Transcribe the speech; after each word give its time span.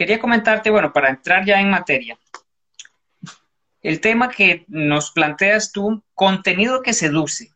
quería 0.00 0.18
comentarte, 0.18 0.70
bueno, 0.70 0.94
para 0.94 1.10
entrar 1.10 1.44
ya 1.44 1.60
en 1.60 1.68
materia, 1.68 2.18
el 3.82 4.00
tema 4.00 4.30
que 4.30 4.64
nos 4.66 5.10
planteas 5.10 5.72
tú, 5.72 6.02
contenido 6.14 6.80
que 6.80 6.94
seduce. 6.94 7.50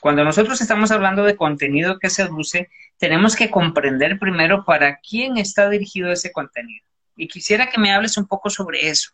Cuando 0.00 0.24
nosotros 0.24 0.60
estamos 0.60 0.90
hablando 0.90 1.22
de 1.22 1.36
contenido 1.36 2.00
que 2.00 2.10
seduce, 2.10 2.68
tenemos 2.98 3.36
que 3.36 3.48
comprender 3.48 4.18
primero 4.18 4.64
para 4.64 4.98
quién 4.98 5.36
está 5.36 5.70
dirigido 5.70 6.10
ese 6.10 6.32
contenido. 6.32 6.84
Y 7.14 7.28
quisiera 7.28 7.70
que 7.70 7.78
me 7.78 7.92
hables 7.92 8.16
un 8.16 8.26
poco 8.26 8.50
sobre 8.50 8.88
eso. 8.88 9.12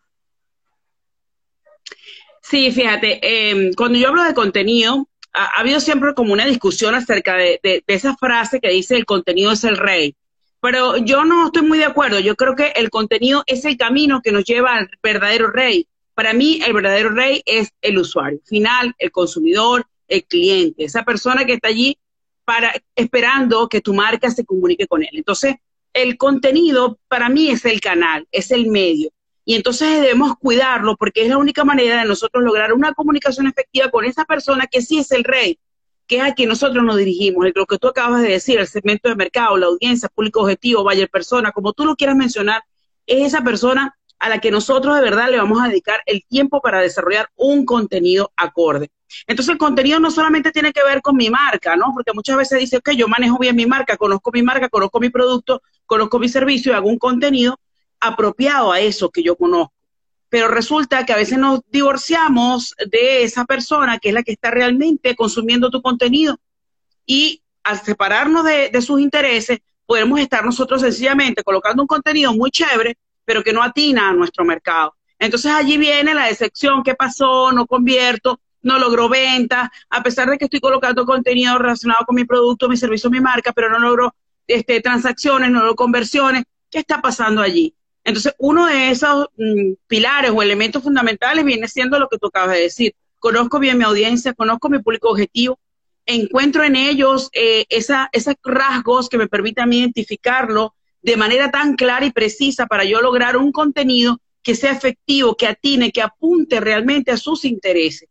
Sí, 2.41 2.73
fíjate, 2.73 3.19
em, 3.51 3.75
cuando 3.75 3.99
yo 3.99 4.09
hablo 4.09 4.25
de 4.25 4.33
contenido, 4.33 5.07
ha, 5.35 5.61
habido 5.61 5.81
siempre 5.81 6.15
como 6.15 6.33
una 6.33 6.47
discusión 6.47 6.95
acerca 6.95 7.35
de, 7.35 7.61
de, 7.63 7.85
esa 7.89 8.17
frase 8.17 8.59
que 8.59 8.71
dice 8.71 8.97
el 8.97 9.05
contenido 9.05 9.53
es 9.53 9.65
el 9.65 9.77
rey. 9.77 10.17
Pero 10.61 10.97
yo 10.97 11.25
no 11.25 11.47
estoy 11.47 11.63
muy 11.63 11.79
de 11.79 11.85
acuerdo. 11.85 12.19
Yo 12.19 12.35
creo 12.37 12.57
que 12.57 12.73
el 12.77 12.91
contenido 12.91 13.45
es 13.47 13.65
el 13.65 13.77
camino 13.77 14.21
que 14.23 14.33
nos 14.33 14.45
lleva 14.45 14.77
al 14.77 14.91
verdadero 15.03 15.51
rey. 15.51 15.87
Para 16.15 16.33
mí, 16.33 16.61
el 16.67 16.73
verdadero 16.73 17.11
rey 17.11 17.43
es 17.47 17.71
el 17.81 17.99
usuario 17.99 18.41
final, 18.45 18.95
el 18.99 19.13
consumidor, 19.13 19.87
el 20.09 20.25
cliente, 20.25 20.85
esa 20.85 21.05
persona 21.05 21.45
que 21.45 21.55
está 21.55 21.69
allí 21.69 21.97
para 22.45 22.73
esperando 22.97 23.69
que 23.69 23.81
tu 23.81 23.95
marca 23.95 24.31
se 24.31 24.45
comunique 24.45 24.87
con 24.87 25.03
él. 25.03 25.11
Entonces, 25.13 25.57
el 25.93 26.17
contenido 26.17 26.99
para 27.09 27.29
mí 27.29 27.51
es 27.51 27.65
el 27.65 27.81
canal, 27.81 28.27
es 28.33 28.51
el 28.51 28.69
medio. 28.69 29.11
Y 29.45 29.55
entonces 29.55 30.01
debemos 30.01 30.37
cuidarlo 30.39 30.97
porque 30.97 31.23
es 31.23 31.29
la 31.29 31.39
única 31.39 31.65
manera 31.65 32.01
de 32.01 32.09
nosotros 32.09 32.45
lograr 32.45 32.73
una 32.73 32.93
comunicación 32.93 33.47
efectiva 33.47 33.91
con 33.91 34.05
esa 34.05 34.25
persona 34.25 34.67
que 34.67 34.83
sí 34.83 34.99
es 34.99 35.11
el 35.13 35.25
rey, 35.25 35.59
que 36.09 36.17
es 36.17 36.23
a 36.23 36.33
quien 36.33 36.49
nosotros 36.49 36.83
nos 36.83 36.97
dirigimos. 36.97 37.47
Lo 37.55 37.67
que 37.67 37.79
tú 37.79 37.89
acabas 37.89 38.23
de 38.23 38.31
decir, 38.31 38.59
el 38.59 38.67
segmento 38.67 39.09
de 39.09 39.15
mercado, 39.15 39.57
la 39.57 39.67
audiencia, 39.67 40.09
público 40.09 40.41
objetivo, 40.41 40.83
buyer 40.83 41.09
persona, 41.09 41.53
como 41.53 41.73
tú 41.75 41.85
lo 41.85 41.95
quieras 41.95 42.17
mencionar, 42.17 42.63
es 43.07 43.27
esa 43.27 43.43
persona 43.45 43.95
a 44.19 44.29
la 44.29 44.41
que 44.41 44.51
nosotros 44.51 44.97
de 44.97 45.03
verdad 45.03 45.31
le 45.31 45.37
vamos 45.37 45.63
a 45.63 45.69
dedicar 45.69 46.01
el 46.07 46.25
tiempo 46.27 46.61
para 46.61 46.81
desarrollar 46.81 47.29
un 47.37 47.65
contenido 47.65 48.33
acorde. 48.37 48.91
Entonces 49.27 49.53
el 49.53 49.59
contenido 49.59 50.01
no 50.01 50.11
solamente 50.11 50.51
tiene 50.51 50.73
que 50.73 50.83
ver 50.83 51.03
con 51.03 51.17
mi 51.17 51.31
marca, 51.31 51.77
¿no? 51.77 51.93
Porque 51.95 52.13
muchas 52.15 52.37
veces 52.37 52.59
dice, 52.59 52.79
ok, 52.79 52.91
yo 52.93 53.07
manejo 53.07 53.39
bien 53.39 53.55
mi 53.55 53.67
marca, 53.67 53.97
conozco 53.97 54.31
mi 54.33 54.43
marca, 54.43 54.69
conozco 54.69 55.01
mi 55.01 55.11
producto, 55.11 55.63
conozco 55.87 56.19
mi 56.19 56.29
servicio 56.29 56.73
y 56.73 56.75
hago 56.75 56.89
un 56.89 56.99
contenido 56.99 57.59
apropiado 58.01 58.73
a 58.73 58.81
eso 58.81 59.11
que 59.11 59.23
yo 59.23 59.37
conozco. 59.37 59.73
Pero 60.29 60.49
resulta 60.49 61.07
que 61.07 61.13
a 61.13 61.17
veces 61.17 61.39
nos 61.39 61.61
divorciamos 61.71 62.75
de 62.91 63.23
esa 63.23 63.45
persona 63.45 63.99
que 63.99 64.09
es 64.09 64.15
la 64.15 64.23
que 64.23 64.33
está 64.33 64.51
realmente 64.51 65.15
consumiendo 65.15 65.71
tu 65.71 65.81
contenido. 65.81 66.39
Y 67.07 67.43
al 67.65 67.81
separarnos 67.81 68.45
de, 68.45 68.83
sus 68.83 69.01
intereses, 69.01 69.59
podemos 69.87 70.21
estar 70.21 70.45
nosotros 70.45 70.83
sencillamente 70.83 71.43
colocando 71.43 71.83
un 71.83 71.87
contenido 71.87 72.33
muy 72.35 72.51
chévere, 72.51 72.97
pero 73.25 73.43
que 73.43 73.53
no 73.53 73.63
atina 73.63 74.09
a 74.11 74.13
nuestro 74.13 74.45
mercado. 74.45 74.95
Entonces 75.19 75.53
allí 75.53 75.79
viene 75.79 76.15
la 76.15 76.27
decepción, 76.27 76.83
¿qué 76.83 76.95
pasó? 76.95 77.51
No 77.53 77.67
convierto, 77.67 78.41
no 78.63 78.79
logro 78.79 79.09
ventas, 79.09 79.69
a 79.91 80.03
pesar 80.03 80.29
de 80.31 80.39
que 80.39 80.45
estoy 80.45 80.61
colocando 80.61 81.05
contenido 81.05 81.59
relacionado 81.59 82.05
con 82.07 82.17
mi 82.17 82.25
producto, 82.25 82.69
mi 82.69 82.77
servicio, 82.77 83.11
mi 83.11 83.21
marca, 83.21 83.53
pero 83.53 83.71
no 83.71 83.79
logro 83.79 84.15
este, 84.47 84.81
transacciones, 84.81 85.51
no 85.51 85.61
logro 85.61 85.75
conversiones. 85.75 86.45
¿Qué 86.71 86.79
está 86.81 87.01
pasando 87.01 87.41
allí? 87.41 87.75
Entonces, 88.09 88.35
uno 88.39 88.67
de 88.67 88.91
esos 88.91 89.29
mm, 89.37 89.73
pilares 89.87 90.31
o 90.35 90.43
elementos 90.43 90.83
fundamentales 90.83 91.45
viene 91.45 91.69
siendo 91.69 91.99
lo 91.99 92.09
que 92.09 92.19
tú 92.19 92.29
acabas 92.29 92.57
de 92.57 92.63
decir. 92.63 92.95
Conozco 93.19 93.59
bien 93.59 93.79
mi 93.79 93.85
audiencia, 93.85 94.33
conozco 94.33 94.69
mi 94.69 94.79
público 94.79 95.11
objetivo, 95.11 95.59
encuentro 96.07 96.65
en 96.65 96.75
ellos 96.75 97.29
eh, 97.33 97.67
esa, 97.69 98.09
esos 98.13 98.35
rasgos 98.43 99.09
que 99.09 99.19
me 99.19 99.29
permitan 99.29 99.73
identificarlo 99.73 100.75
de 101.03 101.17
manera 101.17 101.51
tan 101.51 101.77
clara 101.77 102.07
y 102.07 102.13
precisa 102.13 102.67
para 102.67 102.85
yo 102.85 103.01
lograr 103.01 103.37
un 103.37 103.53
contenido 103.53 104.21
que 104.43 104.55
sea 104.55 104.73
efectivo, 104.73 105.37
que 105.37 105.47
atine, 105.47 105.93
que 105.93 106.01
apunte 106.01 106.61
realmente 106.61 107.11
a 107.11 107.17
sus 107.19 107.45
intereses. 107.45 108.09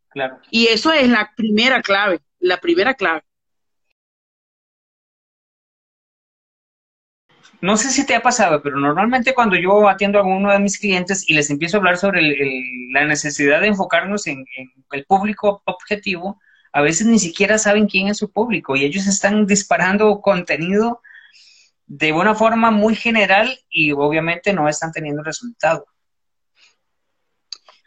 Y 0.52 0.68
eso 0.68 0.92
es 0.92 1.10
la 1.10 1.32
primera 1.36 1.82
clave, 1.82 2.20
la 2.40 2.58
primera 2.58 2.94
clave. 2.94 3.24
No 7.60 7.76
sé 7.76 7.90
si 7.90 8.06
te 8.06 8.14
ha 8.14 8.22
pasado, 8.22 8.62
pero 8.62 8.80
normalmente 8.80 9.34
cuando 9.34 9.56
yo 9.56 9.90
atiendo 9.90 10.20
a 10.20 10.24
uno 10.24 10.52
de 10.52 10.60
mis 10.60 10.78
clientes 10.78 11.28
y 11.28 11.34
les 11.34 11.50
empiezo 11.50 11.78
a 11.78 11.80
hablar 11.80 11.98
sobre 11.98 12.22
la 12.92 13.06
necesidad 13.06 13.62
de 13.62 13.68
enfocarnos 13.68 14.28
en, 14.28 14.46
en, 14.58 14.72
el 14.92 15.06
público 15.06 15.64
objetivo, 15.66 16.40
a 16.72 16.82
veces 16.82 17.08
ni 17.08 17.18
siquiera 17.18 17.58
saben 17.58 17.88
quién 17.88 18.10
es 18.10 18.18
su 18.18 18.32
público 18.32 18.76
y 18.76 18.86
ellos 18.86 19.08
están 19.08 19.48
disparando 19.48 20.22
contenido 20.22 21.02
de 21.88 22.14
una 22.14 22.36
forma 22.36 22.70
muy 22.70 22.96
general 22.96 23.58
y 23.70 23.92
obviamente 23.92 24.54
no 24.54 24.70
están 24.70 24.92
teniendo 24.92 25.24
resultado. 25.24 25.88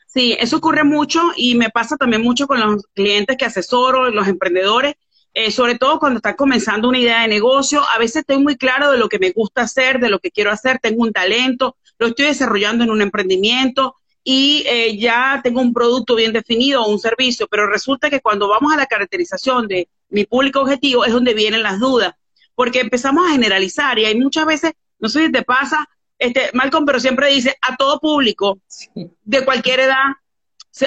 Sí, 0.06 0.36
eso 0.40 0.56
ocurre 0.56 0.82
mucho 0.82 1.20
y 1.36 1.54
me 1.54 1.70
pasa 1.70 1.96
también 1.96 2.22
mucho 2.22 2.48
con 2.48 2.58
los 2.58 2.84
clientes 2.94 3.36
que 3.36 3.44
asesoro, 3.44 4.10
los 4.10 4.26
emprendedores, 4.26 4.96
eh, 5.34 5.50
sobre 5.50 5.76
todo 5.76 5.98
cuando 5.98 6.18
están 6.18 6.34
comenzando 6.34 6.88
una 6.88 6.98
idea 6.98 7.22
de 7.22 7.28
negocio. 7.28 7.82
A 7.94 7.98
veces 7.98 8.16
estoy 8.16 8.38
muy 8.38 8.56
claro 8.56 8.90
de 8.90 8.98
lo 8.98 9.08
que 9.08 9.18
me 9.18 9.30
gusta 9.30 9.62
hacer, 9.62 10.00
de 10.00 10.10
lo 10.10 10.18
que 10.18 10.30
quiero 10.30 10.50
hacer, 10.50 10.78
tengo 10.78 11.02
un 11.02 11.12
talento, 11.12 11.76
lo 11.98 12.08
estoy 12.08 12.26
desarrollando 12.26 12.84
en 12.84 12.90
un 12.90 13.02
emprendimiento 13.02 13.96
y 14.22 14.64
eh, 14.66 14.98
ya 14.98 15.40
tengo 15.42 15.60
un 15.60 15.72
producto 15.72 16.14
bien 16.14 16.32
definido 16.32 16.82
o 16.82 16.90
un 16.90 16.98
servicio, 16.98 17.46
pero 17.48 17.66
resulta 17.66 18.10
que 18.10 18.20
cuando 18.20 18.48
vamos 18.48 18.72
a 18.72 18.76
la 18.76 18.86
caracterización 18.86 19.66
de 19.66 19.88
mi 20.08 20.24
público 20.24 20.60
objetivo 20.60 21.04
es 21.04 21.12
donde 21.12 21.34
vienen 21.34 21.62
las 21.62 21.78
dudas 21.78 22.14
porque 22.60 22.80
empezamos 22.80 23.26
a 23.26 23.32
generalizar 23.32 23.98
y 23.98 24.04
hay 24.04 24.20
muchas 24.20 24.44
veces, 24.44 24.72
no 24.98 25.08
sé 25.08 25.24
si 25.24 25.32
te 25.32 25.42
pasa, 25.42 25.88
este, 26.18 26.50
Malcolm, 26.52 26.84
pero 26.84 27.00
siempre 27.00 27.30
dice 27.30 27.56
a 27.62 27.74
todo 27.74 27.98
público, 27.98 28.60
de 28.94 29.44
cualquier 29.46 29.80
edad, 29.80 30.04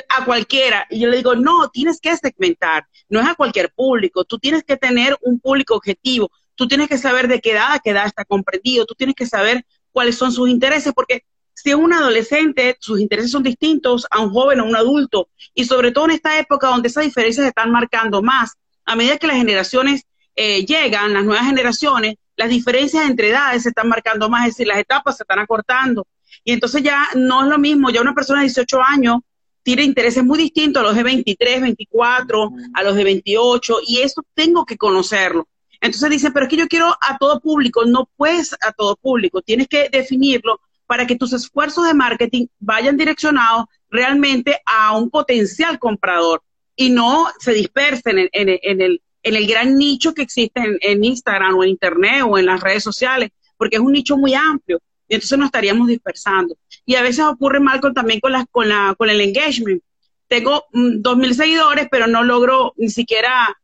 a 0.10 0.26
cualquiera. 0.26 0.88
Y 0.90 1.00
yo 1.00 1.10
le 1.10 1.18
digo, 1.18 1.36
no, 1.36 1.70
tienes 1.70 2.00
que 2.00 2.16
segmentar, 2.16 2.88
no 3.10 3.22
es 3.22 3.28
a 3.28 3.36
cualquier 3.36 3.72
público, 3.74 4.24
tú 4.24 4.40
tienes 4.40 4.64
que 4.64 4.78
tener 4.78 5.18
un 5.22 5.40
público 5.40 5.76
objetivo, 5.76 6.32
tú 6.56 6.68
tienes 6.68 6.88
que 6.88 6.98
saber 6.98 7.28
de 7.28 7.42
qué 7.42 7.52
edad 7.52 7.74
a 7.74 7.80
qué 7.80 7.92
edad 7.92 8.06
está 8.06 8.26
comprendido, 8.26 8.86
tú 8.86 8.96
tienes 8.96 9.16
que 9.16 9.26
saber 9.26 9.66
cuáles 9.92 10.18
son 10.18 10.32
sus 10.32 10.50
intereses, 10.50 10.94
porque 10.94 11.26
si 11.54 11.70
es 11.70 11.76
un 11.76 11.94
adolescente, 11.94 12.78
sus 12.80 13.00
intereses 13.00 13.32
son 13.32 13.44
distintos 13.44 14.08
a 14.10 14.20
un 14.20 14.32
joven 14.32 14.60
o 14.60 14.66
un 14.66 14.76
adulto, 14.76 15.30
y 15.54 15.66
sobre 15.66 15.92
todo 15.92 16.06
en 16.06 16.12
esta 16.12 16.40
época 16.40 16.68
donde 16.68 16.88
esas 16.88 17.04
diferencias 17.04 17.44
se 17.44 17.50
están 17.50 17.72
marcando 17.72 18.22
más, 18.22 18.54
a 18.86 18.96
medida 18.96 19.18
que 19.18 19.28
las 19.28 19.38
generaciones 19.38 20.06
eh, 20.36 20.66
llegan 20.66 21.14
las 21.14 21.26
nuevas 21.26 21.46
generaciones, 21.46 22.16
las 22.36 22.50
diferencias 22.50 23.08
entre 23.08 23.30
edades 23.30 23.64
se 23.64 23.70
están 23.70 23.88
marcando 23.88 24.30
más, 24.30 24.48
es 24.48 24.56
decir, 24.56 24.68
las 24.68 24.80
etapas 24.80 25.18
se 25.18 25.24
están 25.24 25.40
acortando. 25.40 26.08
Y 26.44 26.52
entonces 26.52 26.82
ya 26.82 27.08
no 27.16 27.44
es 27.44 27.50
lo 27.50 27.60
mismo, 27.60 27.92
ya 27.92 28.02
una 28.02 28.16
persona 28.16 28.40
de 28.40 28.48
18 28.48 28.82
años 28.82 29.18
tiene 29.64 29.84
intereses 29.84 30.24
muy 30.24 30.38
distintos 30.38 30.82
a 30.82 30.86
los 30.86 30.96
de 30.96 31.04
23, 31.04 31.62
24, 31.62 32.52
a 32.74 32.84
los 32.84 32.96
de 32.96 33.04
28, 33.04 33.78
y 33.88 34.00
eso 34.00 34.24
tengo 34.34 34.66
que 34.66 34.78
conocerlo. 34.78 35.48
Entonces 35.82 36.10
dice, 36.10 36.32
pero 36.32 36.46
es 36.46 36.50
que 36.50 36.58
yo 36.58 36.68
quiero 36.68 36.96
a 37.02 37.18
todo 37.18 37.40
público, 37.40 37.86
no 37.86 38.10
puedes 38.16 38.54
a 38.54 38.72
todo 38.72 38.96
público, 38.96 39.42
tienes 39.42 39.68
que 39.68 39.90
definirlo 39.90 40.60
para 40.86 41.08
que 41.08 41.16
tus 41.16 41.34
esfuerzos 41.34 41.88
de 41.88 41.94
marketing 41.94 42.48
vayan 42.60 42.98
direccionados 42.98 43.66
realmente 43.90 44.60
a 44.66 44.98
un 44.98 45.10
potencial 45.10 45.80
comprador 45.80 46.42
y 46.76 46.90
no 46.90 47.28
se 47.40 47.54
dispersen 47.54 48.20
en, 48.20 48.30
en 48.32 48.82
el, 48.82 49.02
en 49.24 49.36
el 49.36 49.48
gran 49.48 49.78
nicho 49.78 50.14
que 50.14 50.22
existe 50.22 50.62
en, 50.82 51.04
Instagram 51.04 51.56
o 51.56 51.64
en 51.64 51.72
Internet 51.72 52.24
o 52.28 52.38
en 52.38 52.46
las 52.46 52.62
redes 52.62 52.84
sociales, 52.84 53.32
porque 53.58 53.78
es 53.78 53.82
un 53.82 53.94
nicho 53.94 54.18
muy 54.18 54.34
amplio 54.34 54.80
y 55.08 55.16
entonces 55.16 55.38
nos 55.38 55.48
estaríamos 55.48 55.88
dispersando. 55.88 56.56
Y 56.86 56.96
a 56.96 57.02
veces 57.02 57.26
ocurre 57.26 57.60
mal 57.60 57.80
con, 57.80 57.94
también 57.94 58.20
con, 58.20 59.10
el 59.10 59.22
engagement. 59.22 59.82
Tengo 60.28 60.66
mm, 60.74 61.02
dos 61.02 61.18
mil 61.18 61.34
seguidores, 61.34 61.88
pero 61.90 62.08
no 62.08 62.24
logro 62.24 62.74
ni 62.78 62.90
siquiera 62.90 63.56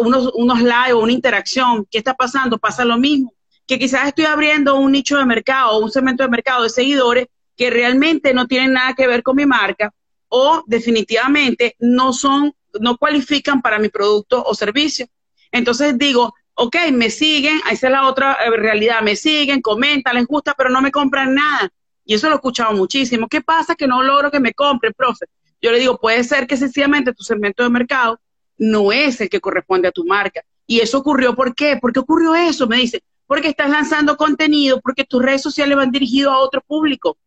unos, 0.00 0.32
unos 0.34 0.62
likes 0.62 0.92
o 0.92 0.98
una 1.00 1.12
interacción. 1.12 1.86
¿Qué 1.90 1.98
está 1.98 2.14
pasando? 2.14 2.58
Pasa 2.58 2.84
lo 2.84 2.98
mismo. 2.98 3.32
Que 3.66 3.78
quizás 3.78 4.08
estoy 4.08 4.24
abriendo 4.24 4.76
un 4.76 4.92
nicho 4.92 5.16
de 5.16 5.24
mercado 5.24 5.72
o 5.72 5.78
un 5.78 5.90
segmento 5.90 6.22
de 6.22 6.28
mercado 6.28 6.64
de 6.64 6.70
seguidores 6.70 7.28
que 7.56 7.70
realmente 7.70 8.34
no 8.34 8.46
tienen 8.46 8.72
nada 8.72 8.94
que 8.94 9.06
ver 9.06 9.22
con 9.22 9.36
mi 9.36 9.46
marca 9.46 9.92
o 10.28 10.64
definitivamente 10.66 11.76
no 11.78 12.12
son 12.12 12.52
no 12.80 12.96
cualifican 12.96 13.62
para 13.62 13.78
mi 13.78 13.88
producto 13.88 14.42
o 14.44 14.54
servicio. 14.54 15.06
Entonces 15.52 15.96
digo, 15.96 16.34
ok, 16.54 16.76
me 16.92 17.10
siguen, 17.10 17.60
esa 17.70 17.86
es 17.86 17.92
la 17.92 18.06
otra 18.06 18.36
eh, 18.44 18.50
realidad, 18.50 19.02
me 19.02 19.16
siguen, 19.16 19.60
comentan, 19.60 20.16
les 20.16 20.26
gusta, 20.26 20.54
pero 20.56 20.70
no 20.70 20.80
me 20.80 20.90
compran 20.90 21.34
nada. 21.34 21.70
Y 22.04 22.14
eso 22.14 22.28
lo 22.28 22.34
he 22.34 22.36
escuchado 22.36 22.72
muchísimo. 22.74 23.28
¿Qué 23.28 23.40
pasa 23.40 23.74
que 23.74 23.86
no 23.86 24.02
logro 24.02 24.30
que 24.30 24.40
me 24.40 24.52
compren, 24.52 24.92
profe? 24.96 25.26
Yo 25.60 25.72
le 25.72 25.78
digo, 25.78 25.98
puede 25.98 26.22
ser 26.24 26.46
que 26.46 26.56
sencillamente 26.56 27.14
tu 27.14 27.22
segmento 27.22 27.62
de 27.62 27.70
mercado 27.70 28.20
no 28.58 28.92
es 28.92 29.20
el 29.20 29.28
que 29.28 29.40
corresponde 29.40 29.88
a 29.88 29.92
tu 29.92 30.04
marca. 30.04 30.42
Y 30.66 30.80
eso 30.80 30.98
ocurrió, 30.98 31.34
¿por 31.34 31.54
qué? 31.54 31.76
¿Por 31.76 31.92
qué 31.92 32.00
ocurrió 32.00 32.34
eso? 32.34 32.66
Me 32.66 32.76
dice, 32.76 33.02
porque 33.26 33.48
estás 33.48 33.70
lanzando 33.70 34.16
contenido, 34.16 34.80
porque 34.80 35.04
tus 35.04 35.22
redes 35.22 35.42
sociales 35.42 35.76
van 35.76 35.90
dirigidos 35.90 36.32
a 36.32 36.38
otro 36.38 36.60
público. 36.60 37.18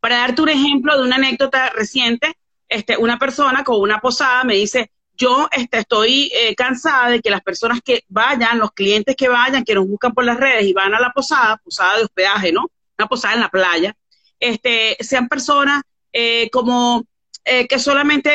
Para 0.00 0.18
darte 0.18 0.42
un 0.42 0.48
ejemplo 0.48 0.96
de 0.96 1.04
una 1.04 1.16
anécdota 1.16 1.70
reciente, 1.70 2.36
este, 2.68 2.96
una 2.96 3.18
persona 3.18 3.64
con 3.64 3.80
una 3.80 4.00
posada 4.00 4.44
me 4.44 4.54
dice, 4.54 4.90
yo 5.16 5.48
este, 5.52 5.78
estoy 5.78 6.30
eh, 6.38 6.54
cansada 6.54 7.10
de 7.10 7.20
que 7.20 7.30
las 7.30 7.42
personas 7.42 7.80
que 7.82 8.04
vayan, 8.08 8.58
los 8.58 8.72
clientes 8.72 9.16
que 9.16 9.28
vayan, 9.28 9.64
que 9.64 9.74
nos 9.74 9.86
buscan 9.86 10.12
por 10.12 10.24
las 10.24 10.38
redes 10.38 10.66
y 10.66 10.72
van 10.72 10.94
a 10.94 11.00
la 11.00 11.10
posada, 11.10 11.56
posada 11.58 11.98
de 11.98 12.04
hospedaje, 12.04 12.52
¿no? 12.52 12.70
Una 12.98 13.08
posada 13.08 13.34
en 13.34 13.40
la 13.40 13.48
playa, 13.48 13.96
este, 14.38 14.96
sean 15.00 15.28
personas 15.28 15.82
eh, 16.12 16.48
como 16.50 17.04
eh, 17.44 17.66
que 17.66 17.78
solamente 17.78 18.30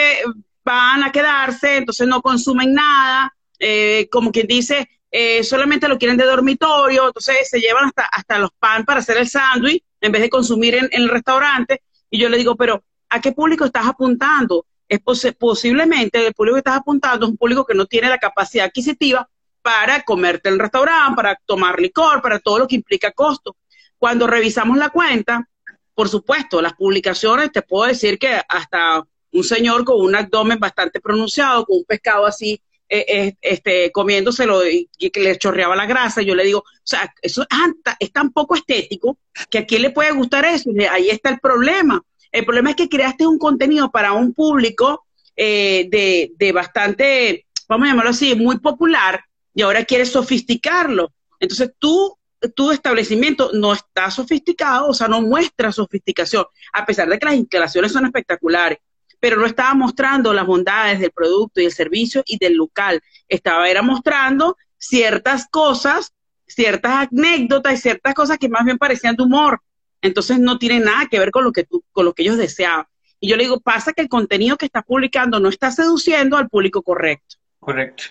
van 0.64 1.04
a 1.04 1.12
quedarse, 1.12 1.78
entonces 1.78 2.08
no 2.08 2.22
consumen 2.22 2.74
nada, 2.74 3.34
eh, 3.60 4.08
como 4.12 4.32
quien 4.32 4.48
dice, 4.48 4.88
solamente 5.44 5.90
lo 5.90 5.98
quieren 5.98 6.16
de 6.16 6.26
dormitorio, 6.26 7.08
entonces 7.08 7.50
se 7.50 7.60
llevan 7.60 7.86
hasta, 7.86 8.06
hasta 8.06 8.40
los 8.40 8.52
pan 8.58 8.86
para 8.86 9.02
hacer 9.02 9.18
el 9.18 9.28
sándwich 9.28 9.84
en 10.00 10.12
vez 10.12 10.22
de 10.22 10.30
consumir 10.30 10.76
en, 10.76 10.90
el 10.92 11.10
restaurante. 11.10 11.82
Y 12.10 12.20
yo 12.20 12.30
le 12.30 12.38
digo, 12.38 12.56
pero 12.56 12.84
¿a 13.10 13.20
qué 13.20 13.34
público 13.34 13.66
estás 13.66 13.88
apuntando? 13.88 14.66
Es 14.88 15.02
posiblemente 15.38 16.26
el 16.26 16.34
público 16.34 16.56
que 16.56 16.60
estás 16.60 16.78
apuntando 16.78 17.26
es 17.26 17.32
un 17.32 17.38
público 17.38 17.66
que 17.66 17.74
no 17.74 17.86
tiene 17.86 18.10
la 18.10 18.20
capacidad 18.20 18.66
adquisitiva 18.66 19.28
para 19.62 20.02
comerte 20.04 20.50
en 20.50 20.56
el 20.56 20.60
restaurante, 20.60 21.16
para 21.16 21.40
tomar 21.46 21.80
licor, 21.80 22.22
para 22.22 22.40
todo 22.40 22.60
lo 22.60 22.68
que 22.68 22.76
implica 22.76 23.12
costo. 23.12 23.56
Cuando 24.02 24.26
revisamos 24.26 24.80
la 24.80 24.90
cuenta, 24.90 25.48
por 25.94 26.10
supuesto, 26.10 26.60
las 26.60 26.74
publicaciones, 26.74 27.52
te 27.52 27.62
puedo 27.62 27.88
decir 27.88 28.18
que 28.18 28.42
hasta 28.50 29.06
un 29.32 29.44
señor 29.44 29.86
con 29.86 30.02
un 30.02 30.16
abdomen 30.16 30.58
bastante 30.58 31.00
pronunciado, 31.00 31.68
con 31.68 31.78
un 31.78 31.86
pescado 31.86 32.26
así, 32.26 32.60
eh, 32.90 33.06
eh, 33.08 33.36
este, 33.40 33.92
comiéndoselo 33.92 34.68
y, 34.68 34.90
que 35.14 35.20
le 35.20 35.38
chorreaba 35.38 35.76
la 35.76 35.86
grasa, 35.86 36.24
yo 36.24 36.34
le 36.34 36.46
digo, 36.46 36.62
o 36.62 36.82
sea, 36.84 37.14
eso 37.22 37.46
es, 38.00 38.12
tan 38.12 38.32
poco 38.32 38.56
estético 38.56 39.20
que 39.52 39.60
a 39.60 39.66
quién 39.68 39.84
le 39.84 39.92
puede 39.92 40.14
gustar 40.14 40.46
eso. 40.46 40.72
ahí 40.90 41.12
está 41.12 41.30
el 41.30 41.40
problema. 41.40 42.02
El 42.32 42.44
problema 42.44 42.72
es 42.72 42.78
que 42.78 42.90
creaste 42.90 43.28
un 43.28 43.38
contenido 43.38 43.92
para 43.92 44.14
un 44.14 44.34
público 44.34 45.06
eh, 45.36 45.88
de, 45.92 46.32
de 46.40 46.52
bastante, 46.52 47.46
vamos 47.70 47.86
a 47.86 47.92
llamarlo 47.92 48.10
así, 48.10 48.34
muy 48.34 48.58
popular, 48.58 49.24
y 49.54 49.62
ahora 49.62 49.86
quieres 49.86 50.10
sofisticarlo. 50.10 51.12
Entonces 51.40 51.72
tú 51.78 52.18
tu 52.50 52.72
establecimiento 52.72 53.52
no 53.54 53.74
está 53.74 54.10
sofisticado, 54.10 54.88
o 54.88 54.94
sea, 54.94 55.08
no 55.08 55.22
muestra 55.22 55.72
sofisticación, 55.72 56.46
a 56.74 56.86
pesar 56.86 57.08
de 57.10 57.20
que 57.20 57.26
las 57.26 57.36
instalaciones 57.36 57.92
son 57.92 58.06
espectaculares, 58.06 58.80
pero 59.20 59.38
no 59.38 59.46
estaba 59.46 59.74
mostrando 59.74 60.34
las 60.34 60.46
bondades 60.46 61.00
del 61.00 61.12
producto 61.12 61.62
y 61.62 61.66
el 61.66 61.72
servicio 61.72 62.24
y 62.26 62.38
del 62.38 62.56
local. 62.56 63.02
Estaba 63.28 63.70
era 63.70 63.84
mostrando 63.84 64.58
ciertas 64.78 65.48
cosas, 65.48 66.14
ciertas 66.48 67.08
anécdotas 67.12 67.74
y 67.74 67.78
ciertas 67.78 68.14
cosas 68.16 68.40
que 68.40 68.50
más 68.50 68.66
bien 68.66 68.80
parecían 68.80 69.16
de 69.16 69.24
humor. 69.24 69.62
Entonces 70.02 70.40
no 70.40 70.58
tiene 70.58 70.80
nada 70.80 71.06
que 71.06 71.20
ver 71.20 71.30
con 71.30 71.44
lo 71.44 71.52
que 71.52 71.64
tú, 71.64 71.84
con 71.92 72.06
lo 72.06 72.14
que 72.14 72.24
ellos 72.24 72.38
deseaban. 72.38 72.88
Y 73.20 73.30
yo 73.30 73.38
le 73.38 73.44
digo, 73.44 73.60
pasa 73.60 73.94
que 73.94 74.02
el 74.02 74.10
contenido 74.10 74.58
que 74.58 74.66
estás 74.66 74.84
publicando 74.84 75.40
no 75.40 75.50
está 75.50 75.70
seduciendo 75.70 76.38
al 76.38 76.50
público 76.50 76.82
correcto. 76.82 77.36
Correcto. 77.60 78.06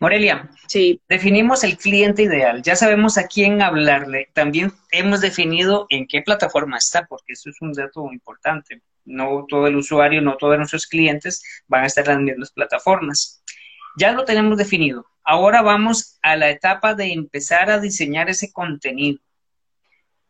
Morelia, 0.00 0.48
sí. 0.66 1.02
definimos 1.10 1.62
el 1.62 1.76
cliente 1.76 2.22
ideal, 2.22 2.62
ya 2.62 2.74
sabemos 2.74 3.18
a 3.18 3.26
quién 3.26 3.60
hablarle, 3.60 4.30
también 4.32 4.72
hemos 4.90 5.20
definido 5.20 5.86
en 5.90 6.06
qué 6.06 6.22
plataforma 6.22 6.78
está, 6.78 7.04
porque 7.04 7.34
eso 7.34 7.50
es 7.50 7.60
un 7.60 7.74
dato 7.74 8.10
importante. 8.10 8.80
No 9.04 9.44
todo 9.46 9.66
el 9.66 9.76
usuario, 9.76 10.22
no 10.22 10.38
todos 10.38 10.56
nuestros 10.56 10.86
clientes 10.86 11.42
van 11.68 11.84
a 11.84 11.86
estar 11.86 12.08
en 12.08 12.14
las 12.14 12.20
mismas 12.24 12.50
plataformas. 12.50 13.42
Ya 13.98 14.12
lo 14.12 14.24
tenemos 14.24 14.56
definido. 14.56 15.04
Ahora 15.22 15.60
vamos 15.60 16.18
a 16.22 16.34
la 16.34 16.48
etapa 16.48 16.94
de 16.94 17.12
empezar 17.12 17.70
a 17.70 17.78
diseñar 17.78 18.30
ese 18.30 18.50
contenido. 18.52 19.20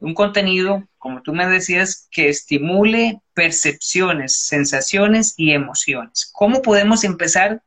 Un 0.00 0.14
contenido, 0.14 0.88
como 0.98 1.22
tú 1.22 1.32
me 1.32 1.46
decías, 1.46 2.08
que 2.10 2.28
estimule 2.28 3.20
percepciones, 3.34 4.34
sensaciones 4.34 5.34
y 5.36 5.52
emociones. 5.52 6.28
¿Cómo 6.32 6.60
podemos 6.60 7.04
empezar 7.04 7.62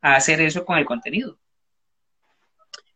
a 0.00 0.16
hacer 0.16 0.40
eso 0.40 0.64
con 0.64 0.78
el 0.78 0.84
contenido? 0.84 1.38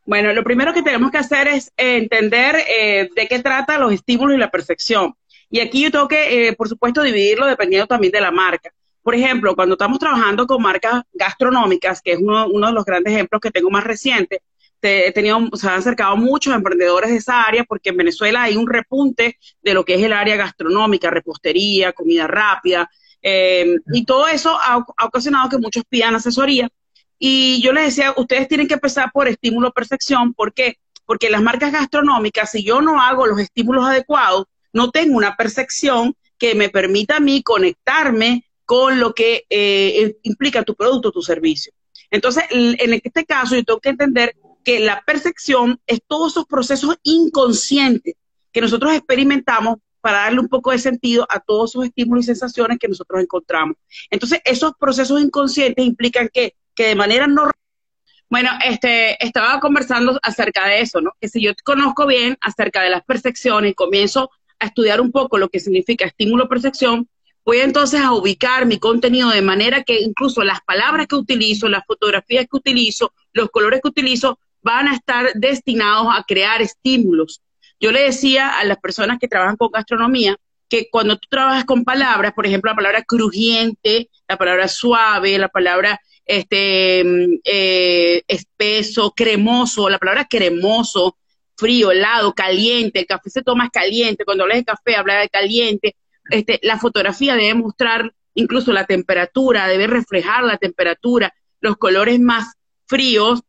Bueno, 0.07 0.33
lo 0.35 0.45
primero 0.45 0.75
que 0.75 0.83
tenemos 0.83 1.11
que 1.11 1.19
hacer 1.19 1.49
es 1.49 1.73
entender 1.77 2.57
eh, 2.69 3.09
de 3.15 3.27
qué 3.27 3.39
trata 3.39 3.79
los 3.79 3.93
estímulos 3.93 4.37
y 4.37 4.39
la 4.39 4.51
percepción. 4.51 5.15
Y 5.51 5.61
aquí 5.61 5.83
yo 5.83 5.91
tengo 5.91 6.09
que, 6.09 6.49
eh, 6.49 6.53
por 6.53 6.69
supuesto, 6.69 7.03
dividirlo 7.03 7.47
dependiendo 7.47 7.87
también 7.87 8.13
de 8.13 8.21
la 8.21 8.31
marca. 8.31 8.71
Por 9.03 9.15
ejemplo, 9.15 9.55
cuando 9.55 9.75
estamos 9.75 9.99
trabajando 9.99 10.47
con 10.47 10.63
marcas 10.63 11.03
gastronómicas, 11.13 12.03
que 12.03 12.13
es 12.13 12.19
uno, 12.19 12.49
de 12.49 12.73
los 12.73 12.85
grandes 12.85 13.15
ejemplos 13.15 13.41
que 13.41 13.51
tengo 13.51 13.71
más 13.71 13.85
reciente, 13.85 14.43
he 14.83 15.13
tenido, 15.13 15.39
se 15.55 15.67
han 15.67 15.79
acercado 15.79 16.15
muchos 16.17 16.55
emprendedores 16.55 17.11
de 17.11 17.17
esa 17.17 17.43
área 17.43 17.65
porque 17.65 17.89
en 17.89 17.97
Venezuela 17.97 18.43
hay 18.43 18.57
un 18.57 18.69
repunte 18.69 19.39
de 19.63 19.73
lo 19.73 19.83
que 19.83 19.95
es 19.95 20.03
el 20.03 20.13
área 20.13 20.37
gastronómica, 20.37 21.09
repostería, 21.09 21.95
comida 21.95 22.27
rápida, 22.27 22.91
eh, 23.23 23.77
y 23.95 24.05
todo 24.05 24.29
eso 24.29 24.59
ha, 24.61 24.85
ha, 24.97 25.07
ocasionado 25.07 25.49
que 25.49 25.57
muchos 25.57 25.85
pidan 25.89 26.15
asesoría 26.15 26.69
y 27.27 27.63
yo 27.63 27.73
les 27.73 27.87
decía, 27.87 28.13
ustedes 28.19 28.49
tienen 28.49 28.69
que 28.69 28.75
empezar 28.75 29.11
por 29.11 29.29
estímulo 29.29 29.73
percepción. 29.73 30.35
¿Por 30.35 30.53
qué? 30.53 30.77
Porque 31.07 31.31
las 31.31 31.41
marcas 31.41 31.73
gastronómicas, 31.73 32.51
si 32.51 32.63
yo 32.63 32.83
no 32.83 33.01
hago 33.01 33.27
los 33.27 33.41
estímulos 33.41 33.87
adecuados, 33.87 34.45
no 34.75 34.91
tengo 34.91 35.17
una 35.17 35.35
percepción 35.35 36.15
que 36.37 36.55
me 36.55 36.69
permita 36.69 37.17
a 37.17 37.21
mí 37.21 37.43
conectarme 37.43 38.45
con 38.67 39.01
lo 39.01 39.15
que 39.15 39.47
eh, 39.49 40.19
implica 40.23 40.65
tu 40.65 40.75
producto, 40.75 41.13
tu 41.13 41.23
servicio. 41.23 41.73
Entonces, 42.11 42.45
en 42.51 42.93
este 43.03 43.25
caso, 43.25 43.57
yo 43.57 43.65
tengo 43.65 43.81
que 43.81 43.89
entender 43.89 44.37
que 44.63 44.81
la 44.81 45.03
percepción 45.07 45.81
es 45.87 46.01
todos 46.07 46.33
esos 46.33 46.45
procesos 46.45 46.97
inconscientes 47.05 48.17
que 48.53 48.61
nosotros 48.61 48.93
experimentamos 48.93 49.79
para 50.03 50.19
darle 50.19 50.41
un 50.41 50.49
poco 50.49 50.73
de 50.73 50.79
sentido 50.79 51.27
a 51.31 51.41
todos 51.41 51.71
esos 51.71 51.87
estímulos 51.87 52.25
y 52.25 52.27
sensaciones 52.27 52.77
que 52.79 52.89
nosotros 52.89 53.23
encontramos. 53.23 53.79
Entonces, 54.11 54.43
esos 54.45 54.73
procesos 54.79 55.23
inconscientes 55.23 55.83
implican 55.83 56.29
que 56.31 56.53
que 56.75 56.89
de 56.89 56.95
manera 56.95 57.27
no... 57.27 57.51
Bueno, 58.31 58.51
este, 58.65 59.23
estaba 59.25 59.61
conversando 59.61 60.19
acerca 60.23 60.67
de 60.67 60.81
eso, 60.81 61.01
¿no? 61.01 61.13
Que 61.21 61.29
si 61.29 61.43
yo 61.43 61.53
conozco 61.63 62.07
bien 62.07 62.37
acerca 62.41 62.83
de 62.83 62.91
las 62.91 63.05
percepciones 63.05 63.73
y 63.73 63.75
comienzo 63.75 64.31
a 64.59 64.67
estudiar 64.67 65.01
un 65.01 65.13
poco 65.13 65.39
lo 65.39 65.49
que 65.49 65.61
significa 65.61 66.05
estímulo-percepción, 66.05 67.09
voy 67.45 67.59
entonces 67.59 68.01
a 68.01 68.13
ubicar 68.13 68.67
mi 68.67 68.79
contenido 68.79 69.31
de 69.31 69.43
manera 69.43 69.85
que 69.85 70.01
incluso 70.01 70.43
las 70.43 70.61
palabras 70.63 71.07
que 71.07 71.17
utilizo, 71.17 71.69
las 71.69 71.85
fotografías 71.87 72.47
que 72.51 72.57
utilizo, 72.57 73.13
los 73.33 73.51
colores 73.51 73.81
que 73.83 73.89
utilizo, 73.89 74.39
van 74.63 74.89
a 74.89 74.95
estar 74.95 75.33
destinados 75.35 76.09
a 76.11 76.25
crear 76.25 76.63
estímulos. 76.63 77.43
Yo 77.79 77.93
le 77.93 78.01
decía 78.01 78.59
a 78.59 78.65
las 78.65 78.79
personas 78.79 79.19
que 79.19 79.29
trabajan 79.29 79.57
con 79.57 79.71
gastronomía 79.71 80.37
que 80.69 80.89
cuando 80.91 81.19
tú 81.19 81.29
trabajas 81.29 81.67
con 81.67 81.85
palabras, 81.85 82.33
por 82.33 82.47
ejemplo, 82.47 82.71
la 82.71 82.77
palabra 82.77 83.03
crujiente, 83.03 84.09
la 84.27 84.39
palabra 84.39 84.67
suave, 84.69 85.39
la 85.39 85.49
palabra 85.49 86.01
este, 86.27 87.05
mm, 87.05 87.41
eh, 87.45 88.23
espeso, 88.27 89.13
cremoso, 89.15 89.89
la 89.89 89.99
palabra 89.99 90.27
cremoso, 90.29 91.17
frío, 91.57 91.91
helado, 91.91 92.35
caliente, 92.35 93.01
el 93.01 93.07
café 93.07 93.31
se 93.31 93.43
toma 93.43 93.71
caliente, 93.71 94.25
cuando 94.25 94.45
hablas 94.45 94.59
de 94.59 94.65
café 94.65 94.97
habla 94.97 95.21
de 95.21 95.29
caliente, 95.29 95.97
este, 96.31 96.59
la 96.63 96.79
fotografía 96.79 97.37
debe 97.37 97.55
mostrar 97.55 98.13
incluso 98.35 98.73
la 98.73 98.87
temperatura, 98.87 99.69
debe 99.69 99.87
reflejar 99.87 100.45
la 100.45 100.57
temperatura, 100.57 101.33
los 101.61 101.77
colores 101.77 102.19
más 102.21 102.55
fríos 102.87 103.41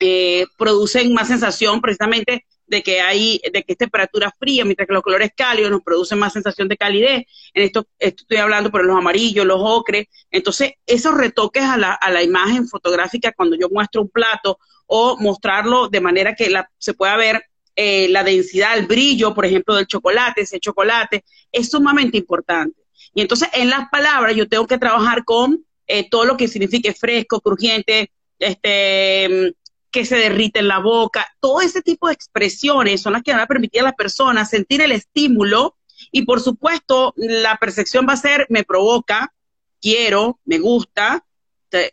eh, 0.00 0.46
producen 0.56 1.12
más 1.12 1.28
sensación 1.28 1.80
precisamente 1.80 2.44
de 2.66 2.82
que 2.82 3.00
hay, 3.00 3.40
de 3.52 3.62
que 3.62 3.72
es 3.72 3.78
temperatura 3.78 4.32
fría, 4.38 4.64
mientras 4.64 4.86
que 4.86 4.94
los 4.94 5.02
colores 5.02 5.30
cálidos 5.36 5.70
nos 5.70 5.82
producen 5.82 6.18
más 6.18 6.32
sensación 6.32 6.68
de 6.68 6.76
calidez. 6.76 7.24
En 7.52 7.62
esto, 7.62 7.86
estoy 7.98 8.38
hablando 8.38 8.70
por 8.70 8.84
los 8.84 8.96
amarillos, 8.96 9.46
los 9.46 9.60
ocres. 9.60 10.06
Entonces, 10.30 10.72
esos 10.86 11.14
retoques 11.14 11.62
a 11.62 11.76
la, 11.76 11.92
a 11.92 12.10
la 12.10 12.22
imagen 12.22 12.68
fotográfica 12.68 13.32
cuando 13.32 13.56
yo 13.56 13.68
muestro 13.68 14.02
un 14.02 14.08
plato 14.08 14.58
o 14.86 15.16
mostrarlo 15.18 15.88
de 15.88 16.00
manera 16.00 16.34
que 16.34 16.52
se 16.78 16.94
pueda 16.94 17.16
ver 17.16 17.42
eh, 17.76 18.08
la 18.08 18.22
densidad, 18.22 18.78
el 18.78 18.86
brillo, 18.86 19.34
por 19.34 19.46
ejemplo, 19.46 19.74
del 19.74 19.86
chocolate, 19.86 20.42
ese 20.42 20.60
chocolate, 20.60 21.24
es 21.50 21.70
sumamente 21.70 22.16
importante. 22.18 22.82
Y 23.14 23.20
entonces, 23.20 23.48
en 23.52 23.70
las 23.70 23.88
palabras, 23.90 24.36
yo 24.36 24.48
tengo 24.48 24.66
que 24.66 24.78
trabajar 24.78 25.24
con 25.24 25.64
eh, 25.86 26.08
todo 26.08 26.24
lo 26.24 26.36
que 26.36 26.48
signifique 26.48 26.94
fresco, 26.94 27.40
crujiente, 27.40 28.10
este, 28.38 29.54
que 29.94 30.04
se 30.04 30.16
derrite 30.16 30.58
en 30.58 30.66
la 30.66 30.80
boca, 30.80 31.24
todo 31.38 31.60
ese 31.60 31.80
tipo 31.80 32.08
de 32.08 32.14
expresiones 32.14 33.00
son 33.00 33.12
las 33.12 33.22
que 33.22 33.30
van 33.30 33.42
a 33.42 33.46
permitir 33.46 33.80
a 33.80 33.84
la 33.84 33.92
persona 33.92 34.44
sentir 34.44 34.82
el 34.82 34.90
estímulo 34.90 35.76
y 36.10 36.22
por 36.22 36.40
supuesto 36.40 37.14
la 37.16 37.56
percepción 37.58 38.04
va 38.08 38.14
a 38.14 38.16
ser 38.16 38.44
me 38.48 38.64
provoca, 38.64 39.32
quiero, 39.80 40.40
me 40.46 40.58
gusta, 40.58 41.24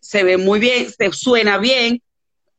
se, 0.01 0.24
ve 0.24 0.38
muy 0.38 0.60
bien, 0.60 0.91
se 0.91 1.12
suena 1.12 1.60
bien, 1.60 2.01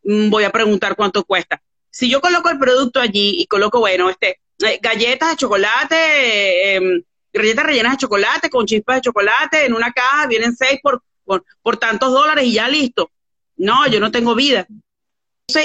mm, 0.05 0.31
voy 0.31 0.45
a 0.45 0.51
preguntar 0.51 0.95
cuánto 0.95 1.25
cuesta. 1.25 1.61
Si 1.91 2.09
yo 2.09 2.21
coloco 2.21 2.49
el 2.49 2.61
producto 2.61 3.01
allí 3.01 3.41
y 3.41 3.47
coloco, 3.49 3.81
bueno, 3.81 4.11
este, 4.11 4.39
eh, 4.65 4.79
galletas 4.81 5.31
de 5.31 5.37
chocolate, 5.39 6.77
em, 6.77 7.03
galletas 7.33 7.67
rellenas 7.67 7.93
de 7.95 7.99
chocolate 7.99 8.49
con 8.49 8.65
chispas 8.65 8.99
de 8.99 9.03
chocolate 9.03 9.67
en 9.67 9.75
una 9.75 9.91
caja, 9.91 10.29
vienen 10.29 10.55
seis 10.55 10.79
por, 10.81 11.03
por, 11.25 11.45
por 11.63 11.79
tantos 11.79 12.13
dólares 12.13 12.45
y 12.45 12.53
ya 12.53 12.69
listo. 12.69 13.11
No, 13.57 13.89
yo 13.89 13.99
no 13.99 14.13
tengo 14.13 14.37
vida 14.37 14.69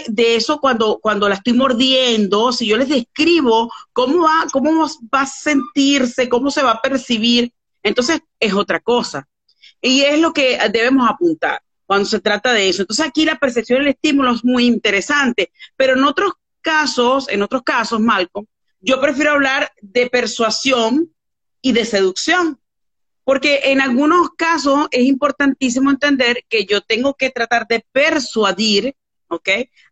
de 0.08 0.36
eso 0.36 0.60
cuando, 0.60 1.00
cuando 1.02 1.28
la 1.28 1.36
estoy 1.36 1.54
mordiendo, 1.54 2.52
si 2.52 2.68
yo 2.68 2.78
les 2.78 2.90
describo 2.90 3.72
cómo 3.94 4.24
va, 4.24 4.46
cómo 4.52 4.88
va 5.14 5.22
a 5.22 5.26
sentirse, 5.26 6.30
cómo 6.30 6.52
se 6.52 6.64
va 6.64 6.72
a 6.72 6.82
percibir, 6.82 7.54
entonces 7.84 8.22
es 8.40 8.54
otra 8.54 8.80
cosa. 8.80 9.28
Y 9.82 10.02
es 10.02 10.20
lo 10.20 10.34
que 10.34 10.58
debemos 10.72 11.10
apuntar. 11.10 11.62
cuando 11.86 12.06
se 12.06 12.20
trata 12.20 12.52
de 12.52 12.68
eso. 12.68 12.82
Entonces 12.82 13.06
aquí 13.06 13.24
la 13.24 13.38
percepción 13.38 13.80
del 13.80 13.88
estímulo 13.90 14.34
es 14.34 14.44
muy 14.44 14.66
interesante, 14.66 15.52
pero 15.78 15.94
en 15.94 16.04
otros 16.04 16.34
casos, 16.62 17.30
en 17.30 17.42
otros 17.42 17.64
casos, 17.64 18.00
Malcolm, 18.02 18.46
yo 18.82 19.00
prefiero 19.00 19.32
hablar 19.32 19.72
de 19.82 20.10
persuasión 20.10 21.14
y 21.62 21.72
de 21.72 21.86
seducción, 21.86 22.60
porque 23.24 23.62
en 23.66 23.82
algunos 23.82 24.30
casos 24.38 24.88
es 24.92 25.06
importantísimo 25.06 25.90
entender 25.90 26.44
que 26.50 26.66
yo 26.66 26.82
tengo 26.82 27.14
que 27.14 27.30
tratar 27.30 27.68
de 27.68 27.86
persuadir, 27.92 28.96
¿ok? 29.30 29.50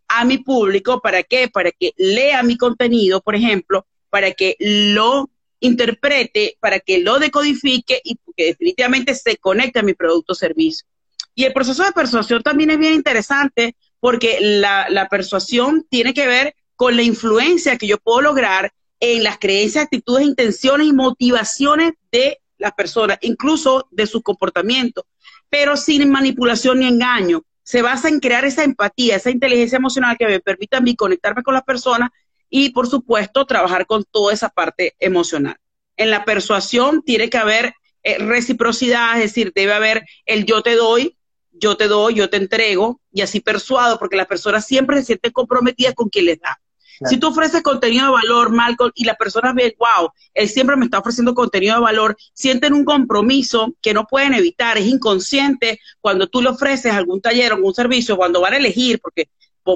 A 0.08 0.26
mi 0.26 0.40
público, 0.40 1.02
¿para 1.02 1.24
qué? 1.24 1.48
Para 1.48 1.72
que 1.72 1.94
lea 1.98 2.44
mi 2.44 2.58
contenido, 2.58 3.22
por 3.22 3.36
ejemplo, 3.36 3.86
para 4.10 4.32
que 4.32 4.56
lo 4.60 5.30
interprete, 5.60 6.58
para 6.60 6.80
que 6.80 7.00
lo 7.00 7.20
decodifique 7.20 8.02
y 8.04 8.18
que 8.36 8.46
definitivamente 8.46 9.16
se 9.16 9.38
conecte 9.38 9.80
a 9.80 9.84
mi 9.84 9.94
producto 9.94 10.34
o 10.34 10.36
servicio. 10.36 10.88
Y 11.34 11.44
el 11.44 11.54
proceso 11.54 11.84
de 11.84 11.92
persuasión 11.92 12.42
también 12.42 12.72
es 12.72 12.80
bien 12.80 12.94
interesante 12.94 13.76
porque 14.00 14.38
la, 14.40 15.08
persuasión 15.10 15.86
tiene 15.90 16.14
que 16.14 16.28
ver 16.28 16.56
con 16.76 16.96
la 16.96 17.04
influencia 17.04 17.78
que 17.78 17.88
yo 17.88 17.98
puedo 17.98 18.22
lograr 18.22 18.72
en 19.00 19.24
las 19.24 19.38
creencias, 19.38 19.86
actitudes, 19.86 20.26
intenciones 20.26 20.88
y 20.88 20.94
motivaciones 20.94 21.94
de 22.12 22.40
las 22.58 22.74
personas, 22.74 23.18
incluso 23.22 23.88
de 23.92 24.08
su 24.08 24.22
comportamiento, 24.22 25.06
pero 25.50 25.76
sin 25.76 26.10
manipulación 26.10 26.80
ni 26.80 26.88
engaño. 26.88 27.44
Se 27.66 27.82
basa 27.82 28.10
en 28.10 28.20
crear 28.20 28.46
esa 28.46 28.64
empatía, 28.64 29.16
esa 29.16 29.32
inteligencia 29.32 29.78
emocional 29.78 30.18
que 30.18 30.28
me 30.28 30.40
permita 30.40 30.78
a 30.78 30.82
mí 30.82 30.96
conectarme 30.96 31.42
con 31.42 31.56
las 31.56 31.64
personas 31.64 32.12
y, 32.48 32.70
por 32.70 32.88
supuesto, 32.88 33.46
trabajar 33.46 33.88
con 33.88 34.04
toda 34.04 34.32
esa 34.34 34.50
parte 34.50 34.96
emocional. 35.00 35.58
En 35.98 36.12
la 36.12 36.26
persuasión 36.26 37.02
tiene 37.02 37.28
que 37.28 37.40
haber 37.40 37.74
eh, 38.04 38.20
reciprocidad, 38.20 39.16
es 39.16 39.24
decir, 39.24 39.52
debe 39.56 39.74
haber 39.74 40.06
el 40.28 40.46
yo 40.46 40.62
te 40.62 40.76
doy, 40.76 41.18
yo 41.52 41.76
te 41.76 41.88
doy, 41.88 42.14
yo 42.14 42.30
te 42.30 42.38
entrego, 42.38 43.02
y 43.12 43.22
así 43.22 43.40
persuado, 43.40 43.98
porque 43.98 44.16
las 44.16 44.28
personas 44.28 44.68
siempre 44.68 44.98
se 45.00 45.06
sienten 45.06 45.32
comprometidas 45.32 45.96
con 45.96 46.10
quien 46.10 46.26
les 46.26 46.40
da. 46.40 46.62
Si 47.04 47.18
tú 47.18 47.28
ofreces 47.28 47.62
contenido 47.62 48.06
de 48.06 48.12
valor, 48.12 48.52
Malcolm, 48.52 48.92
y 48.96 49.06
las 49.06 49.18
personas 49.18 49.54
ven, 49.54 49.74
wow, 49.78 50.10
él 50.34 50.48
siempre 50.48 50.76
me 50.76 50.86
está 50.86 51.00
ofreciendo 51.00 51.34
contenido 51.34 51.76
de 51.76 51.82
valor, 51.82 52.16
sienten 52.34 52.74
un 52.74 52.86
compromiso 52.86 53.76
que 53.82 53.94
no 53.94 54.06
pueden 54.06 54.34
evitar, 54.34 54.78
es 54.78 54.86
inconsciente 54.86 55.80
cuando 56.00 56.28
tú 56.28 56.42
le 56.42 56.50
ofreces 56.50 56.94
algún 56.94 57.22
taller 57.22 57.52
o 57.52 57.56
algún 57.56 57.74
servicio, 57.74 58.16
cuando 58.16 58.42
van 58.42 58.54
a 58.54 58.58
elegir, 58.58 59.00
porque 59.02 59.30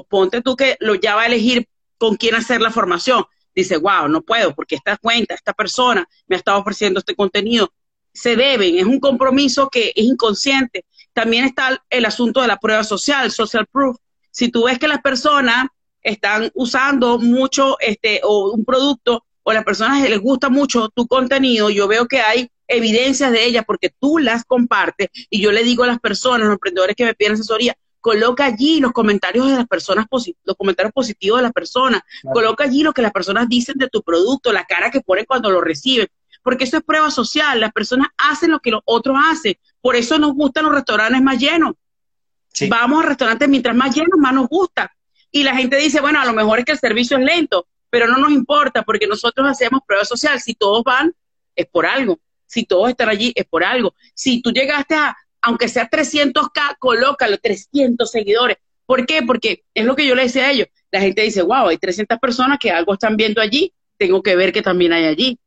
ponte 0.08 0.40
tú 0.40 0.56
que 0.56 0.76
lo 0.80 0.94
ya 0.94 1.14
va 1.14 1.22
a 1.22 1.26
elegir 1.26 1.68
con 1.98 2.16
quién 2.16 2.34
hacer 2.34 2.60
la 2.60 2.70
formación. 2.70 3.24
Dice, 3.54 3.76
wow, 3.76 4.08
no 4.08 4.22
puedo, 4.22 4.54
porque 4.54 4.76
esta 4.76 4.96
cuenta, 4.96 5.34
esta 5.34 5.52
persona 5.52 6.08
me 6.26 6.36
ha 6.36 6.38
estado 6.38 6.58
ofreciendo 6.58 7.00
este 7.00 7.14
contenido. 7.14 7.72
Se 8.12 8.36
deben, 8.36 8.78
es 8.78 8.84
un 8.84 9.00
compromiso 9.00 9.68
que 9.68 9.92
es 9.94 10.04
inconsciente. 10.04 10.84
También 11.12 11.44
está 11.44 11.82
el 11.90 12.04
asunto 12.04 12.40
de 12.40 12.46
la 12.46 12.58
prueba 12.58 12.84
social, 12.84 13.30
social 13.30 13.66
proof. 13.66 13.96
Si 14.30 14.48
tú 14.50 14.64
ves 14.64 14.78
que 14.78 14.88
las 14.88 15.02
personas 15.02 15.66
están 16.02 16.50
usando 16.54 17.18
mucho 17.18 17.76
este 17.80 18.20
o 18.24 18.52
un 18.52 18.64
producto 18.64 19.24
o 19.42 19.52
las 19.52 19.64
personas 19.64 20.08
les 20.08 20.20
gusta 20.20 20.48
mucho 20.48 20.88
tu 20.90 21.06
contenido, 21.06 21.70
yo 21.70 21.88
veo 21.88 22.06
que 22.06 22.20
hay 22.20 22.50
evidencias 22.68 23.32
de 23.32 23.44
ellas 23.44 23.64
porque 23.66 23.90
tú 23.98 24.18
las 24.18 24.44
compartes 24.44 25.08
y 25.28 25.40
yo 25.40 25.52
le 25.52 25.64
digo 25.64 25.84
a 25.84 25.88
las 25.88 25.98
personas, 25.98 26.46
los 26.46 26.54
emprendedores 26.54 26.94
que 26.96 27.04
me 27.04 27.14
piden 27.14 27.32
asesoría, 27.32 27.74
coloca 28.00 28.46
allí 28.46 28.80
los 28.80 28.92
comentarios 28.92 29.48
de 29.48 29.56
las 29.56 29.66
personas, 29.66 30.06
los 30.10 30.56
comentarios 30.56 30.92
positivos 30.92 31.38
de 31.38 31.42
las 31.42 31.52
personas, 31.52 32.02
coloca 32.32 32.64
allí 32.64 32.82
lo 32.82 32.92
que 32.92 33.02
las 33.02 33.12
personas 33.12 33.48
dicen 33.48 33.76
de 33.76 33.88
tu 33.88 34.02
producto, 34.02 34.52
la 34.52 34.64
cara 34.64 34.90
que 34.90 35.00
ponen 35.00 35.24
cuando 35.26 35.50
lo 35.50 35.60
reciben, 35.60 36.08
porque 36.42 36.64
eso 36.64 36.78
es 36.78 36.82
prueba 36.82 37.10
social, 37.10 37.60
las 37.60 37.72
personas 37.72 38.08
hacen 38.16 38.50
lo 38.50 38.60
que 38.60 38.70
los 38.70 38.80
otros 38.84 39.16
hacen, 39.18 39.54
por 39.80 39.96
eso 39.96 40.18
nos 40.18 40.32
gustan 40.34 40.64
los 40.64 40.74
restaurantes 40.74 41.22
más 41.22 41.38
llenos. 41.38 41.74
Vamos 42.68 43.04
a 43.04 43.08
restaurantes 43.08 43.48
mientras 43.48 43.76
más 43.76 43.94
llenos, 43.94 44.18
más 44.18 44.34
nos 44.34 44.48
gusta. 44.48 44.90
Y 45.32 45.42
la 45.42 45.54
gente 45.56 45.76
dice, 45.76 46.00
bueno, 46.00 46.20
a 46.20 46.24
lo 46.24 46.32
mejor 46.32 46.58
es 46.58 46.64
que 46.64 46.72
el 46.72 46.78
servicio 46.78 47.16
es 47.16 47.24
lento, 47.24 47.66
pero 47.88 48.06
no 48.06 48.18
nos 48.18 48.32
importa 48.32 48.82
porque 48.82 49.06
nosotros 49.06 49.48
hacemos 49.48 49.80
prueba 49.86 50.04
social. 50.04 50.40
Si 50.40 50.54
todos 50.54 50.82
van, 50.84 51.14
es 51.54 51.66
por 51.66 51.86
algo. 51.86 52.18
Si 52.46 52.64
todos 52.64 52.90
están 52.90 53.08
allí, 53.08 53.32
es 53.34 53.44
por 53.46 53.62
algo. 53.62 53.94
Si 54.14 54.42
tú 54.42 54.50
llegaste 54.50 54.94
a, 54.94 55.16
aunque 55.42 55.68
sea 55.68 55.88
300K, 55.88 56.76
colócalo, 56.78 57.38
300 57.38 58.10
seguidores. 58.10 58.56
¿Por 58.86 59.06
qué? 59.06 59.22
Porque 59.22 59.62
es 59.72 59.84
lo 59.84 59.94
que 59.94 60.06
yo 60.06 60.14
le 60.14 60.22
decía 60.22 60.46
a 60.46 60.50
ellos. 60.50 60.66
La 60.90 61.00
gente 61.00 61.22
dice, 61.22 61.42
wow, 61.42 61.68
hay 61.68 61.78
300 61.78 62.18
personas 62.18 62.58
que 62.58 62.70
algo 62.70 62.94
están 62.94 63.16
viendo 63.16 63.40
allí, 63.40 63.72
tengo 63.96 64.22
que 64.22 64.34
ver 64.34 64.52
que 64.52 64.62
también 64.62 64.92
hay 64.92 65.04
allí. 65.04 65.38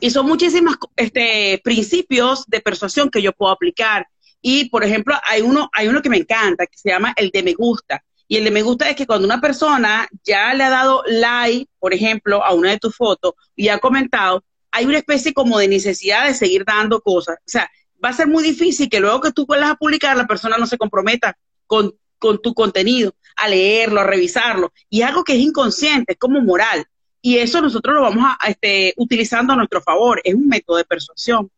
Y 0.00 0.10
son 0.10 0.26
muchísimos 0.26 0.76
este, 0.94 1.60
principios 1.64 2.44
de 2.46 2.60
persuasión 2.60 3.10
que 3.10 3.20
yo 3.20 3.32
puedo 3.32 3.50
aplicar. 3.50 4.06
Y, 4.40 4.68
por 4.68 4.84
ejemplo, 4.84 5.16
hay 5.24 5.42
uno, 5.42 5.68
hay 5.72 5.88
uno 5.88 6.00
que 6.00 6.10
me 6.10 6.18
encanta, 6.18 6.66
que 6.66 6.78
se 6.78 6.90
llama 6.90 7.12
el 7.16 7.30
de 7.30 7.42
me 7.42 7.54
gusta. 7.54 8.04
Y 8.28 8.36
el 8.36 8.44
de 8.44 8.50
me 8.50 8.62
gusta 8.62 8.88
es 8.90 8.94
que 8.94 9.06
cuando 9.06 9.26
una 9.26 9.40
persona 9.40 10.06
ya 10.22 10.52
le 10.52 10.62
ha 10.62 10.70
dado 10.70 11.02
like, 11.06 11.70
por 11.78 11.94
ejemplo, 11.94 12.44
a 12.44 12.52
una 12.52 12.70
de 12.70 12.78
tus 12.78 12.94
fotos 12.94 13.32
y 13.56 13.68
ha 13.68 13.78
comentado, 13.78 14.44
hay 14.70 14.84
una 14.84 14.98
especie 14.98 15.32
como 15.32 15.58
de 15.58 15.66
necesidad 15.66 16.26
de 16.26 16.34
seguir 16.34 16.64
dando 16.66 17.00
cosas. 17.00 17.36
O 17.38 17.48
sea, 17.48 17.70
va 18.04 18.10
a 18.10 18.12
ser 18.12 18.28
muy 18.28 18.44
difícil 18.44 18.90
que 18.90 19.00
luego 19.00 19.22
que 19.22 19.32
tú 19.32 19.46
vuelvas 19.46 19.70
a 19.70 19.76
publicar, 19.76 20.16
la 20.16 20.26
persona 20.26 20.58
no 20.58 20.66
se 20.66 20.76
comprometa 20.76 21.38
con, 21.66 21.94
con 22.18 22.40
tu 22.42 22.52
contenido, 22.52 23.14
a 23.36 23.48
leerlo, 23.48 24.00
a 24.00 24.04
revisarlo. 24.04 24.72
Y 24.90 25.02
algo 25.02 25.24
que 25.24 25.32
es 25.32 25.40
inconsciente, 25.40 26.12
es 26.12 26.18
como 26.18 26.40
moral. 26.42 26.84
Y 27.22 27.38
eso 27.38 27.62
nosotros 27.62 27.94
lo 27.94 28.02
vamos 28.02 28.24
a, 28.38 28.48
este, 28.48 28.92
utilizando 28.98 29.54
a 29.54 29.56
nuestro 29.56 29.80
favor. 29.80 30.20
Es 30.22 30.34
un 30.34 30.48
método 30.48 30.76
de 30.76 30.84
persuasión. 30.84 31.50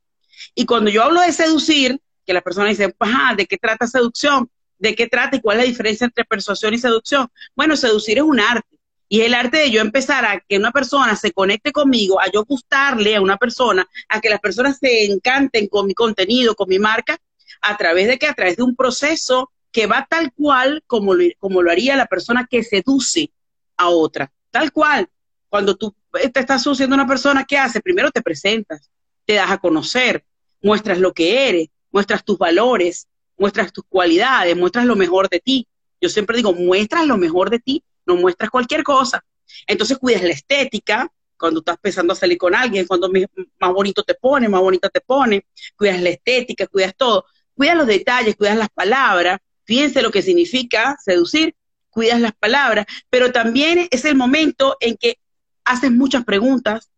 Y 0.55 0.65
cuando 0.67 0.91
yo 0.91 1.03
hablo 1.03 1.21
de 1.21 1.33
seducir, 1.33 2.01
que 2.25 2.33
las 2.33 2.43
personas 2.43 2.71
dicen, 2.71 2.95
ajá, 2.99 3.35
¿de 3.35 3.47
qué 3.47 3.59
trata 3.59 3.87
seducción? 3.87 4.49
¿De 4.81 4.95
qué 4.95 5.07
trata 5.07 5.37
y 5.37 5.41
cuál 5.41 5.59
es 5.59 5.65
la 5.65 5.69
diferencia 5.69 6.07
entre 6.07 6.25
persuasión 6.25 6.73
y 6.73 6.79
seducción? 6.79 7.29
Bueno, 7.55 7.77
seducir 7.77 8.17
es 8.17 8.25
un 8.25 8.41
arte. 8.41 8.79
Y 9.11 9.21
es 9.21 9.27
el 9.27 9.35
arte 9.35 9.59
de 9.59 9.71
yo 9.71 9.81
empezar 9.81 10.25
a 10.25 10.41
que 10.41 10.57
una 10.57 10.71
persona 10.71 11.17
se 11.17 11.33
conecte 11.33 11.71
conmigo, 11.71 12.19
a 12.19 12.31
yo 12.33 12.45
gustarle 12.45 13.15
a 13.15 13.21
una 13.21 13.37
persona, 13.37 13.87
a 14.09 14.21
que 14.21 14.31
las 14.31 14.41
personas 14.41 14.79
se 14.79 15.05
encanten 15.05 15.67
con 15.69 15.87
mi 15.87 15.95
contenido, 15.95 16.55
con 16.55 16.69
mi 16.69 16.79
marca, 16.79 17.19
a 17.61 17.77
través 17.77 18.09
de 18.09 18.19
que 18.19 18.27
a 18.27 18.35
través 18.35 18.57
de 18.57 18.63
un 18.63 18.75
proceso 18.75 19.51
que 19.71 19.87
va 19.87 20.07
tal 20.09 20.33
cual 20.33 20.83
como 20.87 21.15
lo, 21.15 21.25
como 21.39 21.61
lo 21.61 21.71
haría 21.71 21.97
la 21.97 22.07
persona 22.07 22.47
que 22.49 22.63
seduce 22.63 23.31
a 23.77 23.89
otra. 23.89 24.33
Tal 24.51 24.73
cual. 24.73 25.09
Cuando 25.51 25.77
tú 25.77 25.95
te 26.11 26.41
estás 26.41 26.63
seduciendo 26.63 26.95
a 26.95 27.01
una 27.01 27.09
persona, 27.09 27.45
¿qué 27.45 27.59
hace? 27.59 27.81
Primero 27.81 28.11
te 28.11 28.23
presentas, 28.23 28.91
te 29.27 29.35
das 29.35 29.51
a 29.51 29.59
conocer, 29.59 30.25
muestras 30.63 30.99
lo 30.99 31.13
que 31.13 31.49
eres, 31.49 31.69
muestras 31.91 32.25
tus 32.25 32.39
valores, 32.39 33.09
muestras 33.41 33.73
tus 33.73 33.85
cualidades, 33.89 34.55
muestras 34.55 34.85
lo 34.85 34.95
mejor 34.95 35.31
de 35.31 35.41
ti. 35.41 35.67
Yo 35.99 36.11
siempre 36.11 36.37
digo, 36.37 36.53
muestras 36.53 37.07
lo 37.07 37.17
mejor 37.17 37.49
de 37.49 37.59
ti, 37.59 37.83
no 38.05 38.17
muestras 38.17 38.51
cualquier 38.51 38.85
cosa. 38.85 39.25
Entonces 39.67 39.99
cuidas 39.99 40.23
la 40.23 40.31
estética, 40.31 41.11
cuando 41.39 41.61
estás 41.61 41.79
pensando 41.79 42.13
a 42.13 42.17
salir 42.17 42.37
con 42.37 42.55
alguien, 42.55 42.87
cuando 42.87 43.11
más 43.11 43.73
bonito 43.73 44.03
te 44.03 44.15
pone, 44.15 44.47
más 44.49 44.61
bonita 44.61 44.91
te 44.91 45.01
pone, 45.01 45.47
cuidas 45.75 46.03
la 46.03 46.11
estética, 46.11 46.67
cuidas 46.67 46.95
todo, 46.95 47.25
cuidas 47.55 47.77
los 47.77 47.87
detalles, 47.87 48.37
cuidas 48.37 48.59
las 48.59 48.69
palabras, 48.69 49.39
fíjense 49.65 50.03
lo 50.03 50.11
que 50.11 50.21
significa 50.21 50.99
seducir, 51.03 51.55
cuidas 51.89 52.21
las 52.21 52.33
palabras, 52.33 52.85
pero 53.09 53.33
también 53.33 53.89
es 53.91 54.05
el 54.05 54.17
momento 54.17 54.77
en 54.81 54.99
que 54.99 55.19
haces 55.65 55.91
muchas 55.91 56.25
preguntas. 56.25 56.91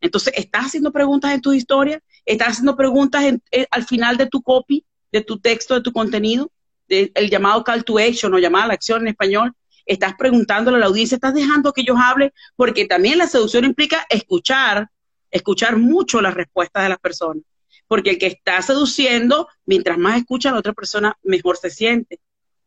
Entonces, 0.00 0.32
estás 0.36 0.66
haciendo 0.66 0.92
preguntas 0.92 1.32
en 1.34 1.40
tu 1.40 1.52
historia, 1.52 2.00
estás 2.24 2.50
haciendo 2.50 2.76
preguntas 2.76 3.24
eh, 3.50 3.66
al 3.72 3.84
final 3.84 4.16
de 4.16 4.26
tu 4.26 4.42
copy, 4.42 4.84
de 5.12 5.22
tu 5.22 5.38
texto, 5.38 5.74
de 5.74 5.80
tu 5.80 5.92
contenido, 5.92 6.50
el 6.88 7.30
llamado 7.30 7.64
call 7.64 7.84
to 7.84 7.98
action 7.98 8.32
o 8.34 8.38
llamada 8.38 8.64
a 8.64 8.68
la 8.68 8.74
acción 8.74 9.02
en 9.02 9.08
español, 9.08 9.52
estás 9.84 10.14
preguntándole 10.16 10.76
a 10.76 10.80
la 10.80 10.86
audiencia, 10.86 11.16
estás 11.16 11.34
dejando 11.34 11.72
que 11.72 11.80
ellos 11.80 11.96
hablen, 12.00 12.32
porque 12.56 12.84
también 12.84 13.18
la 13.18 13.26
seducción 13.26 13.64
implica 13.64 14.06
escuchar, 14.10 14.88
escuchar 15.30 15.76
mucho 15.76 16.20
las 16.20 16.34
respuestas 16.34 16.82
de 16.82 16.88
las 16.90 16.98
personas, 16.98 17.42
porque 17.86 18.10
el 18.10 18.18
que 18.18 18.26
está 18.26 18.60
seduciendo, 18.62 19.48
mientras 19.64 19.98
más 19.98 20.18
escucha 20.18 20.50
a 20.50 20.52
la 20.52 20.58
otra 20.58 20.74
persona, 20.74 21.16
mejor 21.22 21.56
se 21.56 21.70
siente. 21.70 22.20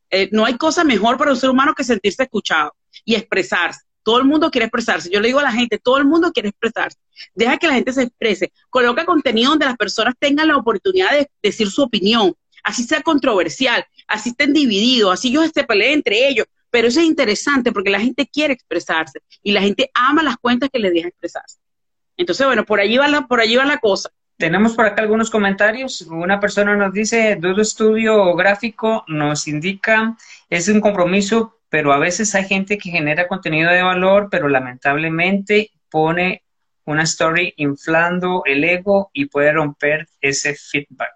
Eh, 0.09 0.29
no 0.31 0.45
hay 0.45 0.57
cosa 0.57 0.83
mejor 0.83 1.17
para 1.17 1.31
un 1.31 1.37
ser 1.37 1.49
humano 1.49 1.73
que 1.75 1.83
sentirse 1.83 2.23
escuchado 2.23 2.75
y 3.05 3.15
expresarse. 3.15 3.81
Todo 4.03 4.17
el 4.17 4.25
mundo 4.25 4.49
quiere 4.49 4.65
expresarse. 4.65 5.09
Yo 5.09 5.19
le 5.19 5.27
digo 5.27 5.39
a 5.39 5.43
la 5.43 5.51
gente, 5.51 5.77
todo 5.77 5.99
el 5.99 6.05
mundo 6.05 6.31
quiere 6.31 6.49
expresarse. 6.49 6.97
Deja 7.33 7.57
que 7.57 7.67
la 7.67 7.73
gente 7.73 7.93
se 7.93 8.03
exprese. 8.03 8.51
Coloca 8.69 9.05
contenido 9.05 9.51
donde 9.51 9.65
las 9.65 9.77
personas 9.77 10.13
tengan 10.19 10.47
la 10.47 10.57
oportunidad 10.57 11.11
de 11.11 11.29
decir 11.41 11.69
su 11.69 11.83
opinión. 11.83 12.33
Así 12.63 12.83
sea 12.83 13.01
controversial, 13.01 13.83
así 14.07 14.29
estén 14.29 14.53
divididos, 14.53 15.13
así 15.13 15.29
ellos 15.29 15.51
se 15.53 15.63
peleen 15.63 15.93
entre 15.93 16.27
ellos. 16.27 16.45
Pero 16.69 16.87
eso 16.87 16.99
es 16.99 17.05
interesante 17.05 17.71
porque 17.71 17.89
la 17.89 17.99
gente 17.99 18.27
quiere 18.31 18.53
expresarse 18.53 19.19
y 19.41 19.51
la 19.51 19.61
gente 19.61 19.89
ama 19.93 20.23
las 20.23 20.37
cuentas 20.37 20.69
que 20.71 20.79
le 20.79 20.91
dejan 20.91 21.09
expresarse. 21.09 21.57
Entonces, 22.17 22.45
bueno, 22.45 22.65
por 22.65 22.79
allí 22.79 22.97
va 22.97 23.07
la, 23.07 23.27
por 23.27 23.41
allí 23.41 23.55
va 23.55 23.65
la 23.65 23.79
cosa. 23.79 24.09
Tenemos 24.37 24.73
por 24.73 24.85
acá 24.85 25.01
algunos 25.01 25.29
comentarios. 25.29 26.01
Una 26.03 26.39
persona 26.39 26.75
nos 26.75 26.93
dice, 26.93 27.35
Dudo 27.39 27.61
Estudio 27.61 28.33
Gráfico 28.35 29.03
nos 29.07 29.47
indica, 29.47 30.15
es 30.49 30.67
un 30.67 30.81
compromiso 30.81 31.61
pero 31.71 31.93
a 31.93 31.99
veces 31.99 32.35
hay 32.35 32.43
gente 32.43 32.77
que 32.77 32.91
genera 32.91 33.29
contenido 33.29 33.71
de 33.71 33.81
valor, 33.81 34.27
pero 34.29 34.49
lamentablemente 34.49 35.71
pone 35.89 36.43
una 36.85 37.03
story 37.03 37.53
inflando 37.57 38.43
el 38.45 38.63
ego 38.63 39.09
y 39.13 39.25
puede 39.25 39.53
romper 39.53 40.07
ese 40.19 40.55
feedback. 40.55 41.13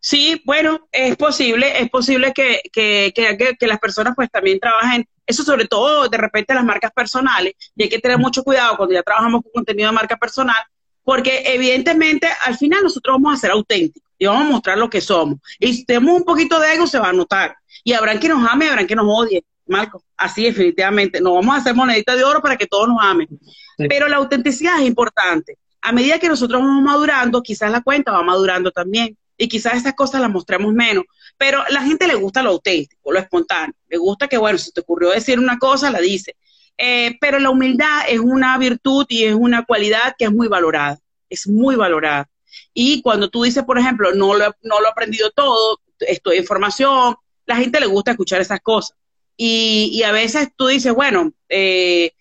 Sí, 0.00 0.42
bueno, 0.44 0.86
es 0.92 1.16
posible, 1.16 1.80
es 1.80 1.88
posible 1.88 2.32
que, 2.34 2.60
que, 2.70 3.12
que, 3.58 3.66
las 3.66 3.78
personas 3.78 4.12
pues 4.14 4.30
también 4.30 4.60
trabajen, 4.60 5.08
eso 5.26 5.42
sobre 5.42 5.66
todo 5.66 6.08
de 6.08 6.18
repente 6.18 6.52
las 6.52 6.64
marcas 6.64 6.92
personales, 6.92 7.54
y 7.74 7.84
hay 7.84 7.88
que 7.88 8.00
tener 8.00 8.18
mucho 8.18 8.44
cuidado 8.44 8.76
cuando 8.76 8.94
ya 8.94 9.02
trabajamos 9.02 9.40
con 9.42 9.52
contenido 9.52 9.88
de 9.88 9.94
marca 9.94 10.18
personal, 10.18 10.62
porque 11.04 11.44
evidentemente 11.46 12.28
al 12.44 12.58
final 12.58 12.82
nosotros 12.82 13.14
vamos 13.14 13.32
a 13.32 13.40
ser 13.40 13.50
auténticos 13.52 14.10
y 14.18 14.26
vamos 14.26 14.42
a 14.42 14.50
mostrar 14.50 14.76
lo 14.78 14.90
que 14.90 15.00
somos. 15.00 15.38
Y 15.58 15.72
si 15.72 15.84
tenemos 15.86 16.18
un 16.18 16.24
poquito 16.24 16.60
de 16.60 16.74
ego, 16.74 16.86
se 16.86 16.98
va 16.98 17.08
a 17.08 17.12
notar. 17.12 17.56
Y 17.82 17.92
habrán 17.92 18.18
que 18.18 18.28
nos 18.28 18.46
ame 18.46 18.68
habrán 18.68 18.86
que 18.86 18.96
nos 18.96 19.06
odie, 19.08 19.44
Marco. 19.66 20.02
Así 20.16 20.44
definitivamente. 20.44 21.20
No 21.20 21.34
vamos 21.34 21.54
a 21.54 21.58
hacer 21.58 21.74
monedita 21.74 22.14
de 22.14 22.24
oro 22.24 22.40
para 22.40 22.56
que 22.56 22.66
todos 22.66 22.88
nos 22.88 22.98
amen. 23.00 23.28
Pero 23.76 24.08
la 24.08 24.16
autenticidad 24.16 24.80
es 24.80 24.86
importante. 24.86 25.58
A 25.82 25.92
medida 25.92 26.18
que 26.18 26.28
nosotros 26.28 26.60
vamos 26.60 26.82
madurando, 26.82 27.42
quizás 27.42 27.70
la 27.70 27.82
cuenta 27.82 28.12
va 28.12 28.22
madurando 28.22 28.70
también 28.70 29.16
y 29.36 29.48
quizás 29.48 29.74
esas 29.74 29.94
cosas 29.94 30.20
las 30.20 30.30
mostremos 30.30 30.72
menos, 30.72 31.04
pero 31.36 31.60
a 31.60 31.70
la 31.70 31.82
gente 31.82 32.06
le 32.06 32.14
gusta 32.14 32.42
lo 32.42 32.50
auténtico, 32.50 33.12
lo 33.12 33.18
espontáneo, 33.18 33.74
le 33.88 33.98
gusta 33.98 34.28
que, 34.28 34.38
bueno, 34.38 34.58
si 34.58 34.72
te 34.72 34.80
ocurrió 34.80 35.10
decir 35.10 35.38
una 35.38 35.58
cosa, 35.58 35.90
la 35.90 36.00
dice. 36.00 36.36
Eh, 36.78 37.16
pero 37.20 37.38
la 37.38 37.50
humildad 37.50 38.02
es 38.08 38.18
una 38.18 38.56
virtud 38.58 39.06
y 39.08 39.24
es 39.24 39.34
una 39.34 39.64
cualidad 39.64 40.14
que 40.18 40.24
es 40.26 40.32
muy 40.32 40.48
valorada, 40.48 40.98
es 41.28 41.46
muy 41.46 41.76
valorada. 41.76 42.28
Y 42.72 43.02
cuando 43.02 43.28
tú 43.28 43.42
dices, 43.42 43.64
por 43.64 43.78
ejemplo, 43.78 44.12
no 44.14 44.34
lo, 44.34 44.54
no 44.62 44.80
lo 44.80 44.86
he 44.86 44.90
aprendido 44.90 45.30
todo, 45.30 45.80
estoy 46.00 46.38
en 46.38 46.44
formación, 46.44 47.16
la 47.46 47.56
gente 47.56 47.80
le 47.80 47.86
gusta 47.86 48.12
escuchar 48.12 48.40
esas 48.40 48.60
cosas. 48.60 48.96
Y, 49.36 49.90
y 49.92 50.02
a 50.04 50.12
veces 50.12 50.48
tú 50.56 50.68
dices, 50.68 50.92
bueno, 50.94 51.32
eh, 51.48 52.12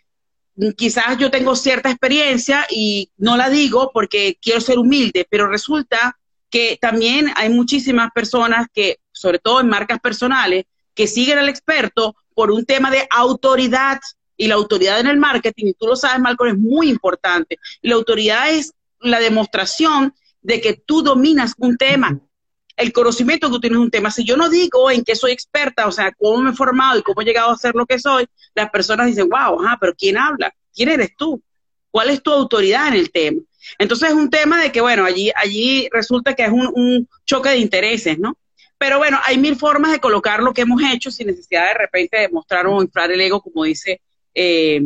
quizás 0.77 1.17
yo 1.17 1.31
tengo 1.31 1.55
cierta 1.55 1.89
experiencia 1.89 2.65
y 2.69 3.09
no 3.17 3.37
la 3.37 3.49
digo 3.49 3.91
porque 3.93 4.37
quiero 4.41 4.61
ser 4.61 4.77
humilde, 4.77 5.25
pero 5.29 5.47
resulta 5.47 6.17
que 6.49 6.77
también 6.79 7.31
hay 7.35 7.49
muchísimas 7.49 8.11
personas 8.13 8.67
que, 8.71 8.99
sobre 9.11 9.39
todo 9.39 9.59
en 9.59 9.69
marcas 9.69 9.99
personales, 9.99 10.65
que 10.93 11.07
siguen 11.07 11.39
al 11.39 11.49
experto 11.49 12.15
por 12.35 12.51
un 12.51 12.65
tema 12.65 12.91
de 12.91 13.07
autoridad. 13.09 13.99
Y 14.37 14.47
la 14.47 14.55
autoridad 14.55 14.99
en 14.99 15.07
el 15.07 15.17
marketing, 15.17 15.67
y 15.67 15.73
tú 15.73 15.87
lo 15.87 15.95
sabes, 15.95 16.19
Malcolm, 16.19 16.51
es 16.51 16.57
muy 16.57 16.89
importante. 16.89 17.57
La 17.81 17.95
autoridad 17.95 18.51
es 18.51 18.73
la 18.99 19.19
demostración 19.19 20.13
de 20.41 20.59
que 20.61 20.73
tú 20.73 21.01
dominas 21.01 21.53
un 21.57 21.77
tema, 21.77 22.19
el 22.75 22.91
conocimiento 22.91 23.47
que 23.47 23.53
tú 23.53 23.59
tienes 23.59 23.79
un 23.79 23.91
tema. 23.91 24.11
Si 24.11 24.23
yo 24.23 24.35
no 24.35 24.49
digo 24.49 24.89
en 24.89 25.03
qué 25.03 25.15
soy 25.15 25.31
experta, 25.31 25.87
o 25.87 25.91
sea, 25.91 26.11
cómo 26.11 26.41
me 26.41 26.51
he 26.51 26.53
formado 26.53 26.99
y 26.99 27.03
cómo 27.03 27.21
he 27.21 27.25
llegado 27.25 27.51
a 27.51 27.57
ser 27.57 27.75
lo 27.75 27.85
que 27.85 27.99
soy, 27.99 28.25
las 28.55 28.69
personas 28.69 29.07
dicen, 29.07 29.29
wow, 29.29 29.61
ajá, 29.61 29.77
pero 29.79 29.93
¿quién 29.95 30.17
habla? 30.17 30.53
¿Quién 30.73 30.89
eres 30.89 31.15
tú? 31.15 31.41
¿Cuál 31.91 32.09
es 32.09 32.23
tu 32.23 32.31
autoridad 32.31 32.87
en 32.87 32.95
el 32.95 33.11
tema? 33.11 33.41
Entonces 33.77 34.09
es 34.09 34.15
un 34.15 34.29
tema 34.29 34.61
de 34.61 34.71
que, 34.71 34.81
bueno, 34.81 35.05
allí, 35.05 35.31
allí 35.35 35.87
resulta 35.91 36.33
que 36.33 36.43
es 36.43 36.51
un, 36.51 37.07
choque 37.25 37.49
de 37.49 37.57
intereses, 37.57 38.19
¿no? 38.19 38.37
Pero 38.77 38.97
bueno, 38.97 39.19
hay 39.23 39.37
mil 39.37 39.55
formas 39.55 39.91
de 39.91 39.99
colocar 39.99 40.41
lo 40.41 40.53
que 40.53 40.61
hemos 40.61 40.81
hecho 40.91 41.09
sin 41.09 41.27
necesidad 41.27 41.67
de 41.67 41.73
repente 41.75 42.19
de 42.19 42.29
mostrar 42.29 42.67
o 42.67 42.81
inflar 42.81 43.11
el 43.11 43.21
ego, 43.21 43.41
como 43.41 43.63
dice 43.63 44.01
eh, 44.35 44.81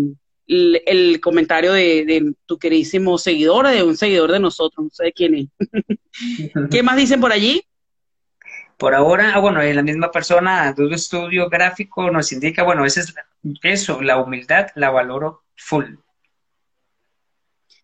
el, 0.48 1.20
comentario 1.20 1.74
de, 1.74 2.34
tu 2.46 2.58
queridísimo 2.60 3.17
seguidor, 3.17 3.67
de 3.67 3.84
un 3.84 3.98
seguidor 3.98 4.32
de 4.32 4.39
nosotros, 4.39 4.86
no 4.86 4.89
sé 4.91 5.06
de 5.06 5.13
quién 5.13 5.36
es. 5.36 5.48
¿Qué 6.72 6.84
más 6.84 6.98
dicen 6.98 7.20
por 7.20 7.32
allí? 7.32 7.63
Por 8.77 8.93
ahora, 8.93 9.31
ah, 9.34 9.39
bueno, 9.39 9.62
la 9.62 9.81
misma 9.81 10.12
persona, 10.12 10.72
Dudo 10.72 10.93
Estudio 10.93 11.50
Gráfico, 11.50 12.12
nos 12.12 12.31
indica, 12.31 12.63
bueno, 12.63 12.86
eso 12.86 13.00
es 13.00 13.13
eso, 13.63 14.01
la 14.01 14.22
humildad 14.22 14.67
la 14.75 14.91
valoro 14.91 15.43
full. 15.55 15.96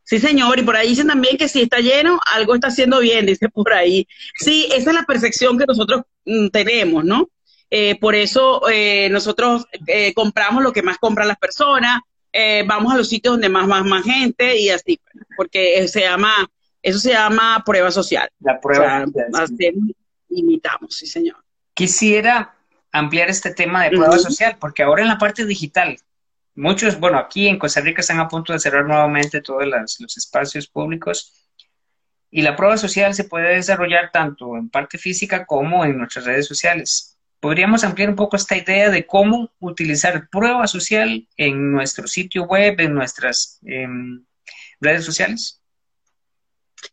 Sí, 0.03 0.19
señor, 0.19 0.59
y 0.59 0.63
por 0.63 0.75
ahí 0.75 0.89
dicen 0.89 1.07
también 1.07 1.37
que 1.37 1.47
si 1.47 1.61
está 1.61 1.79
lleno, 1.79 2.19
algo 2.31 2.53
está 2.53 2.67
haciendo 2.67 2.99
bien, 2.99 3.25
dice 3.25 3.49
por 3.49 3.73
ahí. 3.73 4.07
Sí, 4.35 4.67
esa 4.71 4.91
es 4.91 4.95
la 4.95 5.03
percepción 5.03 5.57
que 5.57 5.65
nosotros 5.65 6.03
mm, 6.25 6.49
tenemos, 6.49 7.03
¿no? 7.03 7.29
Eh, 7.71 7.97
por 7.99 8.13
eso 8.13 8.69
eh, 8.69 9.09
nosotros 9.09 9.65
eh, 9.87 10.13
compramos 10.13 10.61
lo 10.61 10.71
que 10.71 10.83
más 10.83 10.99
compran 10.99 11.27
las 11.27 11.39
personas, 11.39 12.01
vamos 12.65 12.93
a 12.93 12.97
los 12.97 13.09
sitios 13.09 13.33
donde 13.33 13.49
más, 13.49 13.67
más, 13.67 13.85
más 13.85 14.03
gente 14.03 14.57
y 14.59 14.69
así, 14.69 14.99
porque 15.37 15.87
se 15.87 16.01
llama, 16.01 16.49
eso 16.81 16.99
se 16.99 17.11
llama 17.11 17.63
prueba 17.65 17.91
social. 17.91 18.29
La 18.39 18.59
prueba 18.59 19.05
social. 19.31 19.73
Imitamos, 20.35 20.95
sí, 20.95 21.07
señor. 21.07 21.43
Quisiera 21.73 22.55
ampliar 22.91 23.29
este 23.29 23.53
tema 23.53 23.83
de 23.83 23.91
prueba 23.91 24.17
social, 24.19 24.57
porque 24.59 24.83
ahora 24.83 25.01
en 25.01 25.09
la 25.09 25.17
parte 25.17 25.45
digital, 25.45 25.97
Muchos, 26.55 26.99
bueno, 26.99 27.17
aquí 27.17 27.47
en 27.47 27.57
Costa 27.57 27.81
Rica 27.81 28.01
están 28.01 28.19
a 28.19 28.27
punto 28.27 28.53
de 28.53 28.59
cerrar 28.59 28.85
nuevamente 28.85 29.41
todos 29.41 29.65
los 29.65 30.17
espacios 30.17 30.67
públicos 30.67 31.33
y 32.29 32.41
la 32.41 32.55
prueba 32.55 32.77
social 32.77 33.13
se 33.13 33.23
puede 33.23 33.55
desarrollar 33.55 34.11
tanto 34.11 34.55
en 34.55 34.69
parte 34.69 34.97
física 34.97 35.45
como 35.45 35.83
en 35.83 35.97
nuestras 35.97 36.25
redes 36.25 36.47
sociales. 36.47 37.17
¿Podríamos 37.39 37.83
ampliar 37.83 38.09
un 38.09 38.15
poco 38.15 38.35
esta 38.35 38.55
idea 38.55 38.89
de 38.89 39.05
cómo 39.05 39.51
utilizar 39.59 40.29
prueba 40.29 40.67
social 40.67 41.27
en 41.37 41.71
nuestro 41.71 42.07
sitio 42.07 42.43
web, 42.43 42.79
en 42.79 42.93
nuestras 42.93 43.59
em, 43.65 44.23
redes 44.79 45.05
sociales? 45.05 45.61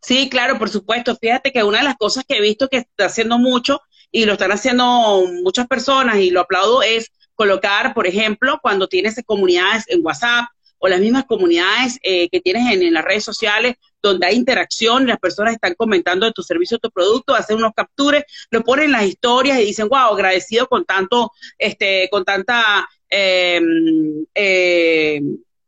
Sí, 0.00 0.28
claro, 0.28 0.58
por 0.58 0.70
supuesto. 0.70 1.16
Fíjate 1.16 1.52
que 1.52 1.62
una 1.62 1.78
de 1.78 1.84
las 1.84 1.96
cosas 1.96 2.24
que 2.26 2.36
he 2.36 2.40
visto 2.40 2.68
que 2.68 2.78
está 2.78 3.06
haciendo 3.06 3.38
mucho 3.38 3.80
y 4.12 4.24
lo 4.24 4.32
están 4.32 4.52
haciendo 4.52 5.24
muchas 5.42 5.66
personas 5.66 6.16
y 6.18 6.30
lo 6.30 6.40
aplaudo 6.40 6.82
es 6.82 7.10
colocar, 7.34 7.94
por 7.94 8.06
ejemplo, 8.06 8.58
cuando 8.62 8.88
tienes 8.88 9.20
comunidades 9.24 9.84
en 9.88 10.04
WhatsApp 10.04 10.46
o 10.78 10.88
las 10.88 11.00
mismas 11.00 11.24
comunidades 11.26 11.98
eh, 12.02 12.28
que 12.30 12.40
tienes 12.40 12.72
en, 12.72 12.92
las 12.92 13.04
redes 13.04 13.24
sociales 13.24 13.76
donde 14.02 14.26
hay 14.26 14.36
interacción, 14.36 15.06
las 15.06 15.18
personas 15.18 15.54
están 15.54 15.74
comentando 15.74 16.24
de 16.24 16.32
tu 16.32 16.42
servicio, 16.42 16.78
de 16.78 16.88
tu 16.88 16.90
producto, 16.90 17.34
hacen 17.34 17.56
unos 17.56 17.72
captures, 17.76 18.24
lo 18.50 18.62
ponen 18.62 18.86
en 18.86 18.92
las 18.92 19.04
historias 19.04 19.60
y 19.60 19.66
dicen, 19.66 19.88
wow, 19.88 20.14
agradecido 20.14 20.66
con 20.68 20.86
tanto, 20.86 21.32
este, 21.58 22.08
con 22.10 22.24
tanta, 22.24 22.88
eh, 23.10 23.60
eh, 24.34 25.20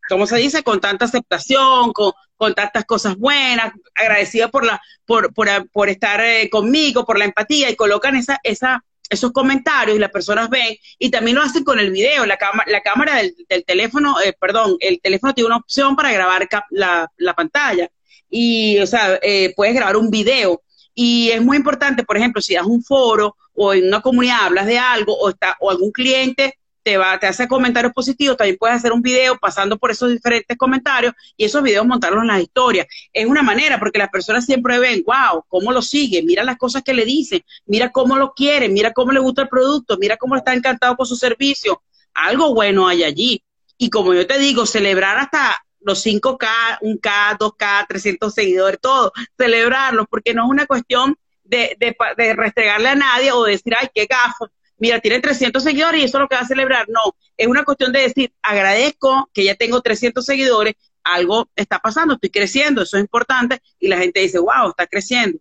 ¿cómo 0.09 0.27
se 0.27 0.39
dice? 0.39 0.63
Con 0.63 0.81
tanta 0.81 1.05
aceptación, 1.05 1.93
con, 1.93 2.13
con 2.43 2.55
tantas 2.55 2.85
cosas 2.87 3.17
buenas, 3.17 3.73
agradecido 3.95 4.51
por 4.51 4.65
la, 4.65 4.83
por, 5.07 5.33
por, 5.33 5.49
por 5.71 5.89
estar 5.89 6.21
eh, 6.21 6.51
conmigo, 6.51 7.05
por 7.05 7.17
la 7.17 7.25
empatía, 7.25 7.71
y 7.71 7.77
colocan 7.77 8.17
esa, 8.17 8.41
esa, 8.43 8.85
esos 9.09 9.31
comentarios 9.31 9.97
y 9.97 10.01
las 10.01 10.11
personas 10.11 10.51
ven 10.51 10.77
y 10.99 11.09
también 11.09 11.37
lo 11.37 11.43
hacen 11.45 11.63
con 11.63 11.79
el 11.79 11.93
video. 11.93 12.27
La, 12.27 12.37
la 12.67 12.81
cámara 12.81 13.19
del, 13.19 13.65
teléfono, 13.65 14.21
eh, 14.21 14.33
perdón, 14.33 14.77
el 14.81 15.01
teléfono 15.01 15.33
tiene 15.33 15.47
una 15.47 15.59
opción 15.59 15.95
para 15.95 16.11
grabar 16.11 16.49
la, 16.71 17.09
la, 17.17 17.35
pantalla 17.35 17.89
y, 18.29 18.81
o 18.81 18.89
sea, 18.89 19.21
eh, 19.23 19.53
puedes 19.55 19.77
grabar 19.77 19.97
un 19.97 20.11
video. 20.11 20.63
Y 20.97 21.31
es 21.31 21.41
muy 21.41 21.57
importante, 21.57 22.03
por 22.03 22.17
ejemplo, 22.17 22.43
si 22.43 22.55
das 22.55 22.67
un 22.67 22.83
foro 22.83 23.37
o 23.55 23.73
en 23.73 23.87
una 23.87 24.01
comunidad 24.01 24.47
hablas 24.47 24.67
de 24.67 24.81
algo 24.81 25.17
o, 25.17 25.31
está, 25.31 25.57
o 25.61 25.71
algún 25.71 25.93
cliente 25.93 26.59
te, 26.83 26.97
va, 26.97 27.19
te 27.19 27.27
hace 27.27 27.49
comentarios 27.49 27.93
positivos, 27.93 28.37
también 28.37 28.57
puedes 28.59 28.77
hacer 28.77 28.93
un 28.93 29.03
video 29.03 29.39
pasando 29.39 29.79
por 29.79 29.91
esos 29.91 30.11
diferentes 30.11 30.57
comentarios 30.57 31.15
y 31.37 31.45
esos 31.45 31.63
videos 31.63 31.87
montarlos 31.87 32.23
en 32.23 32.29
las 32.29 32.41
historias. 32.41 32.87
Es 33.13 33.27
una 33.27 33.43
manera, 33.43 33.79
porque 33.79 33.99
las 33.99 34.11
personas 34.11 34.45
siempre 34.45 34.79
ven, 34.79 35.03
wow, 35.07 35.45
cómo 35.49 35.73
lo 35.73 35.83
sigue, 35.83 36.23
mira 36.23 36.45
las 36.45 36.57
cosas 36.57 36.83
que 36.83 36.95
le 36.95 37.05
dicen, 37.05 37.43
mira 37.67 37.91
cómo 37.91 38.17
lo 38.17 38.33
quiere, 38.35 38.69
mira 38.69 38.93
cómo 38.93 39.13
le 39.13 39.21
gusta 39.21 39.43
el 39.43 39.49
producto, 39.49 39.97
mira 39.99 40.17
cómo 40.17 40.37
está 40.37 40.55
encantado 40.55 40.97
con 40.97 41.07
su 41.07 41.17
servicio. 41.17 41.83
Algo 42.15 42.55
bueno 42.55 42.89
hay 42.89 43.05
allí. 43.05 43.43
Y 43.79 43.91
como 43.91 44.15
yo 44.15 44.27
te 44.27 44.39
digo, 44.39 44.67
celebrar 44.67 45.19
hasta 45.19 45.57
los 45.81 46.05
5K, 46.05 46.81
1K, 46.81 47.39
2K, 47.39 47.87
300 47.89 48.33
seguidores, 48.33 48.81
todo, 48.81 49.13
celebrarlos, 49.37 50.07
porque 50.09 50.35
no 50.35 50.45
es 50.45 50.51
una 50.51 50.67
cuestión 50.67 51.17
de, 51.45 51.77
de, 51.79 51.97
de 52.17 52.35
restregarle 52.35 52.89
a 52.89 52.95
nadie 52.95 53.33
o 53.33 53.45
decir, 53.45 53.75
ay, 53.79 53.89
qué 53.93 54.07
gafo, 54.07 54.49
mira, 54.83 54.99
tiene 54.99 55.21
300 55.21 55.63
seguidores 55.63 56.01
y 56.01 56.05
eso 56.05 56.19
es 56.19 56.23
lo 56.23 56.29
que 56.29 56.35
va 56.35 56.41
a 56.41 56.47
celebrar. 56.47 56.89
No, 56.89 57.15
es 57.37 57.47
una 57.47 57.63
cuestión 57.63 57.93
de 57.93 58.01
decir, 58.01 58.33
agradezco 58.43 59.31
que 59.33 59.45
ya 59.45 59.55
tengo 59.55 59.81
300 59.81 60.27
seguidores, 60.27 60.75
algo 61.05 61.49
está 61.55 61.79
pasando, 61.79 62.15
estoy 62.15 62.31
creciendo, 62.31 62.83
eso 62.83 62.97
es 62.97 63.03
importante, 63.03 63.63
y 63.79 63.87
la 63.87 63.99
gente 63.99 64.19
dice, 64.19 64.41
wow, 64.41 64.71
está 64.71 64.89
creciendo. 64.89 65.39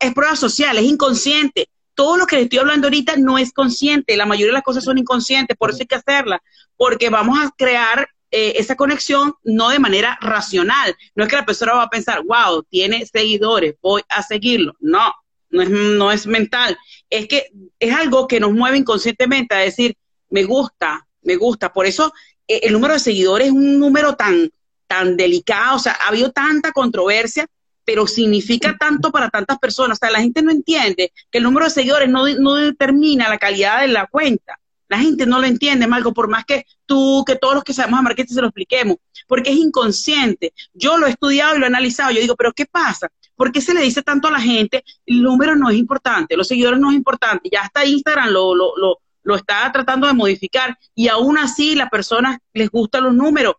Es 0.00 0.12
prueba 0.12 0.34
social, 0.34 0.76
es 0.76 0.82
inconsciente. 0.82 1.68
Todo 1.94 2.16
lo 2.16 2.26
que 2.26 2.34
le 2.34 2.42
estoy 2.42 2.58
hablando 2.58 2.88
ahorita 2.88 3.16
no 3.16 3.38
es 3.38 3.52
consciente, 3.52 4.16
la 4.16 4.26
mayoría 4.26 4.48
de 4.48 4.54
las 4.54 4.64
cosas 4.64 4.82
son 4.82 4.98
inconscientes, 4.98 5.56
por 5.56 5.70
eso 5.70 5.78
hay 5.82 5.86
que 5.86 5.94
hacerla, 5.94 6.42
porque 6.76 7.10
vamos 7.10 7.38
a 7.38 7.52
crear 7.56 8.08
eh, 8.32 8.54
esa 8.56 8.74
conexión 8.74 9.34
no 9.44 9.68
de 9.68 9.78
manera 9.78 10.18
racional. 10.20 10.96
No 11.14 11.22
es 11.22 11.30
que 11.30 11.36
la 11.36 11.46
persona 11.46 11.74
va 11.74 11.84
a 11.84 11.90
pensar, 11.90 12.24
wow, 12.24 12.64
tiene 12.64 13.06
seguidores, 13.06 13.76
voy 13.80 14.02
a 14.08 14.20
seguirlo. 14.24 14.74
No, 14.80 15.12
no 15.50 15.62
es, 15.62 15.70
no 15.70 16.12
es 16.12 16.26
mental, 16.26 16.76
es 17.10 17.26
que 17.28 17.50
es 17.78 17.94
algo 17.94 18.26
que 18.26 18.40
nos 18.40 18.52
mueve 18.52 18.78
inconscientemente 18.78 19.54
a 19.54 19.58
decir, 19.58 19.96
me 20.30 20.44
gusta, 20.44 21.06
me 21.22 21.36
gusta. 21.36 21.72
Por 21.72 21.86
eso 21.86 22.12
eh, 22.46 22.60
el 22.64 22.72
número 22.72 22.94
de 22.94 23.00
seguidores 23.00 23.48
es 23.48 23.52
un 23.52 23.78
número 23.78 24.14
tan, 24.16 24.50
tan 24.86 25.16
delicado, 25.16 25.76
o 25.76 25.78
sea, 25.78 25.92
ha 25.92 26.08
habido 26.08 26.30
tanta 26.32 26.72
controversia, 26.72 27.46
pero 27.84 28.06
significa 28.06 28.76
tanto 28.78 29.10
para 29.10 29.30
tantas 29.30 29.58
personas. 29.58 29.98
O 29.98 30.00
sea, 30.00 30.10
la 30.10 30.20
gente 30.20 30.42
no 30.42 30.50
entiende 30.50 31.12
que 31.30 31.38
el 31.38 31.44
número 31.44 31.66
de 31.66 31.70
seguidores 31.70 32.08
no, 32.08 32.28
no 32.28 32.54
determina 32.56 33.28
la 33.28 33.38
calidad 33.38 33.80
de 33.80 33.88
la 33.88 34.06
cuenta. 34.06 34.58
La 34.88 34.98
gente 34.98 35.26
no 35.26 35.38
lo 35.38 35.46
entiende, 35.46 35.86
Marco, 35.86 36.14
por 36.14 36.28
más 36.28 36.44
que 36.46 36.64
tú, 36.86 37.22
que 37.26 37.36
todos 37.36 37.54
los 37.54 37.64
que 37.64 37.74
sabemos 37.74 38.00
de 38.00 38.04
marketing 38.04 38.34
se 38.34 38.40
lo 38.40 38.48
expliquemos, 38.48 38.96
porque 39.26 39.50
es 39.50 39.56
inconsciente. 39.56 40.54
Yo 40.72 40.96
lo 40.96 41.06
he 41.06 41.10
estudiado 41.10 41.54
y 41.54 41.58
lo 41.58 41.64
he 41.64 41.68
analizado. 41.68 42.10
Yo 42.10 42.20
digo, 42.20 42.36
pero 42.36 42.52
¿qué 42.52 42.64
pasa? 42.64 43.08
¿Por 43.38 43.52
qué 43.52 43.60
se 43.60 43.72
le 43.72 43.82
dice 43.82 44.02
tanto 44.02 44.26
a 44.26 44.32
la 44.32 44.40
gente, 44.40 44.84
el 45.06 45.22
número 45.22 45.54
no 45.54 45.70
es 45.70 45.76
importante, 45.76 46.36
los 46.36 46.48
seguidores 46.48 46.80
no 46.80 46.90
es 46.90 46.96
importante? 46.96 47.48
Ya 47.50 47.62
hasta 47.62 47.84
Instagram 47.84 48.30
lo, 48.30 48.54
lo, 48.54 48.76
lo, 48.76 48.98
lo 49.22 49.36
está 49.36 49.70
tratando 49.72 50.08
de 50.08 50.12
modificar 50.12 50.76
y 50.94 51.06
aún 51.06 51.38
así 51.38 51.76
las 51.76 51.88
personas 51.88 52.38
les 52.52 52.68
gustan 52.68 53.04
los 53.04 53.14
números 53.14 53.54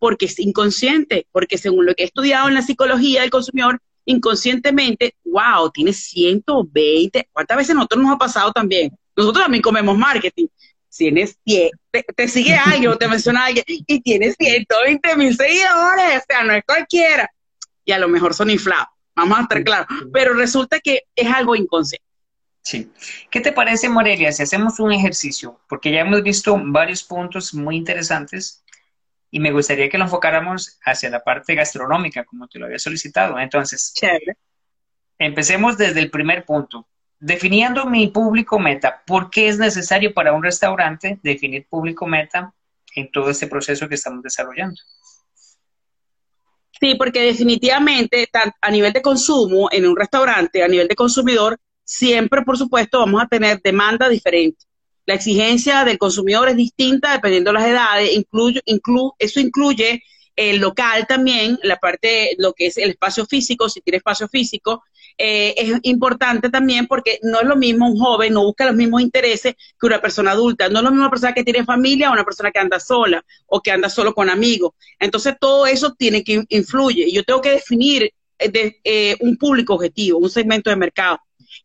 porque 0.00 0.26
es 0.26 0.38
inconsciente, 0.40 1.28
porque 1.30 1.58
según 1.58 1.86
lo 1.86 1.94
que 1.94 2.02
he 2.02 2.06
estudiado 2.06 2.48
en 2.48 2.54
la 2.54 2.62
psicología 2.62 3.20
del 3.20 3.30
consumidor, 3.30 3.80
inconscientemente, 4.04 5.14
wow, 5.24 5.70
tiene 5.70 5.92
120, 5.92 7.28
¿cuántas 7.32 7.56
veces 7.56 7.76
nosotros 7.76 8.02
nos 8.02 8.14
ha 8.14 8.18
pasado 8.18 8.50
también? 8.50 8.90
Nosotros 9.14 9.44
también 9.44 9.62
comemos 9.62 9.96
marketing. 9.96 10.46
Tienes, 10.88 11.38
te, 11.44 11.70
te 12.16 12.28
sigue 12.28 12.54
alguien 12.54 12.90
o 12.90 12.96
te 12.96 13.06
menciona 13.06 13.44
alguien 13.44 13.64
y 13.68 14.00
tienes 14.00 14.34
120 14.38 15.16
mil 15.16 15.36
seguidores, 15.36 16.18
o 16.18 16.24
sea, 16.26 16.44
no 16.44 16.52
es 16.52 16.64
cualquiera. 16.66 17.30
Y 17.84 17.92
a 17.92 17.98
lo 17.98 18.08
mejor 18.08 18.34
son 18.34 18.50
inflados, 18.50 18.88
vamos 19.14 19.38
a 19.38 19.42
estar 19.42 19.64
claros. 19.64 19.86
Pero 20.12 20.34
resulta 20.34 20.80
que 20.80 21.02
es 21.14 21.26
algo 21.28 21.56
inconsciente. 21.56 22.06
Sí. 22.62 22.92
¿Qué 23.30 23.40
te 23.40 23.52
parece, 23.52 23.88
Morelia, 23.88 24.32
si 24.32 24.42
hacemos 24.42 24.78
un 24.80 24.92
ejercicio? 24.92 25.60
Porque 25.68 25.90
ya 25.90 26.00
hemos 26.00 26.22
visto 26.22 26.60
varios 26.62 27.02
puntos 27.02 27.54
muy 27.54 27.76
interesantes 27.76 28.62
y 29.30 29.40
me 29.40 29.52
gustaría 29.52 29.88
que 29.88 29.98
lo 29.98 30.04
enfocáramos 30.04 30.78
hacia 30.84 31.10
la 31.10 31.22
parte 31.22 31.54
gastronómica, 31.54 32.24
como 32.24 32.48
te 32.48 32.58
lo 32.58 32.66
había 32.66 32.78
solicitado. 32.78 33.38
Entonces, 33.38 33.94
empecemos 35.18 35.78
desde 35.78 36.00
el 36.00 36.10
primer 36.10 36.44
punto. 36.44 36.86
Definiendo 37.18 37.86
mi 37.86 38.08
público 38.08 38.58
meta, 38.58 39.02
¿por 39.06 39.30
qué 39.30 39.48
es 39.48 39.58
necesario 39.58 40.12
para 40.14 40.32
un 40.32 40.42
restaurante 40.42 41.18
definir 41.22 41.66
público 41.68 42.06
meta 42.06 42.52
en 42.94 43.10
todo 43.12 43.30
este 43.30 43.46
proceso 43.46 43.88
que 43.88 43.94
estamos 43.94 44.22
desarrollando? 44.22 44.80
Sí, 46.80 46.94
porque 46.94 47.20
definitivamente 47.20 48.26
a 48.62 48.70
nivel 48.70 48.92
de 48.92 49.02
consumo 49.02 49.68
en 49.70 49.86
un 49.86 49.94
restaurante, 49.94 50.62
a 50.62 50.68
nivel 50.68 50.88
de 50.88 50.94
consumidor, 50.94 51.58
siempre, 51.84 52.42
por 52.42 52.56
supuesto, 52.56 53.00
vamos 53.00 53.22
a 53.22 53.26
tener 53.26 53.60
demanda 53.62 54.08
diferente. 54.08 54.64
La 55.04 55.14
exigencia 55.14 55.84
del 55.84 55.98
consumidor 55.98 56.48
es 56.48 56.56
distinta 56.56 57.12
dependiendo 57.12 57.50
de 57.50 57.54
las 57.58 57.68
edades, 57.68 58.10
incluye, 58.14 58.62
eso 59.18 59.40
incluye 59.40 60.02
el 60.40 60.56
local 60.56 61.06
también, 61.06 61.58
la 61.62 61.76
parte, 61.76 62.34
lo 62.38 62.54
que 62.54 62.68
es 62.68 62.78
el 62.78 62.88
espacio 62.88 63.26
físico, 63.26 63.68
si 63.68 63.82
tiene 63.82 63.98
espacio 63.98 64.26
físico, 64.26 64.82
eh, 65.18 65.54
es 65.54 65.78
importante 65.82 66.48
también 66.48 66.86
porque 66.86 67.18
no 67.22 67.40
es 67.40 67.46
lo 67.46 67.56
mismo 67.56 67.90
un 67.90 67.98
joven, 67.98 68.32
no 68.32 68.44
busca 68.44 68.64
los 68.64 68.74
mismos 68.74 69.02
intereses 69.02 69.54
que 69.78 69.86
una 69.86 70.00
persona 70.00 70.30
adulta, 70.30 70.70
no 70.70 70.78
es 70.78 70.84
lo 70.84 70.90
mismo 70.90 71.02
una 71.02 71.10
persona 71.10 71.34
que 71.34 71.44
tiene 71.44 71.62
familia 71.62 72.08
o 72.08 72.14
una 72.14 72.24
persona 72.24 72.50
que 72.50 72.58
anda 72.58 72.80
sola 72.80 73.22
o 73.48 73.60
que 73.60 73.70
anda 73.70 73.90
solo 73.90 74.14
con 74.14 74.30
amigos. 74.30 74.72
Entonces 74.98 75.34
todo 75.38 75.66
eso 75.66 75.92
tiene 75.92 76.24
que 76.24 76.42
influye. 76.48 77.12
Yo 77.12 77.22
tengo 77.22 77.42
que 77.42 77.50
definir 77.50 78.10
eh, 78.38 78.80
eh, 78.82 79.16
un 79.20 79.36
público 79.36 79.74
objetivo, 79.74 80.20
un 80.20 80.30
segmento 80.30 80.70
de 80.70 80.76
mercado 80.76 81.18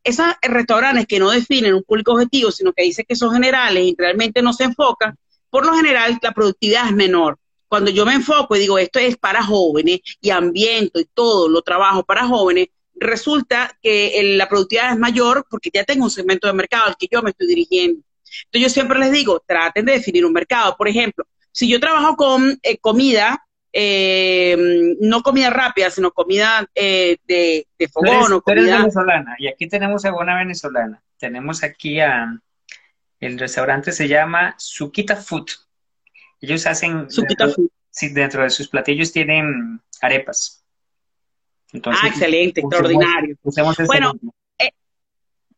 esos 0.03 0.25
restaurantes 0.41 1.07
que 1.07 1.19
no 1.19 1.31
definen 1.31 1.75
un 1.75 1.83
público 1.83 2.11
objetivo, 2.11 2.51
sino 2.51 2.73
que 2.73 2.83
dicen 2.83 3.05
que 3.07 3.15
son 3.15 3.31
generales 3.31 3.85
y 3.85 3.95
realmente 3.97 4.41
no 4.41 4.51
se 4.51 4.65
enfocan, 4.65 5.17
por 5.49 5.65
lo 5.65 5.73
general 5.73 6.19
la 6.21 6.33
productividad 6.33 6.88
es 6.88 6.93
menor. 6.93 7.39
Cuando 7.75 7.91
yo 7.91 8.05
me 8.05 8.13
enfoco 8.13 8.55
y 8.55 8.59
digo 8.59 8.79
esto 8.79 8.99
es 8.99 9.17
para 9.17 9.43
jóvenes 9.43 9.99
y 10.21 10.29
ambiente 10.29 11.01
y 11.01 11.07
todo 11.13 11.49
lo 11.49 11.61
trabajo 11.61 12.05
para 12.05 12.25
jóvenes, 12.25 12.69
resulta 12.95 13.77
que 13.81 14.17
la 14.38 14.47
productividad 14.47 14.93
es 14.93 14.97
mayor 14.97 15.45
porque 15.49 15.71
ya 15.73 15.83
tengo 15.83 16.05
un 16.05 16.09
segmento 16.09 16.47
de 16.47 16.53
mercado 16.53 16.85
al 16.85 16.95
que 16.95 17.09
yo 17.11 17.21
me 17.21 17.31
estoy 17.31 17.47
dirigiendo. 17.47 18.01
Entonces 18.45 18.61
yo 18.61 18.69
siempre 18.69 18.97
les 18.97 19.11
digo, 19.11 19.43
traten 19.45 19.83
de 19.83 19.91
definir 19.91 20.25
un 20.25 20.31
mercado. 20.31 20.77
Por 20.77 20.88
ejemplo, 20.88 21.27
si 21.51 21.67
yo 21.67 21.77
trabajo 21.81 22.15
con 22.15 22.57
eh, 22.63 22.77
comida, 22.77 23.45
eh, 23.73 24.55
no 25.01 25.21
comida 25.21 25.49
rápida, 25.49 25.89
sino 25.89 26.11
comida 26.11 26.65
eh, 26.73 27.17
de, 27.27 27.67
fogón 27.91 28.31
o 28.31 28.41
comida... 28.41 28.77
venezolana, 28.77 29.35
y 29.38 29.49
aquí 29.49 29.67
tenemos 29.67 30.05
a 30.05 30.11
buena 30.11 30.38
venezolana. 30.38 31.03
Tenemos 31.17 31.61
aquí 31.61 31.99
a... 31.99 32.39
El 33.19 33.38
restaurante 33.38 33.91
se 33.91 34.07
llama 34.07 34.55
Suquita 34.57 35.17
Food. 35.17 35.47
Ellos 36.45 36.65
hacen... 36.67 37.08
Sí, 37.89 38.10
dentro 38.10 38.43
de 38.43 38.49
sus 38.49 38.67
platillos 38.67 39.12
tienen 39.12 39.81
arepas. 40.01 40.63
ah, 41.86 42.08
excelente, 42.08 42.60
extraordinario. 42.62 43.38
bueno, 43.88 44.13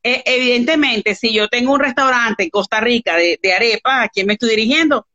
eh, 0.04 0.23
evidentemente, 0.26 1.15
si 1.15 1.34
yo 1.34 1.47
tengo 1.47 1.73
un 1.73 1.80
restaurante 1.80 2.43
en 2.43 2.50
Costa 2.50 2.80
Rica 2.80 3.17
de, 3.17 3.39
de 3.41 3.54
arepas, 3.54 4.06
¿a 4.06 4.10
quién 4.10 4.28
me 4.28 4.34
estoy 4.34 4.52
dirigiendo? 4.52 5.00
O 5.00 5.06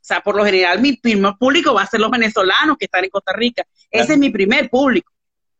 sea, 0.00 0.20
por 0.22 0.34
lo 0.36 0.44
general 0.44 0.80
mi 0.80 0.96
primer 0.96 1.34
público 1.38 1.74
va 1.74 1.82
a 1.82 1.86
ser 1.86 2.00
los 2.00 2.10
venezolanos 2.10 2.76
que 2.78 2.86
están 2.86 3.04
en 3.04 3.10
Costa 3.10 3.32
Rica. 3.34 3.64
Ese 3.90 4.12
es 4.14 4.18
mi 4.18 4.30
primer 4.30 4.70
público. 4.70 5.12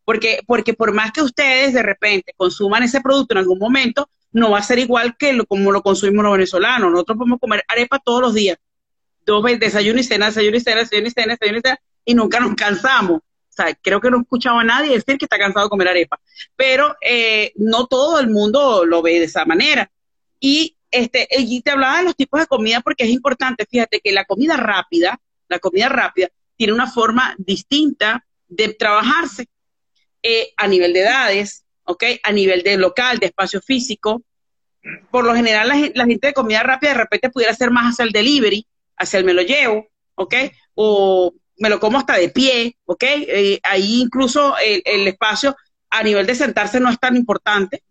Porque, 0.05 0.41
porque 0.47 0.75
por 0.75 0.93
más 0.93 1.13
que 1.13 1.23
ustedes 1.23 1.75
de 1.75 1.83
repente 1.83 2.33
consuman 2.37 2.83
ese 2.83 3.01
producto 3.01 3.35
en 3.35 3.39
algún 3.39 3.59
momento, 3.59 4.09
no 4.33 4.53
va 4.53 4.59
a 4.59 4.63
ser 4.63 4.79
igual 4.79 5.17
que 5.19 5.33
lo, 5.33 5.45
como 5.45 5.73
lo 5.73 5.83
consumimos 5.83 6.25
los 6.25 6.33
venezolanos. 6.33 6.91
Nosotros 6.91 7.19
podemos 7.19 7.39
comer 7.39 7.63
arepa 7.69 7.99
todos 7.99 8.23
los 8.23 8.35
días. 8.35 8.57
Veces, 9.43 9.61
desayuno 9.61 10.01
y 10.01 10.05
cena, 10.05 10.27
desayuno 10.27 10.57
y 10.57 10.61
cena, 10.61 10.81
desayuno 10.81 11.09
y 11.09 11.11
cena, 11.11 11.33
desayuno 11.35 11.59
y 11.59 11.63
cena, 11.63 11.79
y 12.05 12.15
nunca 12.15 12.41
nos 12.41 12.55
cansamos. 12.55 13.19
O 13.19 13.53
sea, 13.53 13.75
creo 13.81 14.01
que 14.01 14.11
no 14.11 14.19
he 14.19 14.21
escuchado 14.21 14.59
a 14.59 14.65
nadie 14.65 14.91
decir 14.91 15.19
que 15.19 15.27
está 15.27 15.39
cansado 15.39 15.67
de 15.67 15.71
comer 15.71 15.89
arepa. 15.89 16.21
Pero 16.57 16.97
eh, 17.01 17.53
no 17.57 17.87
todo 17.87 18.19
el 18.19 18.29
mundo 18.29 18.85
lo 18.85 19.03
ve 19.03 19.21
de 19.21 19.25
esa 19.25 19.45
manera. 19.45 19.91
Y 20.41 20.77
este, 20.91 21.29
y 21.31 21.61
te 21.63 21.71
hablaba 21.71 21.99
de 21.99 22.05
los 22.05 22.17
tipos 22.17 22.41
de 22.41 22.47
comida 22.47 22.81
porque 22.81 23.05
es 23.05 23.11
importante, 23.11 23.67
fíjate 23.71 24.01
que 24.01 24.13
la 24.13 24.25
comida 24.25 24.57
rápida, 24.57 25.21
la 25.49 25.59
comida 25.59 25.89
rápida, 25.89 26.29
tiene 26.57 26.73
una 26.73 26.91
forma 26.91 27.35
distinta 27.39 28.27
de 28.49 28.75
trabajarse 28.75 29.49
eh, 30.23 30.53
a 30.57 30.67
nivel 30.67 30.93
de 30.93 31.01
edades, 31.01 31.65
¿ok? 31.85 32.05
A 32.23 32.33
nivel 32.33 32.63
de 32.63 32.77
local, 32.77 33.19
de 33.19 33.27
espacio 33.27 33.61
físico. 33.61 34.23
Por 35.11 35.25
lo 35.25 35.35
general, 35.35 35.69
la, 35.95 36.07
gente 36.07 36.27
de 36.27 36.33
comida 36.33 36.63
rápida 36.63 36.91
de 36.91 36.99
repente 36.99 37.31
pudiera 37.31 37.55
ser 37.55 37.71
más 37.71 37.93
hacia 37.93 38.05
el 38.05 38.13
delivery, 38.13 38.67
hacia 39.01 39.19
el 39.19 39.25
me 39.25 39.35
lo 39.35 39.43
llevo, 39.43 39.89
¿ok? 40.15 40.35
O 40.75 41.35
me 41.59 41.69
lo 41.69 41.81
como 41.81 41.99
hasta 41.99 42.17
de 42.17 42.29
pie, 42.29 42.77
¿ok? 42.85 43.03
Eh, 43.03 43.61
ahí 43.65 44.01
incluso 44.03 44.55
el 44.59 45.09
espacio 45.09 45.57
a 45.91 46.03
nivel 46.03 46.27
de 46.27 46.35
sentarse 46.35 46.79
no 46.79 46.89
es 46.89 46.99
tan 46.99 47.17
importante, 47.17 47.83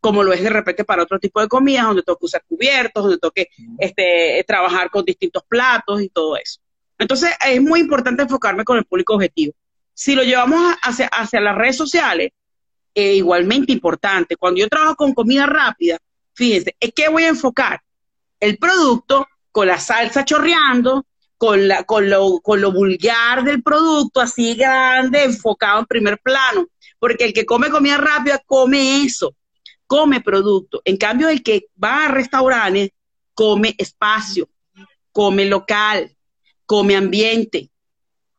como 0.00 0.22
lo 0.22 0.32
es 0.32 0.42
de 0.42 0.50
repente 0.50 0.84
para 0.84 1.02
otro 1.02 1.18
tipo 1.18 1.40
de 1.40 1.48
comidas, 1.48 1.86
donde 1.86 2.02
tengo 2.02 2.18
que 2.18 2.26
usar 2.26 2.44
cubiertos, 2.46 3.02
donde 3.02 3.18
tengo 3.18 3.32
que 3.32 3.48
este, 3.78 4.44
trabajar 4.46 4.90
con 4.90 5.04
distintos 5.04 5.42
platos 5.48 6.00
y 6.00 6.08
todo 6.08 6.36
eso. 6.36 6.60
Entonces, 6.98 7.30
es 7.46 7.60
muy 7.60 7.80
importante 7.80 8.22
enfocarme 8.22 8.64
con 8.64 8.78
el 8.78 8.84
público 8.84 9.14
objetivo. 9.14 9.52
Si 9.94 10.14
lo 10.14 10.22
llevamos 10.22 10.74
hacia, 10.82 11.08
hacia 11.08 11.40
las 11.40 11.56
redes 11.56 11.76
sociales, 11.76 12.30
es 12.94 13.16
igualmente 13.16 13.72
importante. 13.72 14.36
Cuando 14.36 14.60
yo 14.60 14.68
trabajo 14.68 14.96
con 14.96 15.14
comida 15.14 15.46
rápida, 15.46 15.98
fíjense, 16.34 16.76
es 16.78 16.92
que 16.94 17.08
voy 17.08 17.24
a 17.24 17.28
enfocar 17.28 17.80
el 18.40 18.58
producto 18.58 19.26
con 19.58 19.66
la 19.66 19.80
salsa 19.80 20.24
chorreando, 20.24 21.04
con, 21.36 21.66
la, 21.66 21.82
con, 21.82 22.08
lo, 22.08 22.38
con 22.38 22.60
lo 22.60 22.70
vulgar 22.70 23.42
del 23.42 23.60
producto, 23.60 24.20
así 24.20 24.54
grande, 24.54 25.24
enfocado 25.24 25.80
en 25.80 25.86
primer 25.86 26.20
plano. 26.20 26.68
Porque 27.00 27.24
el 27.24 27.32
que 27.32 27.44
come 27.44 27.68
comida 27.68 27.96
rápida 27.96 28.40
come 28.46 29.02
eso 29.02 29.34
come 29.88 30.20
producto. 30.20 30.80
En 30.84 30.96
cambio, 30.96 31.28
el 31.28 31.42
que 31.42 31.66
va 31.82 32.04
a 32.04 32.08
restaurantes 32.08 32.90
come 33.34 33.74
espacio, 33.78 34.48
come 35.10 35.46
local, 35.46 36.14
come 36.64 36.94
ambiente, 36.94 37.68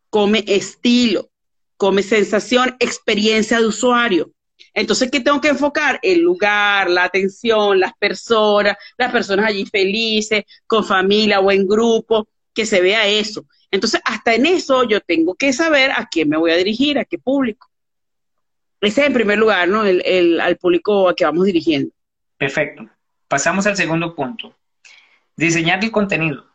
come 0.09 0.45
estilo, 0.47 1.29
come 1.75 2.01
sensación, 2.01 2.77
experiencia 2.79 3.59
de 3.59 3.67
usuario. 3.67 4.31
Entonces, 4.73 5.09
¿qué 5.11 5.19
tengo 5.19 5.41
que 5.41 5.49
enfocar? 5.49 5.99
El 6.01 6.21
lugar, 6.21 6.89
la 6.89 7.05
atención, 7.05 7.79
las 7.79 7.93
personas, 7.93 8.77
las 8.97 9.11
personas 9.11 9.47
allí 9.47 9.65
felices, 9.65 10.43
con 10.67 10.85
familia 10.85 11.39
o 11.39 11.51
en 11.51 11.67
grupo, 11.67 12.27
que 12.53 12.65
se 12.65 12.81
vea 12.81 13.07
eso. 13.07 13.45
Entonces, 13.71 14.01
hasta 14.03 14.33
en 14.33 14.45
eso 14.45 14.83
yo 14.83 14.99
tengo 15.01 15.35
que 15.35 15.53
saber 15.53 15.91
a 15.91 16.07
quién 16.09 16.29
me 16.29 16.37
voy 16.37 16.51
a 16.51 16.57
dirigir, 16.57 16.97
a 16.97 17.05
qué 17.05 17.17
público. 17.17 17.69
Ese 18.81 19.01
es 19.01 19.07
en 19.07 19.13
primer 19.13 19.37
lugar, 19.37 19.67
¿no? 19.67 19.85
El, 19.85 20.39
al 20.39 20.57
público 20.57 21.09
a 21.09 21.15
que 21.15 21.25
vamos 21.25 21.45
dirigiendo. 21.45 21.93
Perfecto. 22.37 22.89
Pasamos 23.27 23.67
al 23.67 23.75
segundo 23.75 24.15
punto. 24.15 24.55
Diseñar 25.35 25.83
el 25.83 25.91
contenido. 25.91 26.45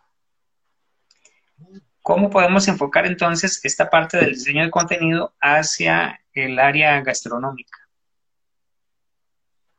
¿Cómo 2.03 2.29
podemos 2.31 2.66
enfocar 2.68 3.07
entonces 3.07 3.61
esta 3.64 3.88
parte 3.88 4.18
del 4.18 4.35
diseño 4.35 4.62
del 4.62 4.70
contenido 4.70 5.35
hacia 5.40 6.20
el 6.33 6.59
área 6.59 7.00
gastronómica? 7.00 7.79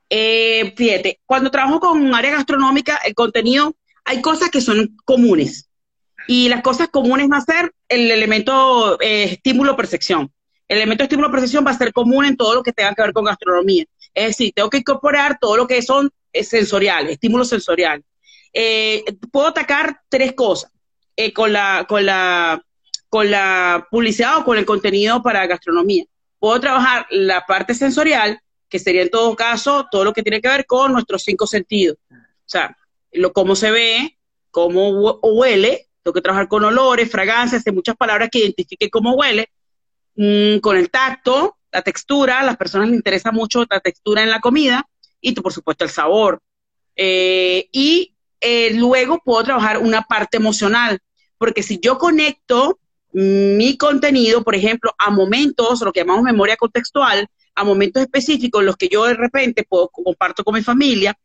Eh, 0.09 0.73
fíjate, 0.75 1.19
cuando 1.25 1.51
trabajo 1.51 1.79
con 1.79 2.01
un 2.01 2.13
área 2.13 2.31
gastronómica, 2.31 2.99
el 3.05 3.13
contenido, 3.13 3.75
hay 4.03 4.21
cosas 4.21 4.49
que 4.49 4.61
son 4.61 4.95
comunes. 5.05 5.69
Y 6.27 6.49
las 6.49 6.61
cosas 6.61 6.89
comunes 6.89 7.27
va 7.31 7.37
a 7.37 7.41
ser 7.41 7.71
el 7.87 8.09
elemento 8.11 8.99
eh, 9.01 9.25
estímulo-percepción. 9.25 10.31
El 10.67 10.77
elemento 10.77 11.03
de 11.03 11.05
estímulo 11.05 11.31
percepción 11.31 11.65
va 11.65 11.71
a 11.71 11.77
ser 11.77 11.93
común 11.93 12.25
en 12.25 12.37
todo 12.37 12.55
lo 12.55 12.63
que 12.63 12.73
tenga 12.73 12.93
que 12.93 13.01
ver 13.01 13.13
con 13.13 13.25
gastronomía. 13.25 13.85
Es 14.13 14.27
decir, 14.27 14.51
tengo 14.55 14.69
que 14.69 14.79
incorporar 14.79 15.37
todo 15.39 15.57
lo 15.57 15.67
que 15.67 15.81
son 15.81 16.09
eh, 16.33 16.43
sensoriales, 16.43 17.13
estímulos 17.13 17.49
sensoriales. 17.49 18.05
Eh, 18.51 19.03
puedo 19.31 19.47
atacar 19.47 19.99
tres 20.09 20.33
cosas 20.33 20.71
eh, 21.15 21.33
con, 21.33 21.53
la, 21.53 21.85
con, 21.87 22.05
la, 22.05 22.61
con 23.09 23.29
la 23.29 23.87
publicidad 23.91 24.39
o 24.39 24.45
con 24.45 24.57
el 24.57 24.65
contenido 24.65 25.21
para 25.21 25.45
gastronomía. 25.45 26.05
puedo 26.39 26.59
trabajar 26.59 27.05
la 27.11 27.45
parte 27.45 27.73
sensorial, 27.73 28.39
que 28.75 28.79
sería 28.79 29.03
en 29.03 29.09
todo 29.09 29.33
caso 29.37 29.87
todo 29.89 30.03
lo 30.03 30.11
que 30.11 30.21
tiene 30.21 30.41
que 30.41 30.49
ver 30.49 30.65
con 30.65 30.91
nuestros 30.91 31.23
cinco 31.23 31.47
sentidos. 31.47 31.95
O 32.11 32.43
sea, 32.45 32.75
lo, 33.13 33.31
cómo 33.31 33.55
se 33.55 33.71
ve, 33.71 34.17
cómo 34.51 34.89
huele, 35.21 35.87
tengo 36.03 36.13
que 36.13 36.19
trabajar 36.19 36.49
con 36.49 36.65
olores, 36.65 37.09
fragancias, 37.09 37.65
hay 37.65 37.71
muchas 37.71 37.95
palabras 37.95 38.27
que 38.29 38.39
identifiquen 38.39 38.89
cómo 38.89 39.13
huele, 39.13 39.49
mm, 40.17 40.57
con 40.57 40.75
el 40.75 40.89
tacto, 40.89 41.55
la 41.71 41.83
textura, 41.83 42.41
a 42.41 42.43
las 42.43 42.57
personas 42.57 42.89
les 42.89 42.97
interesa 42.97 43.31
mucho 43.31 43.63
la 43.69 43.79
textura 43.79 44.23
en 44.23 44.29
la 44.29 44.41
comida 44.41 44.85
y 45.21 45.31
por 45.31 45.53
supuesto 45.53 45.85
el 45.85 45.89
sabor. 45.89 46.41
Eh, 46.97 47.69
y 47.71 48.13
eh, 48.41 48.73
luego 48.73 49.21
puedo 49.23 49.41
trabajar 49.45 49.77
una 49.77 50.01
parte 50.01 50.35
emocional, 50.35 50.99
porque 51.37 51.63
si 51.63 51.79
yo 51.79 51.97
conecto 51.97 52.77
mi 53.13 53.77
contenido, 53.77 54.43
por 54.43 54.53
ejemplo, 54.53 54.93
a 54.97 55.11
momentos, 55.11 55.79
lo 55.79 55.93
que 55.93 56.01
llamamos 56.01 56.23
memoria 56.23 56.57
contextual, 56.57 57.29
a 57.55 57.63
momentos 57.63 58.03
específicos 58.03 58.63
los 58.63 58.75
que 58.75 58.89
yo 58.89 59.05
de 59.05 59.13
repente 59.13 59.63
puedo, 59.67 59.89
comparto 59.89 60.43
con 60.43 60.55
mi 60.55 60.61
familia. 60.61 61.17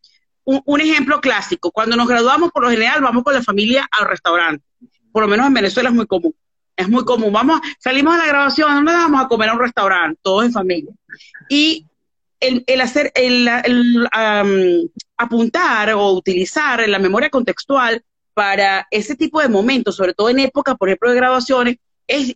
Un, 0.44 0.80
ejemplo 0.80 1.20
clásico, 1.20 1.70
cuando 1.70 1.96
nos 1.96 2.08
graduamos, 2.08 2.50
por 2.50 2.64
lo 2.64 2.70
general, 2.70 3.02
vamos 3.02 3.22
con 3.22 3.34
la 3.34 3.42
familia 3.42 3.88
al 3.90 4.08
restaurante. 4.08 4.64
Por 5.12 5.22
lo 5.22 5.28
menos 5.28 5.46
en 5.46 5.54
Venezuela 5.54 5.90
es 5.90 5.94
muy 5.94 6.06
común. 6.06 6.34
Es 6.76 6.88
muy 6.88 7.04
común. 7.04 7.32
Vamos, 7.32 7.60
salimos 7.78 8.14
a 8.14 8.18
la 8.18 8.26
grabación, 8.26 8.74
¿dónde 8.74 8.92
vamos 8.92 9.22
a 9.22 9.28
comer 9.28 9.50
a 9.50 9.52
un 9.52 9.60
restaurante? 9.60 10.18
Todos 10.22 10.46
en 10.46 10.52
familia. 10.52 10.92
Y 11.48 11.86
el, 12.40 12.80
hacer, 12.80 13.12
el, 13.14 13.48
apuntar 15.16 15.92
o 15.92 16.12
utilizar 16.12 16.88
la 16.88 16.98
memoria 16.98 17.30
contextual 17.30 18.02
para 18.34 18.88
ese 18.90 19.14
tipo 19.14 19.40
de 19.40 19.48
momentos, 19.48 19.96
sobre 19.96 20.14
todo 20.14 20.30
en 20.30 20.40
época, 20.40 20.74
por 20.74 20.88
ejemplo, 20.88 21.10
de 21.10 21.16
graduaciones, 21.16 21.76
es, 22.06 22.34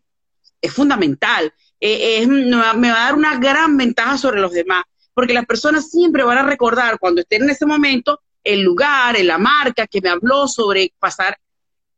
es 0.61 0.73
fundamental. 0.73 1.53
Eh, 1.87 2.27
me, 2.27 2.57
va, 2.57 2.71
a 2.71 3.05
dar 3.05 3.15
una 3.15 3.37
gran 3.37 3.77
ventaja 3.77 4.17
sobre 4.17 4.41
los 4.41 4.53
demás, 4.53 4.85
porque 5.13 5.35
las 5.35 5.45
personas 5.45 5.91
siempre 5.91 6.25
van 6.25 6.39
a 6.39 6.43
recordar 6.43 6.99
cuando 6.99 7.21
estén 7.21 7.43
en 7.43 7.51
ese 7.51 7.67
momento 7.67 8.23
el 8.43 8.63
lugar, 8.63 9.23
la 9.23 9.37
marca 9.37 9.87
que 9.87 10.01
me 10.01 10.09
habló 10.09 10.49
sobre 10.49 10.95
pasar 10.99 11.39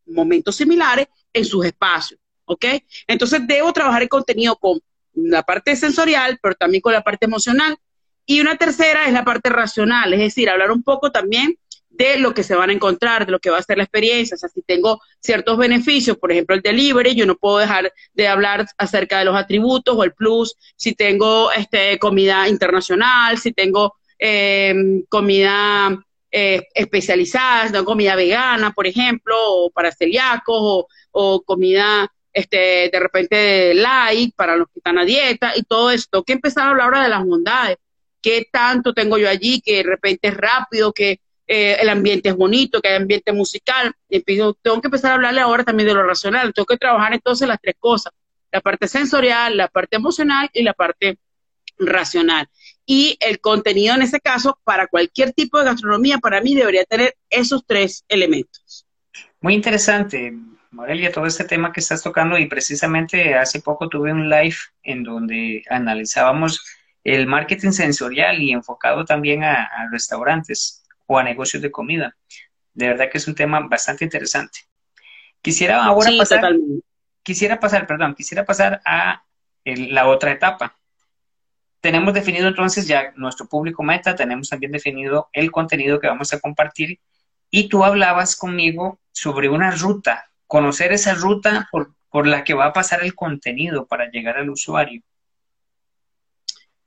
momentos 0.07 0.57
similares 0.57 1.07
en 1.33 1.44
sus 1.44 1.64
espacios, 1.64 2.18
¿ok? 2.46 2.64
Entonces 3.07 3.42
debo 3.46 3.72
trabajar 3.72 4.03
el 4.03 4.09
contenido 4.09 4.57
con 4.57 4.81
la 5.14 5.44
parte 5.44 5.77
sensorial, 5.77 6.37
pero 6.42 6.57
también 6.57 6.81
con 6.81 6.92
la 6.92 7.05
parte 7.05 7.27
emocional. 7.27 7.77
Y 8.25 8.40
una 8.40 8.57
tercera 8.57 9.05
es 9.07 9.12
la 9.12 9.25
parte 9.25 9.51
racional, 9.51 10.12
es 10.14 10.18
decir, 10.18 10.51
hablar 10.51 10.72
un 10.72 10.83
poco 10.83 11.12
también 11.12 11.57
de 11.97 12.19
lo 12.19 12.35
que 12.35 12.43
se 12.43 12.55
van 12.55 12.71
a 12.71 12.73
encontrar, 12.73 13.27
de 13.27 13.33
lo 13.33 13.39
que 13.39 13.51
va 13.51 13.59
a 13.59 13.63
ser 13.63 13.79
la 13.79 13.85
experiencia. 13.85 14.35
O 14.35 14.39
sea, 14.39 14.49
si 14.49 14.63
tengo 14.63 15.01
ciertos 15.21 15.57
beneficios, 15.57 16.17
por 16.19 16.33
ejemplo, 16.33 16.55
el 16.55 16.63
delivery, 16.63 17.15
yo 17.15 17.27
no 17.27 17.37
puedo 17.37 17.59
dejar 17.59 17.93
de 18.13 18.29
hablar 18.29 18.67
acerca 18.79 19.19
de 19.19 19.25
los 19.25 19.37
atributos 19.37 19.97
o 19.97 20.05
el 20.05 20.13
plus. 20.13 20.57
Si 20.77 20.95
tengo 20.95 21.51
este, 21.53 21.99
comida 21.99 22.49
internacional, 22.49 23.39
si 23.39 23.53
tengo 23.53 23.95
em, 24.19 25.03
comida 25.09 25.99
eh, 26.31 26.67
especializada, 26.75 27.85
comida 27.85 28.15
vegana, 28.15 28.73
por 28.73 28.87
ejemplo, 28.87 29.35
o 29.39 29.71
para 29.71 29.93
celíacos, 29.93 30.85
o, 31.13 31.43
comida 31.43 32.11
este, 32.33 32.91
de 32.93 33.01
repente 33.01 33.75
light 33.75 34.35
para 34.37 34.57
los 34.57 34.69
que 34.69 34.81
están 34.81 34.99
a 34.99 35.05
dieta 35.05 35.53
y 35.57 35.63
todo 35.63 35.91
esto. 35.91 36.23
que 36.25 36.35
empezar 36.35 36.65
a 36.67 36.71
hablar 36.71 36.87
ahora 36.87 37.03
de 37.05 37.09
las 37.09 37.25
bondades. 37.25 37.79
¿Qué 38.21 38.49
tanto 38.51 38.93
tengo 38.93 39.19
yo 39.19 39.29
allí 39.29 39.61
que 39.61 39.77
de 39.77 39.83
repente 39.85 40.29
es 40.29 40.37
rápido, 40.37 40.93
que 40.93 41.21
eh, 41.47 41.77
el 41.81 41.89
ambiente 41.89 42.31
es 42.31 42.37
bonito, 42.37 42.81
que 42.81 42.89
hay 42.89 42.97
ambiente 42.97 43.33
musical. 43.33 43.95
tengo 44.09 44.81
que 44.81 44.89
empezar 44.89 45.13
a 45.13 45.15
hablarle 45.15 45.41
ahora 45.41 45.65
también 45.65 45.89
de 45.89 45.95
lo 45.95 46.03
racional. 46.03 46.53
Tengo 46.53 46.67
que 46.67 46.77
trabajar 46.77 47.15
entonces 47.15 47.47
las 47.47 47.61
tres 47.61 47.77
cosas, 47.79 48.13
la 48.51 48.61
parte 48.61 48.89
sensorial, 48.89 49.57
la 49.57 49.69
parte 49.69 49.97
emocional 49.97 50.51
y 50.53 50.63
la 50.63 50.73
parte 50.73 51.19
racional. 51.79 52.49
Y 52.85 53.17
el 53.21 53.41
contenido 53.41 53.95
en 53.95 54.03
ese 54.03 54.21
caso, 54.21 54.59
para 54.65 54.87
cualquier 54.89 55.33
tipo 55.33 55.59
de 55.59 55.67
gastronomía, 55.67 56.19
para 56.19 56.41
mí 56.41 56.55
debería 56.55 56.85
tener 56.85 57.17
esos 57.31 57.65
tres 57.65 58.05
elementos. 58.09 58.87
Muy 59.41 59.55
interesante, 59.55 60.33
Morelia, 60.71 61.13
todo 61.13 61.27
este 61.27 61.45
tema 61.45 61.73
que 61.73 61.81
estás 61.81 62.03
tocando 62.03 62.39
y 62.39 62.47
precisamente 62.47 63.35
hace 63.35 63.61
poco 63.61 63.89
tuve 63.89 64.13
un 64.13 64.29
live 64.29 64.57
en 64.83 65.05
donde 65.05 65.63
analizábamos 65.69 66.65
el 67.05 67.27
marketing 67.29 67.71
sensorial 67.71 68.43
y 68.43 68.51
enfocado 68.51 69.05
también 69.05 69.45
a 69.45 69.69
restaurantes 69.93 70.83
o 71.07 71.19
a 71.19 71.23
negocios 71.23 71.62
de 71.62 71.71
comida. 71.71 72.16
De 72.75 72.88
verdad 72.88 73.09
que 73.11 73.19
es 73.19 73.27
un 73.27 73.35
tema 73.35 73.61
bastante 73.61 74.05
interesante. 74.05 74.61
Quisiera 75.40 75.85
ahora 75.85 76.11
pasar, 76.19 76.55
quisiera 77.23 77.61
pasar, 77.61 77.87
perdón, 77.87 78.14
quisiera 78.14 78.45
pasar 78.45 78.83
a 78.85 79.23
la 79.64 80.09
otra 80.09 80.33
etapa. 80.33 80.77
Tenemos 81.81 82.14
definido 82.14 82.49
entonces 82.49 82.87
ya 82.88 83.12
nuestro 83.16 83.47
público 83.47 83.83
meta, 83.83 84.16
tenemos 84.16 84.49
también 84.49 84.73
definido 84.73 85.29
el 85.33 85.53
contenido 85.53 86.01
que 86.01 86.09
vamos 86.09 86.33
a 86.33 86.40
compartir 86.40 86.99
y 87.51 87.69
tú 87.69 87.85
hablabas 87.85 88.37
conmigo 88.37 88.99
sobre 89.12 89.49
una 89.49 89.71
ruta, 89.71 90.31
conocer 90.47 90.92
esa 90.92 91.14
ruta 91.14 91.69
por, 91.71 91.95
por 92.11 92.27
la 92.27 92.45
que 92.45 92.55
va 92.55 92.66
a 92.66 92.73
pasar 92.73 93.03
el 93.05 93.14
contenido 93.14 93.87
para 93.87 94.11
llegar 94.11 94.37
al 94.37 94.51
usuario. 94.51 95.03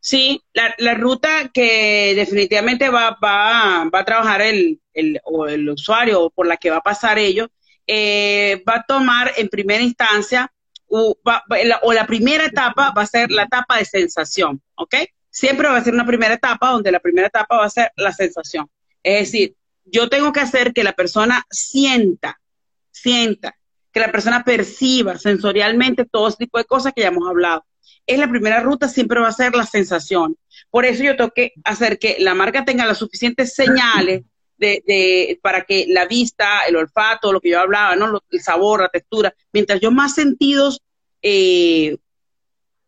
Sí, 0.09 0.41
la, 0.53 0.95
ruta 0.95 1.51
que 1.53 2.15
definitivamente 2.15 2.89
va, 2.89 3.15
a 3.21 4.03
trabajar 4.03 4.41
el, 4.41 4.81
el, 4.91 5.21
o 5.23 5.45
el 5.45 5.69
usuario 5.69 6.31
por 6.31 6.47
la 6.47 6.57
que 6.57 6.71
va 6.71 6.77
a 6.77 6.81
pasar 6.81 7.19
ellos, 7.19 7.49
eh, 7.85 8.63
va 8.67 8.77
a 8.77 8.85
tomar 8.87 9.31
en 9.37 9.49
primera 9.49 9.83
instancia 9.83 10.51
o, 10.87 11.15
la, 11.23 11.79
o 11.83 11.93
la 11.93 12.07
primera 12.07 12.43
etapa 12.45 12.91
va 12.91 13.03
a 13.03 13.05
ser 13.05 13.29
la 13.29 13.43
etapa 13.43 13.77
de 13.77 13.85
sensación, 13.85 14.59
¿ok? 14.73 14.95
Siempre 15.29 15.69
va 15.69 15.77
a 15.77 15.83
ser 15.83 15.93
una 15.93 16.07
primera 16.07 16.33
etapa 16.33 16.71
donde 16.71 16.91
la 16.91 17.01
primera 17.01 17.27
etapa 17.27 17.57
va 17.57 17.65
a 17.65 17.69
ser 17.69 17.91
la 17.95 18.11
sensación. 18.11 18.67
Es 19.03 19.31
decir, 19.31 19.55
yo 19.85 20.09
tengo 20.09 20.33
que 20.33 20.39
hacer 20.39 20.73
que 20.73 20.83
la 20.83 20.93
persona 20.93 21.45
sienta, 21.51 22.41
sienta, 22.89 23.55
que 23.91 23.99
la 23.99 24.11
persona 24.11 24.43
perciba 24.43 25.19
sensorialmente 25.19 26.05
todo 26.05 26.29
ese 26.29 26.37
tipo 26.37 26.57
de 26.57 26.65
cosas 26.65 26.93
que 26.95 27.03
ya 27.03 27.09
hemos 27.09 27.29
hablado 27.29 27.63
es 28.05 28.19
la 28.19 28.29
primera 28.29 28.59
ruta, 28.61 28.87
siempre 28.87 29.19
va 29.19 29.27
a 29.27 29.33
ser 29.33 29.55
la 29.55 29.65
sensación. 29.65 30.35
Por 30.69 30.85
eso 30.85 31.03
yo 31.03 31.15
tengo 31.15 31.31
que 31.31 31.53
hacer 31.63 31.99
que 31.99 32.17
la 32.19 32.33
marca 32.33 32.65
tenga 32.65 32.85
las 32.85 32.97
suficientes 32.97 33.53
señales 33.53 34.23
de, 34.57 35.39
para 35.41 35.63
que 35.63 35.85
la 35.87 36.05
vista, 36.05 36.63
el 36.67 36.75
olfato, 36.75 37.31
lo 37.31 37.39
que 37.39 37.51
yo 37.51 37.59
hablaba, 37.59 37.95
¿no? 37.95 38.21
el 38.29 38.41
sabor, 38.41 38.81
la 38.81 38.89
textura, 38.89 39.33
mientras 39.53 39.79
yo 39.79 39.91
más 39.91 40.15
sentidos 40.15 40.81
eh, 41.21 41.97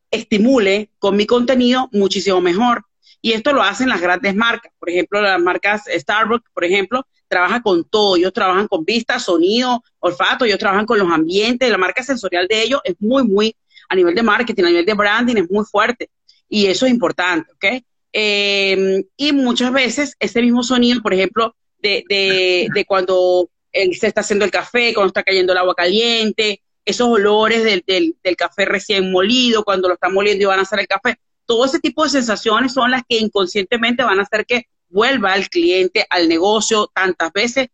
estimule 0.10 0.90
con 1.00 1.16
mi 1.16 1.26
contenido, 1.26 1.90
muchísimo 1.92 2.42
mejor. 2.42 2.86
Y 3.24 3.34
esto 3.34 3.54
lo 3.54 3.62
hacen 3.62 3.88
las 3.88 4.02
grandes 4.02 4.36
marcas. 4.36 4.74
Por 4.80 4.90
ejemplo, 4.90 5.22
las 5.22 5.40
marcas 5.40 5.84
Starbucks, 5.88 6.50
por 6.54 6.66
ejemplo, 6.66 7.06
trabajan 7.28 7.62
con 7.62 7.84
todo. 7.88 8.16
Ellos 8.16 8.34
trabajan 8.34 8.68
con 8.68 8.84
vista, 8.84 9.20
sonido, 9.20 9.84
olfato, 10.00 10.46
ellos 10.46 10.58
trabajan 10.58 10.88
con 10.88 10.98
los 10.98 11.10
ambientes. 11.10 11.70
La 11.70 11.78
marca 11.78 12.04
sensorial 12.04 12.48
de 12.48 12.64
ellos 12.64 12.82
es 12.84 12.96
muy, 13.00 13.24
muy 13.24 13.56
a 13.92 13.96
nivel 13.96 14.16
de 14.16 14.24
marketing, 14.24 14.64
a 14.64 14.70
nivel 14.70 14.86
de 14.86 14.94
branding 14.94 15.36
es 15.36 15.52
muy 15.52 15.66
fuerte 15.66 16.10
y 16.48 16.68
eso 16.68 16.86
es 16.86 16.94
importante, 16.94 17.52
¿ok? 17.52 17.84
Eh, 18.14 19.04
y 19.18 19.32
muchas 19.34 19.74
veces 19.74 20.16
ese 20.18 20.42
mismo 20.42 20.64
sonido, 20.64 21.02
por 21.02 21.14
ejemplo, 21.14 21.54
de, 21.80 22.06
de, 22.08 22.86
cuando 22.86 23.50
se 23.74 24.08
está 24.08 24.22
haciendo 24.22 24.46
el 24.46 24.52
café, 24.52 24.94
cuando 24.94 25.08
está 25.08 25.24
cayendo 25.24 25.52
el 25.52 25.58
agua 25.58 25.76
caliente, 25.76 26.62
esos 26.86 27.10
olores 27.10 27.66
del, 27.66 27.84
del, 27.86 28.36
café 28.38 28.64
recién 28.64 29.12
molido, 29.12 29.66
cuando 29.66 29.90
lo 29.90 29.96
están 29.96 30.14
moliendo 30.14 30.44
y 30.44 30.46
van 30.46 30.60
a 30.60 30.64
hacer 30.64 30.80
el 30.80 30.88
café, 30.88 31.18
todo 31.46 31.66
ese 31.66 31.80
tipo 31.80 32.06
de 32.06 32.12
sensaciones 32.12 32.74
son 32.74 32.92
las 32.92 33.04
que 33.08 33.18
inconscientemente 33.18 34.04
van 34.04 34.20
a 34.20 34.24
hacer 34.24 34.46
que 34.46 34.68
vuelva 34.88 35.36
el 35.36 35.50
cliente 35.50 36.06
al 36.10 36.30
negocio 36.30 36.90
tantas 36.94 37.34
veces, 37.34 37.68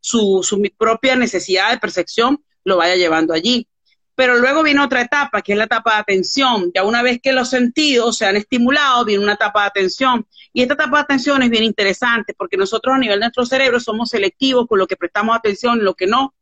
su, 0.00 0.40
su 0.42 0.62
propia 0.76 1.16
necesidad 1.16 1.70
de 1.70 1.78
percepción 1.78 2.44
lo 2.64 2.76
vaya 2.76 2.96
llevando 2.96 3.32
allí. 3.32 3.66
Pero 4.14 4.36
luego 4.36 4.62
viene 4.62 4.80
otra 4.80 5.00
etapa, 5.00 5.40
que 5.40 5.52
es 5.52 5.58
la 5.58 5.64
etapa 5.64 5.94
de 5.94 6.00
atención. 6.00 6.70
Ya 6.74 6.84
una 6.84 7.02
vez 7.02 7.20
que 7.22 7.32
los 7.32 7.48
sentidos 7.48 8.18
se 8.18 8.26
han 8.26 8.36
estimulado, 8.36 9.04
viene 9.04 9.24
una 9.24 9.34
etapa 9.34 9.62
de 9.62 9.68
atención. 9.68 10.26
Y 10.52 10.62
esta 10.62 10.74
etapa 10.74 10.98
de 10.98 11.02
atención 11.02 11.42
es 11.42 11.50
bien 11.50 11.64
interesante 11.64 12.34
porque 12.34 12.56
nosotros 12.56 12.94
a 12.94 12.98
nivel 12.98 13.16
de 13.16 13.26
nuestro 13.26 13.46
cerebro 13.46 13.80
somos 13.80 14.10
selectivos 14.10 14.66
con 14.68 14.78
lo 14.78 14.86
que 14.86 14.96
prestamos 14.96 15.36
atención 15.36 15.78
y 15.78 15.82
lo 15.82 15.94
que 15.94 16.06
no. 16.06 16.34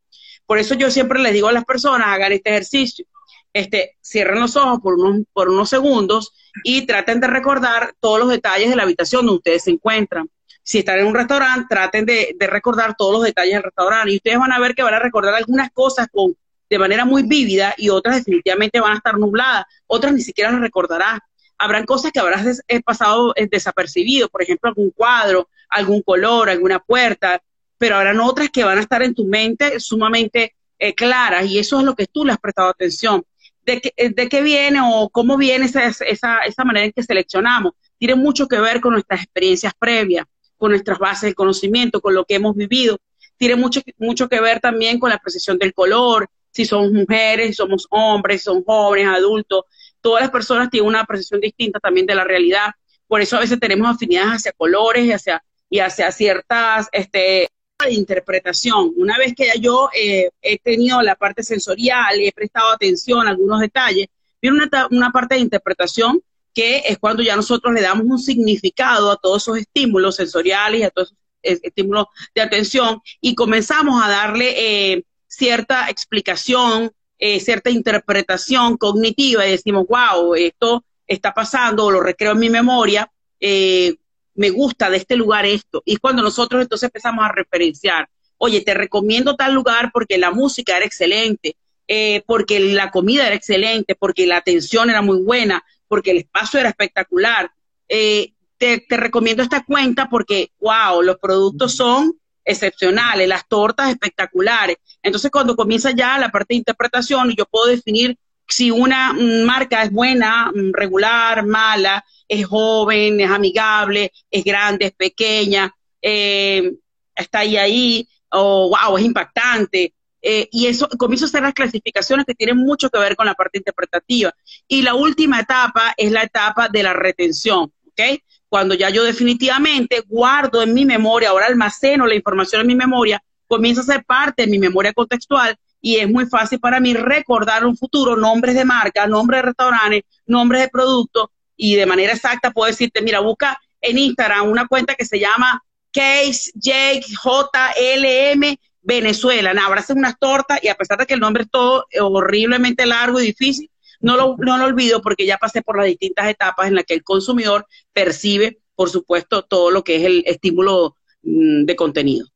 Por 0.46 0.58
eso 0.58 0.74
yo 0.74 0.90
siempre 0.90 1.20
les 1.20 1.32
digo 1.32 1.46
a 1.46 1.52
las 1.52 1.64
personas, 1.64 2.08
hagan 2.08 2.32
este 2.32 2.50
ejercicio. 2.50 3.06
Este, 3.52 3.96
cierren 4.00 4.40
los 4.40 4.56
ojos 4.56 4.80
por 4.80 4.94
unos, 4.94 5.26
por 5.32 5.48
unos 5.48 5.68
segundos 5.68 6.32
y 6.62 6.86
traten 6.86 7.20
de 7.20 7.26
recordar 7.26 7.94
todos 7.98 8.20
los 8.20 8.28
detalles 8.28 8.70
de 8.70 8.76
la 8.76 8.84
habitación 8.84 9.26
donde 9.26 9.38
ustedes 9.38 9.64
se 9.64 9.70
encuentran. 9.70 10.28
Si 10.62 10.78
están 10.78 10.98
en 10.98 11.06
un 11.06 11.14
restaurante, 11.14 11.66
traten 11.68 12.04
de, 12.04 12.34
de 12.38 12.46
recordar 12.46 12.94
todos 12.96 13.12
los 13.12 13.22
detalles 13.22 13.54
del 13.54 13.62
restaurante 13.62 14.12
y 14.12 14.16
ustedes 14.16 14.38
van 14.38 14.52
a 14.52 14.58
ver 14.58 14.74
que 14.74 14.82
van 14.82 14.94
a 14.94 14.98
recordar 14.98 15.34
algunas 15.34 15.70
cosas 15.72 16.08
con 16.12 16.36
de 16.70 16.78
manera 16.78 17.04
muy 17.04 17.24
vívida 17.24 17.74
y 17.76 17.90
otras 17.90 18.16
definitivamente 18.16 18.80
van 18.80 18.92
a 18.92 18.96
estar 18.96 19.18
nubladas, 19.18 19.64
otras 19.88 20.14
ni 20.14 20.22
siquiera 20.22 20.52
las 20.52 20.60
recordarás. 20.60 21.18
Habrán 21.58 21.84
cosas 21.84 22.12
que 22.12 22.20
habrás 22.20 22.62
eh, 22.68 22.80
pasado 22.80 23.34
eh, 23.36 23.48
desapercibido, 23.50 24.28
por 24.28 24.42
ejemplo, 24.42 24.68
algún 24.68 24.90
cuadro, 24.92 25.50
algún 25.68 26.00
color, 26.00 26.48
alguna 26.48 26.78
puerta, 26.78 27.42
pero 27.76 27.96
habrán 27.96 28.20
otras 28.20 28.48
que 28.50 28.64
van 28.64 28.78
a 28.78 28.82
estar 28.82 29.02
en 29.02 29.14
tu 29.14 29.26
mente 29.26 29.80
sumamente 29.80 30.54
eh, 30.78 30.94
claras 30.94 31.44
y 31.46 31.58
eso 31.58 31.80
es 31.80 31.84
lo 31.84 31.94
que 31.94 32.06
tú 32.06 32.24
le 32.24 32.32
has 32.32 32.38
prestado 32.38 32.68
atención. 32.68 33.24
de, 33.66 33.92
de 34.16 34.28
qué 34.28 34.40
viene 34.40 34.80
o 34.82 35.10
cómo 35.10 35.36
viene 35.36 35.66
esa, 35.66 35.84
esa, 35.86 36.38
esa 36.40 36.64
manera 36.64 36.86
en 36.86 36.92
que 36.92 37.02
seleccionamos. 37.02 37.72
Tiene 37.98 38.14
mucho 38.14 38.48
que 38.48 38.58
ver 38.58 38.80
con 38.80 38.92
nuestras 38.92 39.22
experiencias 39.22 39.74
previas, 39.78 40.24
con 40.56 40.70
nuestras 40.70 40.98
bases 40.98 41.30
de 41.30 41.34
conocimiento, 41.34 42.00
con 42.00 42.14
lo 42.14 42.24
que 42.24 42.36
hemos 42.36 42.56
vivido. 42.56 42.96
Tiene 43.36 43.56
mucho, 43.56 43.80
mucho 43.98 44.28
que 44.28 44.40
ver 44.40 44.60
también 44.60 44.98
con 44.98 45.10
la 45.10 45.18
precisión 45.18 45.58
del 45.58 45.74
color, 45.74 46.28
si 46.50 46.64
somos 46.64 46.92
mujeres, 46.92 47.48
si 47.48 47.54
somos 47.54 47.86
hombres, 47.90 48.40
si 48.40 48.44
son 48.44 48.64
jóvenes, 48.64 49.08
adultos. 49.08 49.64
Todas 50.00 50.22
las 50.22 50.30
personas 50.30 50.70
tienen 50.70 50.88
una 50.88 51.04
percepción 51.04 51.40
distinta 51.40 51.78
también 51.80 52.06
de 52.06 52.14
la 52.14 52.24
realidad. 52.24 52.70
Por 53.06 53.20
eso 53.20 53.36
a 53.36 53.40
veces 53.40 53.58
tenemos 53.60 53.88
afinidades 53.88 54.32
hacia 54.32 54.52
colores 54.52 55.04
y 55.04 55.12
hacia, 55.12 55.44
y 55.68 55.80
hacia 55.80 56.10
ciertas 56.12 56.88
este, 56.92 57.48
interpretación. 57.88 58.92
Una 58.96 59.16
vez 59.16 59.34
que 59.34 59.48
yo 59.60 59.88
eh, 59.94 60.30
he 60.42 60.58
tenido 60.58 61.00
la 61.02 61.14
parte 61.14 61.42
sensorial 61.42 62.20
y 62.20 62.28
he 62.28 62.32
prestado 62.32 62.70
atención 62.70 63.26
a 63.26 63.30
algunos 63.30 63.60
detalles, 63.60 64.06
viene 64.40 64.58
una, 64.58 64.88
una 64.90 65.10
parte 65.10 65.36
de 65.36 65.40
interpretación 65.40 66.22
que 66.52 66.78
es 66.86 66.98
cuando 66.98 67.22
ya 67.22 67.36
nosotros 67.36 67.72
le 67.72 67.80
damos 67.80 68.06
un 68.06 68.18
significado 68.18 69.10
a 69.10 69.16
todos 69.16 69.42
esos 69.42 69.58
estímulos 69.58 70.16
sensoriales 70.16 70.80
y 70.80 70.84
a 70.84 70.90
todos 70.90 71.14
esos 71.42 71.60
estímulos 71.62 72.06
de 72.34 72.42
atención 72.42 73.00
y 73.20 73.34
comenzamos 73.34 74.02
a 74.02 74.08
darle 74.08 74.92
eh, 74.92 75.04
cierta 75.40 75.88
explicación, 75.88 76.92
eh, 77.18 77.40
cierta 77.40 77.70
interpretación 77.70 78.76
cognitiva 78.76 79.46
y 79.46 79.52
decimos, 79.52 79.86
wow, 79.88 80.34
esto 80.34 80.84
está 81.06 81.32
pasando 81.32 81.86
o 81.86 81.90
lo 81.90 82.00
recreo 82.02 82.32
en 82.32 82.38
mi 82.38 82.50
memoria, 82.50 83.10
eh, 83.40 83.94
me 84.34 84.50
gusta 84.50 84.90
de 84.90 84.98
este 84.98 85.16
lugar 85.16 85.46
esto. 85.46 85.82
Y 85.86 85.96
cuando 85.96 86.22
nosotros 86.22 86.60
entonces 86.60 86.88
empezamos 86.88 87.24
a 87.24 87.32
referenciar, 87.32 88.06
oye, 88.36 88.60
te 88.60 88.74
recomiendo 88.74 89.34
tal 89.34 89.54
lugar 89.54 89.90
porque 89.94 90.18
la 90.18 90.30
música 90.30 90.76
era 90.76 90.84
excelente, 90.84 91.56
eh, 91.88 92.22
porque 92.26 92.60
la 92.60 92.90
comida 92.90 93.26
era 93.26 93.34
excelente, 93.34 93.94
porque 93.94 94.26
la 94.26 94.36
atención 94.36 94.90
era 94.90 95.00
muy 95.00 95.22
buena, 95.22 95.64
porque 95.88 96.10
el 96.10 96.18
espacio 96.18 96.60
era 96.60 96.68
espectacular. 96.68 97.50
te, 97.88 98.84
te 98.86 98.96
recomiendo 98.98 99.42
esta 99.42 99.64
cuenta 99.64 100.10
porque, 100.10 100.50
wow, 100.60 101.00
los 101.02 101.16
productos 101.16 101.74
son 101.74 102.20
excepcionales, 102.50 103.28
las 103.28 103.46
tortas 103.48 103.90
espectaculares. 103.90 104.76
Entonces, 105.02 105.30
cuando 105.30 105.56
comienza 105.56 105.90
ya 105.92 106.18
la 106.18 106.30
parte 106.30 106.54
de 106.54 106.58
interpretación, 106.58 107.34
yo 107.36 107.46
puedo 107.46 107.66
definir 107.66 108.16
si 108.48 108.70
una 108.70 109.12
marca 109.12 109.82
es 109.82 109.92
buena, 109.92 110.50
mm, 110.52 110.72
regular, 110.72 111.46
mala, 111.46 112.04
es 112.28 112.46
joven, 112.46 113.20
es 113.20 113.30
amigable, 113.30 114.12
es 114.30 114.44
grande, 114.44 114.86
es 114.86 114.92
pequeña, 114.92 115.72
eh, 116.02 116.72
está 117.14 117.40
ahí 117.40 117.56
ahí, 117.56 118.08
o 118.30 118.70
wow, 118.70 118.98
es 118.98 119.04
impactante. 119.04 119.94
Eh, 120.22 120.48
y 120.52 120.66
eso 120.66 120.88
comienzo 120.98 121.24
a 121.24 121.28
hacer 121.28 121.42
las 121.42 121.54
clasificaciones 121.54 122.26
que 122.26 122.34
tienen 122.34 122.56
mucho 122.56 122.90
que 122.90 122.98
ver 122.98 123.16
con 123.16 123.26
la 123.26 123.34
parte 123.34 123.58
interpretativa. 123.58 124.32
Y 124.68 124.82
la 124.82 124.94
última 124.94 125.40
etapa 125.40 125.94
es 125.96 126.12
la 126.12 126.22
etapa 126.22 126.68
de 126.68 126.82
la 126.82 126.92
retención, 126.92 127.72
¿ok? 127.86 128.20
Cuando 128.50 128.74
ya 128.74 128.90
yo 128.90 129.04
definitivamente 129.04 130.02
guardo 130.08 130.60
en 130.60 130.74
mi 130.74 130.84
memoria, 130.84 131.30
ahora 131.30 131.46
almaceno 131.46 132.06
la 132.06 132.16
información 132.16 132.62
en 132.62 132.66
mi 132.66 132.74
memoria, 132.74 133.22
comienza 133.46 133.80
a 133.80 133.84
ser 133.84 134.04
parte 134.04 134.42
de 134.42 134.50
mi 134.50 134.58
memoria 134.58 134.92
contextual 134.92 135.56
y 135.80 135.96
es 135.96 136.10
muy 136.10 136.26
fácil 136.26 136.58
para 136.58 136.80
mí 136.80 136.92
recordar 136.92 137.64
un 137.64 137.76
futuro 137.76 138.16
nombres 138.16 138.56
de 138.56 138.64
marca, 138.64 139.06
nombres 139.06 139.38
de 139.38 139.42
restaurantes, 139.42 140.02
nombres 140.26 140.62
de 140.62 140.68
productos 140.68 141.28
y 141.56 141.76
de 141.76 141.86
manera 141.86 142.12
exacta 142.12 142.50
puedo 142.50 142.66
decirte, 142.66 143.00
mira, 143.02 143.20
busca 143.20 143.56
en 143.80 143.98
Instagram 143.98 144.50
una 144.50 144.66
cuenta 144.66 144.96
que 144.96 145.04
se 145.04 145.20
llama 145.20 145.62
Case 145.92 146.50
Jake 146.54 147.02
JLM 147.06 148.56
Venezuela. 148.82 149.54
Nah, 149.54 149.68
unas 149.94 150.18
tortas 150.18 150.58
y 150.60 150.66
a 150.66 150.74
pesar 150.74 150.98
de 150.98 151.06
que 151.06 151.14
el 151.14 151.20
nombre 151.20 151.44
es 151.44 151.50
todo 151.50 151.86
horriblemente 152.00 152.84
largo 152.84 153.20
y 153.20 153.26
difícil, 153.26 153.69
no 154.00 154.16
lo, 154.16 154.36
no 154.38 154.58
lo 154.58 154.64
olvido 154.64 155.00
porque 155.02 155.26
ya 155.26 155.38
pasé 155.38 155.62
por 155.62 155.76
las 155.76 155.86
distintas 155.86 156.28
etapas 156.28 156.68
en 156.68 156.74
las 156.74 156.84
que 156.84 156.94
el 156.94 157.04
consumidor 157.04 157.66
percibe, 157.92 158.58
por 158.74 158.90
supuesto, 158.90 159.42
todo 159.42 159.70
lo 159.70 159.84
que 159.84 159.96
es 159.96 160.04
el 160.04 160.22
estímulo 160.26 160.96
mm, 161.22 161.64
de 161.64 161.76
contenido. 161.76 162.26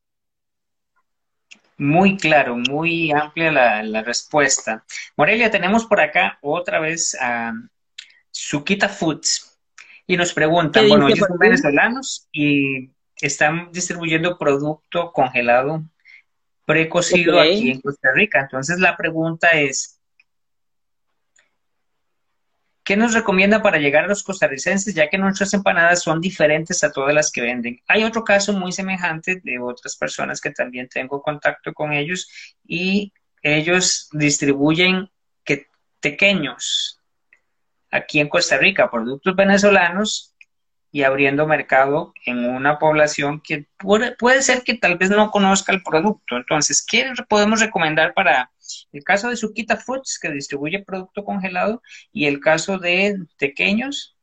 Muy 1.77 2.16
claro, 2.16 2.57
muy 2.57 3.11
amplia 3.11 3.50
la, 3.50 4.03
respuesta. 4.03 4.85
Morelia, 5.16 5.50
tenemos 5.50 5.85
por 5.87 6.00
acá 6.00 6.38
otra 6.40 6.79
vez 6.79 7.16
a 7.20 7.53
Suquita 8.31 8.88
Foods 8.88 9.59
y 10.07 10.16
nos 10.16 10.33
preguntan, 10.33 10.88
bueno, 10.88 11.09
ellos 11.09 11.27
son 11.27 11.38
venezolanos 11.38 12.29
y 12.31 12.90
están 13.20 13.72
distribuyendo 13.72 14.38
producto 14.38 15.11
congelado 15.12 15.83
precocido 16.64 17.40
aquí 17.40 17.70
en 17.70 17.81
Costa 17.81 18.12
Rica. 18.12 18.40
Entonces 18.40 18.79
la 18.79 18.96
pregunta 18.96 19.50
es, 19.50 19.93
¿Qué 22.85 22.99
nos 22.99 23.14
recomienda 23.14 23.62
para 23.62 23.79
llegar 23.79 24.05
a 24.05 24.09
los 24.09 24.23
costarricenses, 24.23 24.94
ya 24.94 25.09
que 25.09 25.16
nuestras 25.16 25.55
empanadas 25.55 26.03
son 26.03 26.20
diferentes 26.20 26.85
a 26.85 26.92
todas 26.92 27.14
las 27.14 27.33
que 27.33 27.40
venden? 27.40 27.81
Hay 27.88 28.05
otro 28.05 28.25
caso 28.25 28.53
muy 28.53 28.73
semejante 28.73 29.40
de 29.42 29.59
otras 29.59 29.97
personas 29.97 30.38
que 30.38 30.51
también 30.51 30.88
tengo 30.88 31.23
contacto 31.23 31.73
con 31.73 31.94
ellos 31.94 32.29
y 32.62 33.12
ellos 33.42 34.11
distribuyen 34.12 35.11
que 35.44 35.66
pequeños 36.01 37.01
aquí 37.90 38.20
en 38.20 38.29
Costa 38.29 38.59
Rica, 38.59 38.90
productos 38.90 39.35
venezolanos 39.35 40.35
y 40.90 41.05
abriendo 41.05 41.47
mercado 41.47 42.12
en 42.27 42.44
una 42.44 42.79
población 42.79 43.40
que 43.40 43.66
puede, 43.79 44.42
ser 44.42 44.62
que 44.62 44.75
tal 44.75 44.99
vez 44.99 45.11
no 45.11 45.31
conozca 45.31 45.73
el 45.73 45.83
producto. 45.83 46.37
Entonces, 46.37 46.85
¿qué 46.87 47.11
podemos 47.29 47.61
recomendar 47.61 48.14
para 48.14 48.51
el 48.92 49.05
caso 49.05 49.29
de 49.29 49.37
Suquita 49.37 49.77
Foods, 49.77 50.18
que 50.20 50.31
distribuye 50.31 50.85
producto 50.85 51.24
congelado, 51.24 51.83
y 52.12 52.27
el 52.27 52.40
caso 52.40 52.79
de 52.79 53.18
Pequeños, 53.38 54.16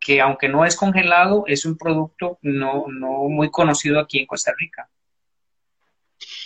que 0.00 0.20
aunque 0.20 0.48
no 0.48 0.64
es 0.64 0.76
congelado, 0.76 1.44
es 1.46 1.64
un 1.64 1.76
producto 1.76 2.38
no, 2.42 2.86
no 2.88 3.24
muy 3.28 3.50
conocido 3.50 3.98
aquí 3.98 4.18
en 4.18 4.26
Costa 4.26 4.52
Rica? 4.56 4.88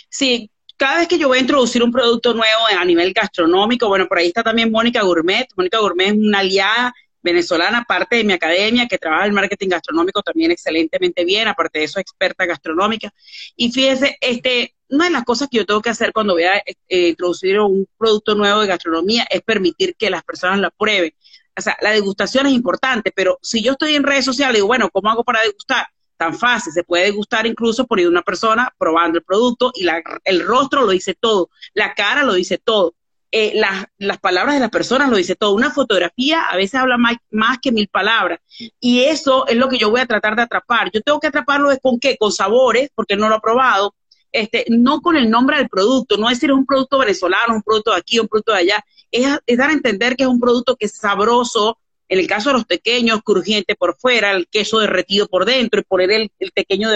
Sí, 0.09 0.49
cada 0.77 0.97
vez 0.97 1.07
que 1.07 1.19
yo 1.19 1.27
voy 1.27 1.37
a 1.37 1.41
introducir 1.41 1.83
un 1.83 1.91
producto 1.91 2.33
nuevo 2.33 2.61
a 2.75 2.83
nivel 2.83 3.13
gastronómico, 3.13 3.87
bueno, 3.87 4.07
por 4.07 4.17
ahí 4.17 4.27
está 4.27 4.41
también 4.41 4.71
Mónica 4.71 5.03
Gourmet. 5.03 5.47
Mónica 5.55 5.77
Gourmet 5.77 6.07
es 6.07 6.13
una 6.13 6.39
aliada 6.39 6.91
venezolana, 7.21 7.83
parte 7.87 8.17
de 8.17 8.23
mi 8.23 8.33
academia, 8.33 8.87
que 8.87 8.97
trabaja 8.97 9.25
el 9.25 9.33
marketing 9.33 9.69
gastronómico 9.69 10.21
también 10.21 10.51
excelentemente 10.51 11.23
bien, 11.23 11.47
aparte 11.47 11.79
de 11.79 11.85
eso, 11.85 11.99
experta 11.99 12.45
gastronómica. 12.45 13.13
Y 13.55 13.71
fíjese, 13.71 14.17
este, 14.21 14.75
una 14.89 15.05
de 15.05 15.11
las 15.11 15.23
cosas 15.23 15.47
que 15.49 15.57
yo 15.57 15.65
tengo 15.65 15.81
que 15.81 15.89
hacer 15.89 16.11
cuando 16.13 16.33
voy 16.33 16.43
a 16.43 16.57
eh, 16.57 17.09
introducir 17.09 17.59
un 17.59 17.87
producto 17.97 18.35
nuevo 18.35 18.61
de 18.61 18.67
gastronomía 18.67 19.25
es 19.29 19.41
permitir 19.41 19.95
que 19.95 20.09
las 20.09 20.23
personas 20.23 20.59
la 20.59 20.69
prueben. 20.69 21.13
O 21.57 21.61
sea, 21.61 21.77
la 21.81 21.91
degustación 21.91 22.47
es 22.47 22.53
importante, 22.53 23.11
pero 23.15 23.37
si 23.41 23.61
yo 23.61 23.73
estoy 23.73 23.95
en 23.95 24.03
redes 24.03 24.25
sociales, 24.25 24.55
digo, 24.55 24.67
bueno, 24.67 24.89
¿cómo 24.91 25.09
hago 25.09 25.23
para 25.23 25.41
degustar? 25.41 25.85
Tan 26.17 26.37
fácil, 26.37 26.71
se 26.71 26.83
puede 26.83 27.05
degustar 27.05 27.47
incluso 27.47 27.87
por 27.87 27.99
una 27.99 28.21
persona 28.21 28.73
probando 28.77 29.17
el 29.17 29.23
producto 29.23 29.71
y 29.73 29.83
la, 29.83 30.01
el 30.23 30.45
rostro 30.45 30.81
lo 30.81 30.91
dice 30.91 31.15
todo, 31.19 31.49
la 31.73 31.93
cara 31.95 32.23
lo 32.23 32.33
dice 32.33 32.57
todo. 32.57 32.93
Eh, 33.33 33.53
las, 33.55 34.17
palabras 34.19 34.55
de 34.55 34.59
las 34.59 34.69
personas 34.69 35.09
lo 35.09 35.15
dice 35.15 35.35
todo. 35.35 35.53
Una 35.53 35.71
fotografía 35.71 36.43
a 36.43 36.57
veces 36.57 36.75
habla 36.75 36.97
más, 36.97 37.15
más, 37.29 37.59
que 37.61 37.71
mil 37.71 37.87
palabras. 37.87 38.39
Y 38.79 39.03
eso 39.03 39.47
es 39.47 39.55
lo 39.55 39.69
que 39.69 39.77
yo 39.77 39.89
voy 39.89 40.01
a 40.01 40.05
tratar 40.05 40.35
de 40.35 40.41
atrapar. 40.41 40.91
Yo 40.93 41.01
tengo 41.01 41.19
que 41.19 41.27
atraparlo 41.27 41.69
con 41.81 41.99
qué? 41.99 42.17
Con 42.17 42.31
sabores, 42.31 42.89
porque 42.93 43.15
no 43.15 43.29
lo 43.29 43.37
he 43.37 43.41
probado. 43.41 43.95
Este, 44.33 44.65
no 44.69 45.01
con 45.01 45.17
el 45.17 45.29
nombre 45.29 45.57
del 45.57 45.67
producto, 45.67 46.15
no 46.15 46.29
decir 46.29 46.51
es 46.51 46.55
un 46.55 46.65
producto 46.65 46.99
venezolano, 46.99 47.53
un 47.53 47.63
producto 47.63 47.91
de 47.91 47.97
aquí, 47.97 48.19
un 48.19 48.27
producto 48.27 48.53
de 48.53 48.59
allá. 48.59 48.85
Es, 49.11 49.57
dar 49.57 49.69
a 49.69 49.73
entender 49.73 50.15
que 50.15 50.23
es 50.23 50.29
un 50.29 50.39
producto 50.39 50.75
que 50.75 50.85
es 50.85 50.95
sabroso, 50.95 51.77
en 52.07 52.19
el 52.19 52.27
caso 52.27 52.49
de 52.49 52.53
los 52.53 52.65
pequeños, 52.65 53.21
crujiente 53.23 53.75
por 53.75 53.97
fuera, 53.97 54.31
el 54.31 54.47
queso 54.47 54.79
derretido 54.79 55.27
por 55.27 55.45
dentro, 55.45 55.79
y 55.79 55.83
poner 55.83 56.11
el, 56.11 56.31
el 56.39 56.51
pequeño 56.51 56.89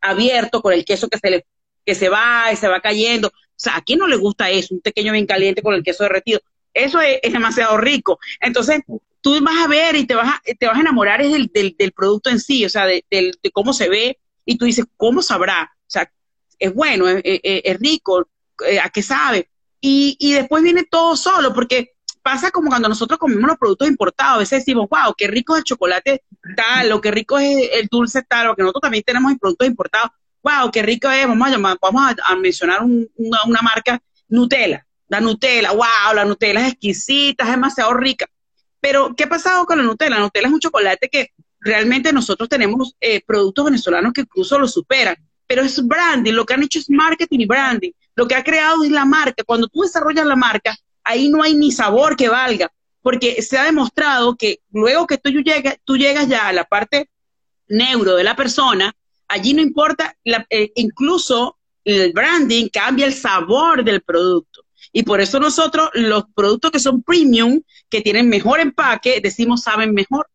abierto 0.00 0.60
con 0.60 0.72
el 0.72 0.84
queso 0.84 1.08
que 1.08 1.18
se 1.18 1.30
le 1.30 1.46
que 1.88 1.94
se 1.94 2.10
va 2.10 2.52
y 2.52 2.56
se 2.56 2.68
va 2.68 2.80
cayendo. 2.80 3.32
O 3.58 3.60
sea, 3.60 3.76
¿a 3.76 3.82
quién 3.82 3.98
no 3.98 4.06
le 4.06 4.16
gusta 4.16 4.50
eso? 4.50 4.72
Un 4.74 4.80
pequeño 4.80 5.12
bien 5.12 5.26
caliente 5.26 5.62
con 5.62 5.74
el 5.74 5.82
queso 5.82 6.04
derretido. 6.04 6.40
Eso 6.72 7.00
es, 7.00 7.20
demasiado 7.32 7.76
rico. 7.76 8.20
Entonces, 8.40 8.82
tú 9.20 9.36
vas 9.42 9.64
a 9.64 9.66
ver 9.66 9.96
y 9.96 10.06
te 10.06 10.14
vas 10.14 10.28
a, 10.28 10.40
te 10.58 10.66
vas 10.66 10.76
a 10.76 10.80
enamorar 10.80 11.20
del, 11.20 11.50
del, 11.52 11.92
producto 11.92 12.30
en 12.30 12.38
sí, 12.38 12.64
o 12.64 12.68
sea, 12.68 12.86
de, 12.86 13.02
cómo 13.52 13.72
se 13.72 13.88
ve, 13.88 14.18
y 14.44 14.56
tú 14.56 14.64
dices, 14.64 14.86
¿cómo 14.96 15.22
sabrá? 15.22 15.72
O 15.80 15.90
sea, 15.90 16.08
es 16.58 16.72
bueno, 16.72 17.06
es, 17.08 17.80
rico, 17.80 18.28
eh, 18.64 18.78
¿a 18.78 18.90
qué 18.90 19.02
sabe? 19.02 19.50
Y, 19.80 20.16
y 20.20 20.34
después 20.34 20.62
viene 20.62 20.84
todo 20.84 21.16
solo, 21.16 21.52
porque 21.52 21.96
pasa 22.22 22.50
como 22.50 22.68
cuando 22.68 22.88
nosotros 22.88 23.18
comemos 23.18 23.48
los 23.48 23.58
productos 23.58 23.88
importados, 23.88 24.36
a 24.36 24.38
veces 24.38 24.60
decimos, 24.60 24.86
wow, 24.88 25.14
qué 25.16 25.26
rico 25.26 25.54
es 25.54 25.60
el 25.60 25.64
chocolate 25.64 26.22
tal, 26.56 26.92
o 26.92 27.00
qué 27.00 27.10
rico 27.10 27.38
es 27.38 27.70
el 27.72 27.88
dulce 27.90 28.22
tal, 28.22 28.48
porque 28.48 28.62
nosotros 28.62 28.82
también 28.82 29.02
tenemos 29.02 29.32
productos 29.40 29.66
importados, 29.66 30.10
wow, 30.42 30.70
qué 30.70 30.82
rico 30.82 31.10
es, 31.10 31.26
vamos 31.26 31.48
a, 31.48 31.50
llamar, 31.50 31.78
vamos 31.80 32.14
a, 32.26 32.36
mencionar 32.36 32.80
una, 32.82 33.62
marca 33.62 34.00
Nutella, 34.28 34.84
la 35.08 35.20
Nutella, 35.20 35.72
wow, 35.72 36.14
la 36.14 36.24
Nutella 36.24 36.60
es 36.60 36.72
exquisita, 36.72 37.44
es 37.44 37.50
demasiado 37.50 37.94
rica. 37.94 38.26
Pero, 38.80 39.14
¿qué 39.16 39.24
ha 39.24 39.28
pasado 39.28 39.66
con 39.66 39.78
la 39.78 39.84
Nutella? 39.84 40.16
La 40.16 40.20
Nutella 40.20 40.48
es 40.48 40.52
un 40.52 40.60
chocolate 40.60 41.08
que 41.08 41.32
realmente 41.60 42.12
nosotros 42.12 42.48
tenemos 42.48 42.94
eh, 43.00 43.22
productos 43.26 43.64
venezolanos 43.64 44.12
que 44.12 44.22
incluso 44.22 44.58
lo 44.58 44.68
superan, 44.68 45.16
pero 45.46 45.62
es 45.62 45.84
branding, 45.84 46.32
lo 46.32 46.44
que 46.44 46.54
han 46.54 46.62
hecho 46.62 46.78
es 46.78 46.90
marketing 46.90 47.40
y 47.40 47.46
branding, 47.46 47.90
lo 48.14 48.28
que 48.28 48.34
ha 48.34 48.44
creado 48.44 48.84
es 48.84 48.90
la 48.90 49.04
marca. 49.04 49.42
Cuando 49.44 49.66
tú 49.66 49.82
desarrollas 49.82 50.26
la 50.26 50.36
marca, 50.36 50.76
ahí 51.02 51.28
no 51.28 51.42
hay 51.42 51.54
ni 51.54 51.72
sabor 51.72 52.16
que 52.16 52.28
valga, 52.28 52.70
porque 53.02 53.40
se 53.42 53.56
ha 53.56 53.64
demostrado 53.64 54.36
que 54.36 54.60
luego 54.70 55.06
que 55.06 55.18
tú 55.18 55.30
llegas, 55.30 55.78
tú 55.84 55.96
llegas 55.96 56.28
ya 56.28 56.48
a 56.48 56.52
la 56.52 56.64
parte 56.64 57.08
neuro 57.68 58.14
de 58.14 58.24
la 58.24 58.36
persona, 58.36 58.94
allí 59.28 59.54
no 59.54 59.62
importa, 59.62 60.16
eh, 60.24 60.72
incluso 60.74 61.58
el 61.84 62.12
branding 62.12 62.68
cambia 62.68 63.06
el 63.06 63.14
sabor 63.14 63.84
del 63.84 64.02
producto. 64.02 64.64
Y 64.92 65.02
por 65.02 65.20
eso 65.20 65.38
nosotros, 65.38 65.90
los 65.94 66.24
productos 66.34 66.70
que 66.70 66.80
son 66.80 67.02
premium, 67.02 67.60
que 67.90 68.00
tienen 68.00 68.28
mejor 68.28 68.60
empaque, 68.60 69.20
decimos 69.20 69.62
saben 69.62 69.92
mejor, 69.92 70.28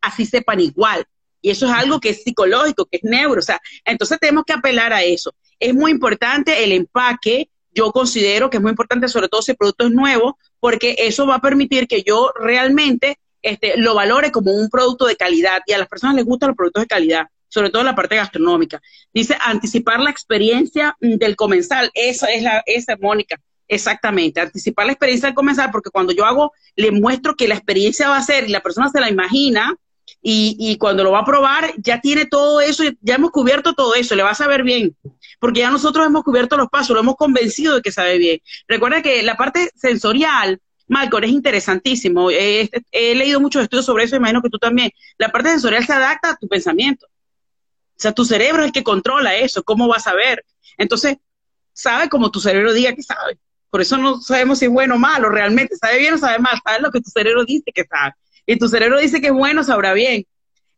así 0.00 0.24
sepan 0.26 0.60
igual. 0.60 1.04
Y 1.42 1.50
eso 1.50 1.66
es 1.66 1.72
algo 1.72 2.00
que 2.00 2.10
es 2.10 2.22
psicológico, 2.22 2.86
que 2.86 2.98
es 2.98 3.04
neuro. 3.04 3.40
O 3.40 3.42
sea, 3.42 3.60
entonces 3.84 4.18
tenemos 4.20 4.44
que 4.44 4.52
apelar 4.52 4.92
a 4.92 5.02
eso. 5.02 5.34
Es 5.58 5.74
muy 5.74 5.90
importante 5.90 6.62
el 6.64 6.72
empaque. 6.72 7.48
Yo 7.72 7.92
considero 7.92 8.50
que 8.50 8.58
es 8.58 8.62
muy 8.62 8.70
importante, 8.70 9.08
sobre 9.08 9.28
todo 9.28 9.42
si 9.42 9.52
el 9.52 9.56
producto 9.56 9.86
es 9.86 9.92
nuevo, 9.92 10.38
porque 10.58 10.96
eso 10.98 11.26
va 11.26 11.36
a 11.36 11.40
permitir 11.40 11.86
que 11.86 12.02
yo 12.02 12.32
realmente 12.38 13.18
este, 13.42 13.76
lo 13.78 13.94
valore 13.94 14.30
como 14.30 14.52
un 14.52 14.68
producto 14.68 15.06
de 15.06 15.16
calidad. 15.16 15.62
Y 15.66 15.72
a 15.72 15.78
las 15.78 15.88
personas 15.88 16.16
les 16.16 16.24
gustan 16.24 16.48
los 16.48 16.56
productos 16.56 16.82
de 16.82 16.88
calidad, 16.88 17.26
sobre 17.50 17.68
todo 17.68 17.82
la 17.82 17.94
parte 17.94 18.16
gastronómica. 18.16 18.80
Dice 19.12 19.36
anticipar 19.38 20.00
la 20.00 20.10
experiencia 20.10 20.96
del 21.00 21.36
comensal. 21.36 21.90
Esa 21.92 22.28
es 22.28 22.42
la, 22.42 22.62
esa 22.64 22.96
Mónica. 22.98 23.36
Exactamente, 23.68 24.40
anticipar 24.40 24.86
la 24.86 24.92
experiencia 24.92 25.28
del 25.28 25.36
comensal, 25.36 25.70
porque 25.70 25.90
cuando 25.90 26.12
yo 26.12 26.24
hago, 26.24 26.52
le 26.74 26.90
muestro 26.90 27.36
que 27.36 27.46
la 27.46 27.54
experiencia 27.54 28.08
va 28.08 28.16
a 28.16 28.22
ser 28.22 28.48
y 28.48 28.52
la 28.52 28.62
persona 28.62 28.88
se 28.88 28.98
la 28.98 29.08
imagina, 29.08 29.76
y, 30.22 30.76
cuando 30.78 31.04
lo 31.04 31.12
va 31.12 31.20
a 31.20 31.24
probar 31.24 31.72
ya 31.78 32.00
tiene 32.00 32.26
todo 32.26 32.60
eso, 32.60 32.82
ya 33.00 33.14
hemos 33.14 33.30
cubierto 33.30 33.74
todo 33.74 33.94
eso, 33.94 34.14
le 34.14 34.22
va 34.22 34.30
a 34.30 34.34
saber 34.34 34.62
bien, 34.62 34.96
porque 35.38 35.60
ya 35.60 35.70
nosotros 35.70 36.06
hemos 36.06 36.24
cubierto 36.24 36.56
los 36.56 36.68
pasos, 36.68 36.94
lo 36.94 37.00
hemos 37.00 37.16
convencido 37.16 37.76
de 37.76 37.82
que 37.82 37.92
sabe 37.92 38.18
bien. 38.18 38.40
Recuerda 38.68 39.02
que 39.02 39.22
la 39.22 39.36
parte 39.36 39.70
sensorial, 39.74 40.60
Malcolm, 40.88 41.24
es 41.24 41.30
interesantísimo. 41.30 42.30
He 42.30 42.68
leído 42.92 43.40
muchos 43.40 43.62
estudios 43.62 43.86
sobre 43.86 44.04
eso, 44.04 44.16
imagino 44.16 44.42
que 44.42 44.50
tú 44.50 44.58
también. 44.58 44.90
La 45.16 45.30
parte 45.30 45.50
sensorial 45.50 45.86
se 45.86 45.92
adapta 45.92 46.30
a 46.30 46.36
tu 46.36 46.48
pensamiento. 46.48 47.06
O 48.00 48.02
sea, 48.02 48.12
tu 48.12 48.24
cerebro 48.24 48.62
es 48.62 48.68
el 48.68 48.72
que 48.72 48.82
controla 48.82 49.36
eso, 49.36 49.62
cómo 49.62 49.86
vas 49.86 50.06
a 50.06 50.14
ver. 50.14 50.44
Entonces, 50.78 51.18
sabe 51.72 52.08
como 52.08 52.30
tu 52.30 52.40
cerebro 52.40 52.72
diga 52.72 52.94
que 52.94 53.02
sabe. 53.02 53.38
Por 53.68 53.82
eso 53.82 53.98
no 53.98 54.20
sabemos 54.20 54.58
si 54.58 54.64
es 54.64 54.70
bueno 54.70 54.94
o 54.94 54.98
malo, 54.98 55.28
realmente 55.28 55.76
sabe 55.76 55.98
bien 55.98 56.14
o 56.14 56.18
sabe 56.18 56.38
mal, 56.38 56.58
sabe 56.64 56.80
lo 56.80 56.90
que 56.90 57.00
tu 57.00 57.10
cerebro 57.10 57.44
dice 57.44 57.70
que 57.72 57.84
sabe 57.84 58.14
y 58.46 58.56
tu 58.56 58.68
cerebro 58.68 58.98
dice 58.98 59.20
que 59.20 59.28
es 59.28 59.32
bueno, 59.32 59.62
sabrá 59.62 59.92
bien. 59.92 60.26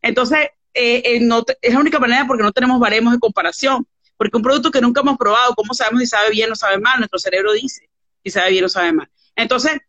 Entonces, 0.01 0.49
eh, 0.73 1.01
eh, 1.05 1.43
es 1.61 1.73
la 1.73 1.79
única 1.79 1.97
manera 1.97 2.27
porque 2.27 2.43
no 2.43 2.51
tenemos 2.51 2.79
baremos 2.79 3.13
de 3.13 3.19
comparación. 3.19 3.87
Porque 4.17 4.37
un 4.37 4.43
producto 4.43 4.69
que 4.69 4.81
nunca 4.81 5.01
hemos 5.01 5.17
probado, 5.17 5.55
¿cómo 5.55 5.73
sabemos 5.73 6.01
si 6.01 6.07
sabe 6.07 6.29
bien 6.29 6.51
o 6.51 6.55
sabe 6.55 6.77
mal? 6.77 6.99
Nuestro 6.99 7.19
cerebro 7.19 7.51
dice 7.53 7.89
si 8.23 8.29
sabe 8.29 8.51
bien 8.51 8.65
o 8.65 8.69
sabe 8.69 8.93
mal. 8.93 9.09
Entonces, 9.35 9.79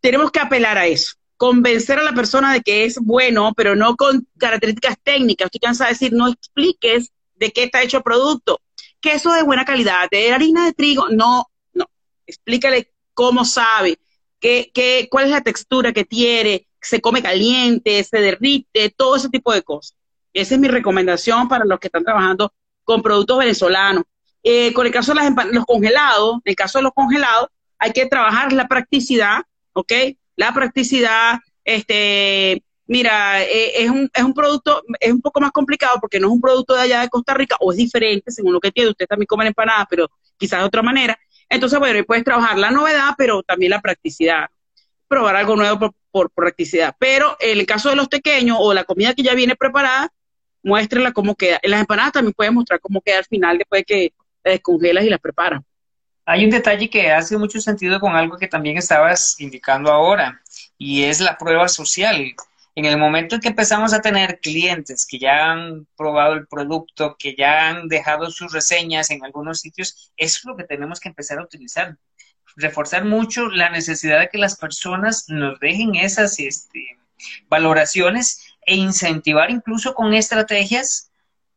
tenemos 0.00 0.30
que 0.30 0.40
apelar 0.40 0.76
a 0.76 0.86
eso. 0.86 1.12
Convencer 1.44 1.98
a 1.98 2.02
la 2.02 2.14
persona 2.14 2.54
de 2.54 2.62
que 2.62 2.86
es 2.86 2.98
bueno, 2.98 3.52
pero 3.54 3.76
no 3.76 3.96
con 3.96 4.26
características 4.38 4.96
técnicas. 5.02 5.44
Estoy 5.44 5.60
cansada 5.60 5.88
de 5.90 5.92
decir, 5.92 6.14
no 6.14 6.28
expliques 6.28 7.12
de 7.34 7.50
qué 7.50 7.64
está 7.64 7.82
hecho 7.82 7.98
el 7.98 8.02
producto. 8.02 8.62
Queso 8.98 9.30
de 9.30 9.42
buena 9.42 9.66
calidad, 9.66 10.08
de 10.10 10.32
harina 10.32 10.64
de 10.64 10.72
trigo. 10.72 11.10
No, 11.10 11.50
no. 11.74 11.84
Explícale 12.26 12.94
cómo 13.12 13.44
sabe, 13.44 13.98
qué, 14.40 14.70
qué, 14.72 15.06
cuál 15.10 15.26
es 15.26 15.32
la 15.32 15.42
textura 15.42 15.92
que 15.92 16.06
tiene, 16.06 16.66
se 16.80 17.02
come 17.02 17.22
caliente, 17.22 18.02
se 18.04 18.20
derrite, 18.22 18.88
todo 18.96 19.16
ese 19.16 19.28
tipo 19.28 19.52
de 19.52 19.60
cosas. 19.60 19.98
Esa 20.32 20.54
es 20.54 20.60
mi 20.62 20.68
recomendación 20.68 21.46
para 21.46 21.66
los 21.66 21.78
que 21.78 21.88
están 21.88 22.04
trabajando 22.04 22.54
con 22.84 23.02
productos 23.02 23.38
venezolanos. 23.38 24.04
Eh, 24.42 24.72
con 24.72 24.86
el 24.86 24.92
caso 24.92 25.12
de 25.12 25.30
los 25.52 25.66
congelados, 25.66 26.36
en 26.36 26.50
el 26.52 26.56
caso 26.56 26.78
de 26.78 26.84
los 26.84 26.94
congelados, 26.94 27.48
hay 27.78 27.92
que 27.92 28.06
trabajar 28.06 28.50
la 28.54 28.66
practicidad, 28.66 29.42
¿ok? 29.74 29.92
La 30.36 30.52
practicidad, 30.52 31.38
este, 31.64 32.62
mira, 32.86 33.42
eh, 33.42 33.82
es, 33.82 33.90
un, 33.90 34.10
es 34.12 34.22
un 34.22 34.34
producto, 34.34 34.82
es 35.00 35.12
un 35.12 35.20
poco 35.20 35.40
más 35.40 35.52
complicado 35.52 35.98
porque 36.00 36.20
no 36.20 36.28
es 36.28 36.32
un 36.32 36.40
producto 36.40 36.74
de 36.74 36.82
allá 36.82 37.00
de 37.00 37.08
Costa 37.08 37.34
Rica, 37.34 37.56
o 37.60 37.72
es 37.72 37.78
diferente, 37.78 38.30
según 38.30 38.52
lo 38.52 38.60
que 38.60 38.72
tiene, 38.72 38.90
usted 38.90 39.06
también 39.06 39.26
come 39.26 39.46
empanadas, 39.46 39.86
pero 39.88 40.10
quizás 40.36 40.60
de 40.60 40.66
otra 40.66 40.82
manera. 40.82 41.18
Entonces, 41.48 41.78
bueno, 41.78 42.02
puedes 42.04 42.24
trabajar 42.24 42.58
la 42.58 42.70
novedad, 42.70 43.14
pero 43.16 43.42
también 43.42 43.70
la 43.70 43.80
practicidad. 43.80 44.46
Probar 45.06 45.36
algo 45.36 45.56
nuevo 45.56 45.78
por, 45.78 45.92
por 46.10 46.30
practicidad. 46.30 46.96
Pero 46.98 47.36
en 47.38 47.58
el 47.58 47.66
caso 47.66 47.90
de 47.90 47.96
los 47.96 48.08
pequeños 48.08 48.56
o 48.60 48.72
la 48.74 48.84
comida 48.84 49.14
que 49.14 49.22
ya 49.22 49.34
viene 49.34 49.54
preparada, 49.54 50.10
muéstrela 50.62 51.12
cómo 51.12 51.36
queda. 51.36 51.60
En 51.62 51.70
las 51.70 51.80
empanadas 51.80 52.12
también 52.12 52.32
puedes 52.32 52.52
mostrar 52.52 52.80
cómo 52.80 53.00
queda 53.00 53.18
al 53.18 53.24
final 53.24 53.58
después 53.58 53.80
de 53.80 53.84
que 53.84 54.12
la 54.42 54.52
descongelas 54.52 55.04
y 55.04 55.10
las 55.10 55.20
preparas. 55.20 55.60
Hay 56.26 56.44
un 56.44 56.50
detalle 56.50 56.88
que 56.88 57.12
hace 57.12 57.36
mucho 57.36 57.60
sentido 57.60 58.00
con 58.00 58.16
algo 58.16 58.38
que 58.38 58.48
también 58.48 58.78
estabas 58.78 59.36
indicando 59.38 59.92
ahora, 59.92 60.40
y 60.78 61.04
es 61.04 61.20
la 61.20 61.36
prueba 61.36 61.68
social. 61.68 62.34
En 62.76 62.86
el 62.86 62.98
momento 62.98 63.36
en 63.36 63.40
que 63.40 63.48
empezamos 63.48 63.92
a 63.92 64.00
tener 64.00 64.40
clientes 64.40 65.06
que 65.06 65.18
ya 65.18 65.52
han 65.52 65.86
probado 65.96 66.34
el 66.34 66.46
producto, 66.46 67.16
que 67.18 67.36
ya 67.36 67.68
han 67.68 67.88
dejado 67.88 68.30
sus 68.30 68.52
reseñas 68.52 69.10
en 69.10 69.24
algunos 69.24 69.60
sitios, 69.60 70.12
eso 70.16 70.38
es 70.38 70.44
lo 70.44 70.56
que 70.56 70.64
tenemos 70.64 70.98
que 70.98 71.08
empezar 71.08 71.38
a 71.38 71.44
utilizar 71.44 71.96
reforzar 72.56 73.04
mucho 73.04 73.48
la 73.48 73.70
necesidad 73.70 74.20
de 74.20 74.28
que 74.28 74.38
las 74.38 74.56
personas 74.56 75.24
nos 75.28 75.58
dejen 75.60 75.94
esas 75.96 76.38
este, 76.38 76.98
valoraciones 77.48 78.44
e 78.66 78.76
incentivar 78.76 79.50
incluso 79.50 79.94
con 79.94 80.14
estrategias 80.14 81.10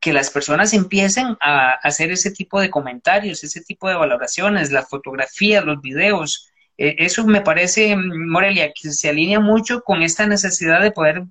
que 0.07 0.13
las 0.13 0.29
personas 0.29 0.73
empiecen 0.73 1.35
a 1.41 1.71
hacer 1.83 2.11
ese 2.11 2.31
tipo 2.31 2.61
de 2.61 2.69
comentarios, 2.69 3.43
ese 3.43 3.59
tipo 3.59 3.89
de 3.89 3.95
valoraciones, 3.95 4.71
las 4.71 4.87
fotografías, 4.87 5.65
los 5.65 5.81
videos. 5.81 6.49
E, 6.77 6.95
eso 6.99 7.25
me 7.25 7.41
parece, 7.41 7.93
Morelia, 7.97 8.71
que 8.71 8.89
se 8.93 9.09
alinea 9.09 9.41
mucho 9.41 9.81
con 9.81 10.01
esta 10.01 10.25
necesidad 10.25 10.81
de 10.81 10.91
poder 10.91 11.23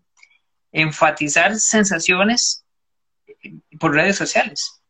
enfatizar 0.72 1.56
sensaciones 1.56 2.66
por 3.80 3.94
redes 3.94 4.16
sociales. 4.16 4.82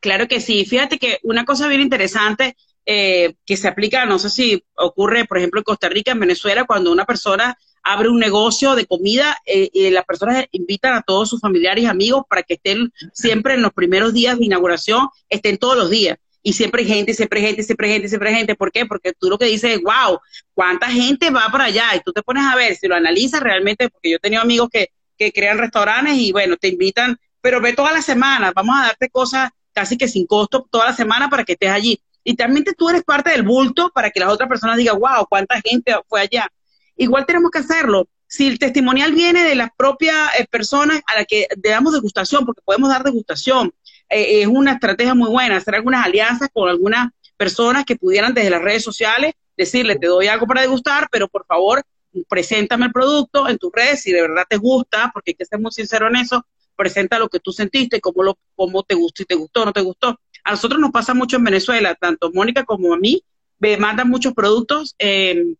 Claro 0.00 0.26
que 0.26 0.40
sí. 0.40 0.64
Fíjate 0.64 0.98
que 0.98 1.20
una 1.22 1.44
cosa 1.44 1.68
bien 1.68 1.82
interesante 1.82 2.56
eh, 2.84 3.36
que 3.46 3.56
se 3.56 3.68
aplica, 3.68 4.06
no 4.06 4.18
sé 4.18 4.28
si 4.28 4.64
ocurre, 4.74 5.24
por 5.24 5.38
ejemplo, 5.38 5.60
en 5.60 5.64
Costa 5.64 5.88
Rica, 5.88 6.10
en 6.10 6.18
Venezuela, 6.18 6.64
cuando 6.64 6.90
una 6.90 7.04
persona 7.04 7.56
abre 7.86 8.08
un 8.08 8.18
negocio 8.18 8.74
de 8.74 8.84
comida 8.84 9.38
eh, 9.46 9.70
y 9.72 9.90
las 9.90 10.04
personas 10.04 10.44
invitan 10.50 10.94
a 10.94 11.02
todos 11.02 11.30
sus 11.30 11.40
familiares 11.40 11.84
y 11.84 11.86
amigos 11.86 12.24
para 12.28 12.42
que 12.42 12.54
estén 12.54 12.92
siempre 13.12 13.54
en 13.54 13.62
los 13.62 13.72
primeros 13.72 14.12
días 14.12 14.38
de 14.38 14.44
inauguración, 14.44 15.08
estén 15.28 15.56
todos 15.56 15.76
los 15.76 15.88
días. 15.88 16.18
Y 16.42 16.52
siempre 16.52 16.82
hay 16.82 16.88
gente, 16.88 17.14
siempre 17.14 17.40
hay 17.40 17.46
gente, 17.46 17.62
siempre 17.62 17.86
hay 17.86 17.92
gente, 17.94 18.08
siempre 18.08 18.28
hay 18.28 18.34
gente. 18.34 18.54
¿Por 18.56 18.72
qué? 18.72 18.86
Porque 18.86 19.12
tú 19.12 19.28
lo 19.28 19.38
que 19.38 19.46
dices 19.46 19.76
es, 19.76 19.80
wow, 19.82 20.18
¿cuánta 20.52 20.88
gente 20.90 21.30
va 21.30 21.48
para 21.50 21.64
allá? 21.64 21.94
Y 21.94 22.00
tú 22.00 22.12
te 22.12 22.22
pones 22.22 22.44
a 22.44 22.56
ver, 22.56 22.74
si 22.74 22.88
lo 22.88 22.96
analizas 22.96 23.40
realmente, 23.40 23.88
porque 23.88 24.10
yo 24.10 24.16
he 24.16 24.20
tenido 24.20 24.42
amigos 24.42 24.68
que, 24.72 24.88
que 25.16 25.32
crean 25.32 25.58
restaurantes 25.58 26.14
y 26.14 26.32
bueno, 26.32 26.56
te 26.56 26.68
invitan, 26.68 27.16
pero 27.40 27.60
ve 27.60 27.72
toda 27.72 27.92
la 27.92 28.02
semana, 28.02 28.52
vamos 28.54 28.76
a 28.78 28.86
darte 28.86 29.08
cosas 29.10 29.50
casi 29.72 29.96
que 29.96 30.08
sin 30.08 30.26
costo 30.26 30.66
toda 30.70 30.86
la 30.86 30.92
semana 30.92 31.28
para 31.28 31.44
que 31.44 31.52
estés 31.52 31.70
allí 31.70 32.00
y 32.28 32.34
también 32.34 32.64
tú 32.76 32.88
eres 32.90 33.04
parte 33.04 33.30
del 33.30 33.44
bulto 33.44 33.92
para 33.94 34.10
que 34.10 34.18
las 34.18 34.30
otras 34.30 34.48
personas 34.48 34.76
digan, 34.76 34.98
wow, 34.98 35.26
cuánta 35.28 35.60
gente 35.60 35.94
fue 36.08 36.22
allá. 36.22 36.50
Igual 36.96 37.26
tenemos 37.26 37.50
que 37.50 37.58
hacerlo. 37.58 38.08
Si 38.26 38.48
el 38.48 38.58
testimonial 38.58 39.12
viene 39.12 39.44
de 39.44 39.54
las 39.54 39.70
propias 39.76 40.30
eh, 40.38 40.46
personas 40.50 41.00
a 41.06 41.16
las 41.16 41.26
que 41.26 41.46
le 41.62 41.70
damos 41.70 41.92
degustación, 41.92 42.44
porque 42.44 42.62
podemos 42.64 42.90
dar 42.90 43.04
degustación, 43.04 43.72
eh, 44.08 44.42
es 44.42 44.46
una 44.46 44.72
estrategia 44.72 45.14
muy 45.14 45.30
buena, 45.30 45.56
hacer 45.56 45.74
algunas 45.74 46.04
alianzas 46.04 46.48
con 46.52 46.68
algunas 46.68 47.10
personas 47.36 47.84
que 47.84 47.96
pudieran 47.96 48.34
desde 48.34 48.50
las 48.50 48.62
redes 48.62 48.82
sociales 48.82 49.34
decirle, 49.56 49.96
te 49.96 50.06
doy 50.06 50.26
algo 50.26 50.46
para 50.46 50.60
degustar, 50.60 51.08
pero 51.10 51.28
por 51.28 51.46
favor, 51.46 51.82
preséntame 52.28 52.86
el 52.86 52.92
producto 52.92 53.48
en 53.48 53.58
tus 53.58 53.72
redes 53.72 54.02
si 54.02 54.12
de 54.12 54.22
verdad 54.22 54.44
te 54.48 54.56
gusta, 54.56 55.10
porque 55.12 55.30
hay 55.30 55.34
que 55.34 55.44
ser 55.44 55.58
muy 55.58 55.72
sincero 55.72 56.08
en 56.08 56.16
eso, 56.16 56.44
presenta 56.76 57.18
lo 57.18 57.28
que 57.28 57.40
tú 57.40 57.52
sentiste, 57.52 58.00
cómo, 58.00 58.22
lo, 58.22 58.38
cómo 58.54 58.82
te 58.82 58.94
gustó, 58.94 59.22
si 59.22 59.24
te 59.24 59.34
gustó 59.34 59.64
no 59.64 59.72
te 59.72 59.80
gustó. 59.80 60.20
A 60.44 60.50
nosotros 60.52 60.80
nos 60.80 60.90
pasa 60.90 61.14
mucho 61.14 61.36
en 61.36 61.44
Venezuela, 61.44 61.94
tanto 61.94 62.30
Mónica 62.32 62.64
como 62.64 62.92
a 62.94 62.98
mí, 62.98 63.22
me 63.58 63.76
mandan 63.78 64.08
muchos 64.08 64.34
productos 64.34 64.94
em, 64.98 65.56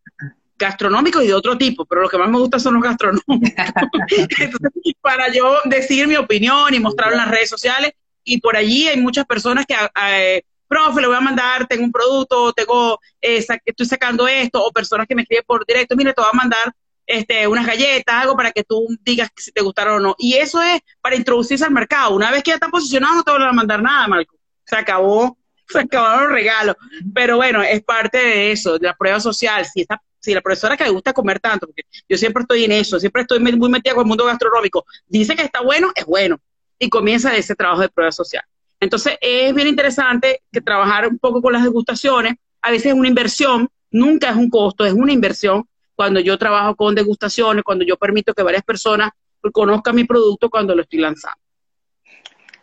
gastronómicos 0.59 1.23
y 1.23 1.29
de 1.29 1.35
otro 1.35 1.57
tipo, 1.57 1.85
pero 1.85 2.03
lo 2.03 2.09
que 2.09 2.19
más 2.19 2.29
me 2.29 2.39
gusta 2.39 2.59
son 2.59 2.75
los 2.75 2.83
gastronómicos. 2.83 3.53
para 5.01 5.31
yo 5.33 5.59
decir 5.65 6.09
mi 6.09 6.17
opinión 6.17 6.75
y 6.75 6.81
mostrarlo 6.81 7.15
en 7.15 7.23
las 7.23 7.31
redes 7.31 7.49
sociales, 7.49 7.93
y 8.25 8.41
por 8.41 8.57
allí 8.57 8.89
hay 8.89 9.01
muchas 9.01 9.25
personas 9.25 9.67
que, 9.67 9.77
eh, 10.09 10.43
profe, 10.67 11.01
le 11.01 11.07
voy 11.07 11.17
a 11.17 11.21
mandar, 11.21 11.67
tengo 11.67 11.85
un 11.85 11.93
producto, 11.93 12.53
tengo, 12.53 12.99
eh, 13.21 13.45
estoy 13.65 13.87
sacando 13.87 14.27
esto, 14.27 14.65
o 14.65 14.73
personas 14.73 15.07
que 15.07 15.15
me 15.15 15.23
escriben 15.23 15.45
por 15.47 15.65
directo, 15.65 15.95
mire, 15.95 16.13
te 16.13 16.21
voy 16.21 16.31
a 16.33 16.37
mandar 16.37 16.73
este, 17.07 17.47
unas 17.47 17.67
galletas, 17.67 18.23
algo 18.23 18.37
para 18.37 18.51
que 18.51 18.65
tú 18.65 18.85
digas 19.03 19.31
si 19.37 19.53
te 19.53 19.63
gustaron 19.63 19.97
o 19.97 20.01
no. 20.01 20.15
Y 20.19 20.35
eso 20.35 20.61
es 20.61 20.81
para 21.01 21.15
introducirse 21.15 21.65
al 21.65 21.71
mercado. 21.71 22.15
Una 22.15 22.33
vez 22.33 22.43
que 22.43 22.51
ya 22.51 22.55
está 22.55 22.69
posicionado, 22.69 23.15
no 23.15 23.23
te 23.23 23.31
van 23.31 23.43
a 23.43 23.53
mandar 23.53 23.81
nada, 23.81 24.09
Marco 24.09 24.37
se 24.67 24.77
acabó, 24.77 25.39
se 25.69 25.81
acabaron 25.81 26.25
los 26.25 26.33
regalos. 26.33 26.77
Pero 27.15 27.37
bueno, 27.37 27.63
es 27.63 27.83
parte 27.83 28.19
de 28.19 28.53
eso, 28.53 28.79
de 28.79 28.89
la 28.89 28.95
prueba 28.95 29.21
social. 29.21 29.65
Si, 29.65 29.83
esta, 29.83 30.03
si 30.27 30.35
la 30.35 30.41
profesora 30.41 30.77
que 30.77 30.85
le 30.85 30.91
gusta 30.91 31.13
comer 31.13 31.39
tanto, 31.39 31.67
porque 31.67 31.83
yo 32.09 32.17
siempre 32.17 32.43
estoy 32.43 32.65
en 32.65 32.73
eso, 32.73 32.99
siempre 32.99 33.23
estoy 33.23 33.39
muy 33.39 33.71
metida 33.71 33.95
con 33.95 34.03
el 34.03 34.09
mundo 34.09 34.27
gastronómico, 34.27 34.85
dice 35.07 35.37
que 35.37 35.43
está 35.43 35.61
bueno, 35.63 35.93
es 35.95 36.05
bueno. 36.05 36.41
Y 36.79 36.91
comienza 36.91 37.35
ese 37.37 37.55
trabajo 37.55 37.83
de 37.83 37.89
prueba 37.89 38.11
social. 38.11 38.43
Entonces, 38.81 39.17
es 39.21 39.55
bien 39.55 39.69
interesante 39.69 40.43
que 40.53 40.61
trabajar 40.61 41.09
un 41.09 41.19
poco 41.19 41.41
con 41.41 41.53
las 41.53 41.63
degustaciones. 41.63 42.35
A 42.61 42.71
veces 42.71 42.89
es 42.89 42.93
una 42.93 43.09
inversión, 43.09 43.69
nunca 43.91 44.31
es 44.31 44.37
un 44.37 44.51
costo, 44.51 44.85
es 44.85 44.93
una 44.93 45.13
inversión 45.13 45.67
cuando 45.95 46.21
yo 46.21 46.37
trabajo 46.37 46.75
con 46.75 46.95
degustaciones, 46.95 47.65
cuando 47.65 47.85
yo 47.85 47.97
permito 47.97 48.35
que 48.35 48.43
varias 48.43 48.65
personas 48.65 49.11
conozcan 49.53 49.95
mi 49.95 50.05
producto 50.05 50.51
cuando 50.51 50.75
lo 50.75 50.83
estoy 50.83 50.99
lanzando. 50.99 51.39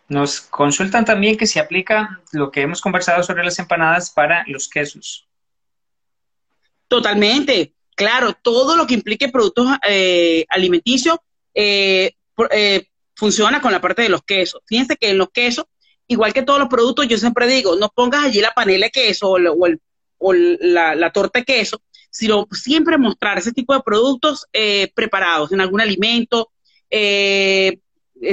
Nos 0.09 0.41
consultan 0.41 1.05
también 1.05 1.37
que 1.37 1.47
se 1.47 1.61
aplica 1.61 2.21
lo 2.33 2.51
que 2.51 2.61
hemos 2.61 2.81
conversado 2.81 3.23
sobre 3.23 3.45
las 3.45 3.57
empanadas 3.57 4.11
para 4.11 4.43
los 4.47 4.67
quesos. 4.67 5.27
Totalmente, 6.87 7.73
claro, 7.95 8.33
todo 8.41 8.75
lo 8.75 8.85
que 8.85 8.93
implique 8.93 9.29
productos 9.29 9.67
eh, 9.87 10.45
alimenticios 10.49 11.17
eh, 11.53 12.11
eh, 12.51 12.87
funciona 13.15 13.61
con 13.61 13.71
la 13.71 13.81
parte 13.81 14.03
de 14.03 14.09
los 14.09 14.23
quesos. 14.23 14.61
Fíjense 14.65 14.97
que 14.97 15.09
en 15.09 15.17
los 15.17 15.29
quesos, 15.31 15.65
igual 16.07 16.33
que 16.33 16.43
todos 16.43 16.59
los 16.59 16.69
productos, 16.69 17.07
yo 17.07 17.17
siempre 17.17 17.47
digo, 17.47 17.75
no 17.75 17.89
pongas 17.89 18.25
allí 18.25 18.41
la 18.41 18.53
panela 18.53 18.87
de 18.87 18.91
queso 18.91 19.31
o, 19.31 20.33
la, 20.33 21.11
torta 21.11 21.39
de 21.39 21.45
queso, 21.45 21.81
sino 22.09 22.47
siempre 22.51 22.97
mostrar 22.97 23.37
ese 23.37 23.51
tipo 23.51 23.73
de 23.73 23.81
productos 23.81 24.45
preparados 24.95 25.51
en 25.51 25.61
algún 25.61 25.81
alimento, 25.81 26.51
eh, 26.95 27.79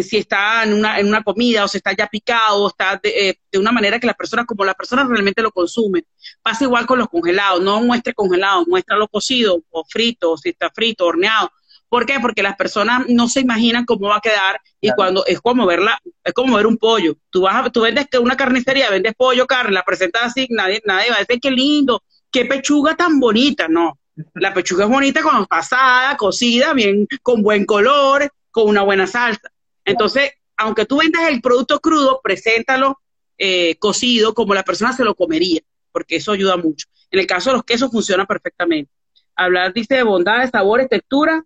si 0.02 0.18
está 0.18 0.64
en 0.64 0.74
una, 0.74 0.98
en 0.98 1.06
una 1.06 1.22
comida 1.22 1.64
o 1.64 1.68
si 1.68 1.78
está 1.78 1.92
ya 1.92 2.06
picado, 2.06 2.64
o 2.64 2.68
está 2.68 3.00
de, 3.02 3.30
eh, 3.30 3.40
de, 3.50 3.58
una 3.58 3.72
manera 3.72 3.98
que 3.98 4.06
las 4.06 4.16
personas, 4.16 4.46
como 4.46 4.64
las 4.64 4.74
personas 4.74 5.08
realmente 5.08 5.42
lo 5.42 5.50
consumen. 5.50 6.04
Pasa 6.42 6.64
igual 6.64 6.86
con 6.86 6.98
los 6.98 7.08
congelados, 7.08 7.62
no 7.62 7.80
muestre 7.82 8.14
congelados, 8.14 8.66
muéstralo 8.68 9.08
cocido 9.08 9.62
o 9.70 9.84
frito, 9.84 10.32
o 10.32 10.36
si 10.36 10.50
está 10.50 10.70
frito, 10.70 11.06
horneado. 11.06 11.50
¿Por 11.90 12.06
qué? 12.06 12.20
Porque 12.20 12.42
las 12.42 12.54
personas 12.54 13.06
no 13.08 13.28
se 13.28 13.40
imaginan 13.40 13.84
cómo 13.84 14.08
va 14.08 14.18
a 14.18 14.20
quedar 14.20 14.60
y 14.80 14.92
cuando 14.92 15.26
es 15.26 15.40
como 15.40 15.66
verla, 15.66 16.00
es 16.22 16.32
como 16.32 16.56
ver 16.56 16.66
un 16.68 16.78
pollo. 16.78 17.16
Tú 17.30 17.42
vas 17.42 17.66
a, 17.66 17.70
tú 17.70 17.80
vendes 17.80 18.06
que 18.08 18.18
una 18.18 18.36
carnicería, 18.36 18.90
vendes 18.90 19.12
pollo, 19.16 19.44
carne, 19.46 19.72
la 19.72 19.82
presentas 19.82 20.22
así, 20.22 20.46
nadie, 20.50 20.80
nadie 20.84 21.10
va 21.10 21.16
a 21.16 21.18
decir 21.20 21.40
qué 21.40 21.50
lindo, 21.50 22.04
qué 22.30 22.44
pechuga 22.44 22.94
tan 22.94 23.18
bonita, 23.18 23.66
no. 23.66 23.98
La 24.34 24.54
pechuga 24.54 24.84
es 24.84 24.90
bonita 24.90 25.20
cuando 25.22 25.42
está 25.42 25.58
asada, 25.58 26.16
cocida, 26.16 26.74
bien, 26.74 27.08
con 27.22 27.42
buen 27.42 27.66
color, 27.66 28.30
con 28.52 28.68
una 28.68 28.82
buena 28.82 29.08
salsa. 29.08 29.50
Entonces, 29.84 30.32
aunque 30.56 30.84
tú 30.84 30.98
vendas 30.98 31.28
el 31.28 31.40
producto 31.40 31.80
crudo, 31.80 32.20
preséntalo 32.22 33.00
eh, 33.38 33.76
cocido 33.78 34.34
como 34.34 34.54
la 34.54 34.62
persona 34.62 34.92
se 34.92 35.04
lo 35.04 35.14
comería, 35.14 35.60
porque 35.92 36.16
eso 36.16 36.32
ayuda 36.32 36.56
mucho. 36.56 36.86
En 37.10 37.20
el 37.20 37.26
caso 37.26 37.50
de 37.50 37.56
los 37.56 37.64
quesos 37.64 37.90
funciona 37.90 38.26
perfectamente. 38.26 38.92
Hablar, 39.34 39.72
dice, 39.72 39.96
de 39.96 40.02
bondades, 40.02 40.50
sabores, 40.50 40.88
textura, 40.88 41.42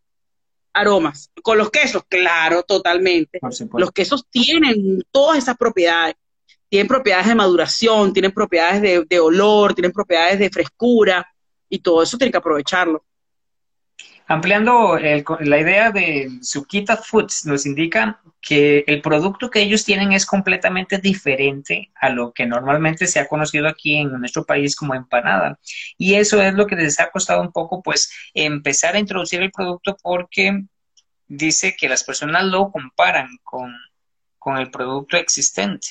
aromas. 0.72 1.30
Con 1.42 1.58
los 1.58 1.70
quesos, 1.70 2.02
claro, 2.08 2.62
totalmente. 2.64 3.38
Los 3.74 3.92
quesos 3.92 4.26
tienen 4.28 5.04
todas 5.10 5.38
esas 5.38 5.56
propiedades. 5.56 6.16
Tienen 6.68 6.88
propiedades 6.88 7.28
de 7.28 7.34
maduración, 7.36 8.12
tienen 8.12 8.32
propiedades 8.32 8.82
de, 8.82 9.04
de 9.08 9.20
olor, 9.20 9.74
tienen 9.74 9.92
propiedades 9.92 10.40
de 10.40 10.50
frescura, 10.50 11.24
y 11.68 11.78
todo 11.80 12.02
eso 12.02 12.16
tiene 12.16 12.30
que 12.30 12.38
aprovecharlo. 12.38 13.04
Ampliando 14.26 14.98
la 15.40 15.58
idea 15.58 15.90
de 15.90 16.38
Sukita 16.40 16.96
Foods, 16.96 17.44
nos 17.44 17.66
indica 17.66 18.22
que 18.40 18.82
el 18.86 19.02
producto 19.02 19.50
que 19.50 19.60
ellos 19.60 19.84
tienen 19.84 20.12
es 20.12 20.24
completamente 20.24 20.96
diferente 20.96 21.90
a 21.94 22.08
lo 22.08 22.32
que 22.32 22.46
normalmente 22.46 23.06
se 23.06 23.20
ha 23.20 23.28
conocido 23.28 23.68
aquí 23.68 23.96
en 23.96 24.12
nuestro 24.12 24.44
país 24.44 24.76
como 24.76 24.94
empanada. 24.94 25.58
Y 25.98 26.14
eso 26.14 26.40
es 26.40 26.54
lo 26.54 26.66
que 26.66 26.74
les 26.74 26.98
ha 27.00 27.10
costado 27.10 27.42
un 27.42 27.52
poco, 27.52 27.82
pues, 27.82 28.10
empezar 28.32 28.94
a 28.94 28.98
introducir 28.98 29.42
el 29.42 29.52
producto 29.52 29.94
porque 30.02 30.64
dice 31.26 31.76
que 31.78 31.88
las 31.88 32.02
personas 32.02 32.44
lo 32.44 32.70
comparan 32.70 33.28
con, 33.42 33.74
el 34.58 34.70
producto 34.70 35.16
existente. 35.18 35.88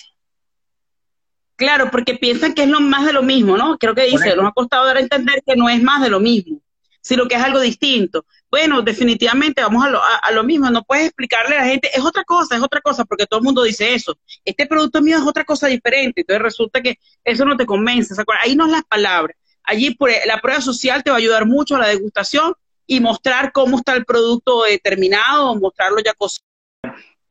Claro, 1.56 1.90
porque 1.92 2.16
piensan 2.16 2.54
que 2.54 2.64
es 2.64 2.70
lo 2.70 2.82
más 2.82 3.06
de 3.06 3.14
lo 3.14 3.22
mismo, 3.22 3.58
¿no? 3.58 3.78
Creo 3.78 3.94
que 3.94 4.06
dice, 4.06 4.36
nos 4.36 4.48
ha 4.48 4.52
costado 4.52 4.86
dar 4.86 4.98
a 4.98 5.02
entender 5.02 5.44
que 5.46 5.56
no 5.56 5.70
es 5.70 5.82
más 5.82 6.02
de 6.02 6.10
lo 6.10 6.20
mismo 6.20 6.63
sino 7.04 7.28
que 7.28 7.36
es 7.36 7.42
algo 7.44 7.60
distinto. 7.60 8.26
Bueno, 8.50 8.82
definitivamente 8.82 9.62
vamos 9.62 9.86
a 9.86 10.32
lo, 10.32 10.44
mismo, 10.44 10.70
no 10.72 10.84
puedes 10.84 11.08
explicarle 11.08 11.58
a 11.58 11.60
la 11.60 11.68
gente, 11.68 11.90
es 11.94 12.04
otra 12.04 12.24
cosa, 12.24 12.56
es 12.56 12.64
otra 12.64 12.82
cosa, 12.82 13.04
porque 13.04 13.28
todo 13.28 13.40
el 13.40 13.44
mundo 13.44 13.62
dice 13.64 13.94
eso. 13.94 14.18
Este 14.46 14.66
producto 14.66 15.02
mío 15.02 15.18
es 15.18 15.24
otra 15.24 15.44
cosa 15.44 15.68
diferente, 15.68 16.22
entonces 16.22 16.42
resulta 16.42 16.82
que 16.82 16.98
eso 17.24 17.46
no 17.46 17.58
te 17.58 17.66
convence. 17.66 18.16
Ahí 18.42 18.56
no 18.56 18.66
es 18.66 18.72
las 18.72 18.84
palabras. 18.86 19.38
Allí 19.64 19.96
la 20.26 20.40
prueba 20.40 20.62
social 20.62 21.04
te 21.04 21.12
va 21.12 21.18
a 21.18 21.20
ayudar 21.20 21.46
mucho 21.46 21.76
a 21.76 21.80
la 21.80 21.88
degustación 21.88 22.54
y 22.88 23.00
mostrar 23.00 23.52
cómo 23.52 23.78
está 23.78 23.94
el 23.94 24.06
producto 24.06 24.64
determinado, 24.64 25.56
mostrarlo 25.56 25.98
ya 26.04 26.14
cocido. 26.14 26.46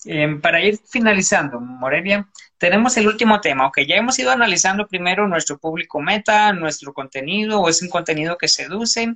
Em, 0.05 0.41
para 0.41 0.63
ir 0.63 0.79
finalizando, 0.85 1.61
Morelia, 1.61 2.29
tenemos 2.59 2.97
el 2.97 3.07
último 3.07 3.41
tema, 3.41 3.67
ok, 3.67 3.81
ya 3.87 3.97
hemos 3.97 4.19
ido 4.19 4.31
analizando 4.33 4.87
primero 4.89 5.29
nuestro 5.29 5.59
público 5.59 6.01
meta, 6.01 6.53
nuestro 6.53 6.93
contenido, 6.93 7.61
o 7.61 7.69
es 7.69 7.83
un 7.83 7.89
contenido 7.89 8.37
que 8.37 8.49
seduce, 8.49 9.15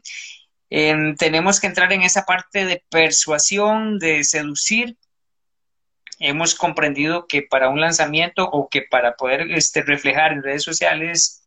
tenemos 0.69 1.61
que 1.61 1.67
entrar 1.67 1.93
en 1.93 2.03
esa 2.03 2.25
parte 2.25 2.65
de 2.65 2.85
persuasión, 2.91 3.99
de 3.99 4.25
seducir. 4.25 4.97
Hemos 6.19 6.55
comprendido 6.55 7.27
que 7.27 7.43
para 7.43 7.69
un 7.69 7.81
lanzamiento 7.81 8.49
o 8.51 8.69
que 8.69 8.83
para 8.83 9.17
poder 9.17 9.53
este, 9.53 9.83
reflejar 9.83 10.33
en 10.33 10.43
redes 10.43 10.65
sociales 10.65 11.47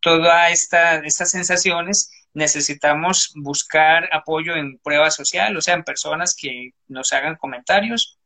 todas 0.00 0.52
esta, 0.52 0.96
estas 0.98 1.30
sensaciones, 1.30 2.10
necesitamos 2.34 3.32
buscar 3.34 4.08
apoyo 4.12 4.56
en 4.56 4.78
prueba 4.78 5.10
social, 5.10 5.56
o 5.56 5.60
sea, 5.60 5.74
en 5.74 5.84
personas 5.84 6.34
que 6.34 6.70
nos 6.88 7.12
hagan 7.12 7.36
comentarios. 7.36 8.18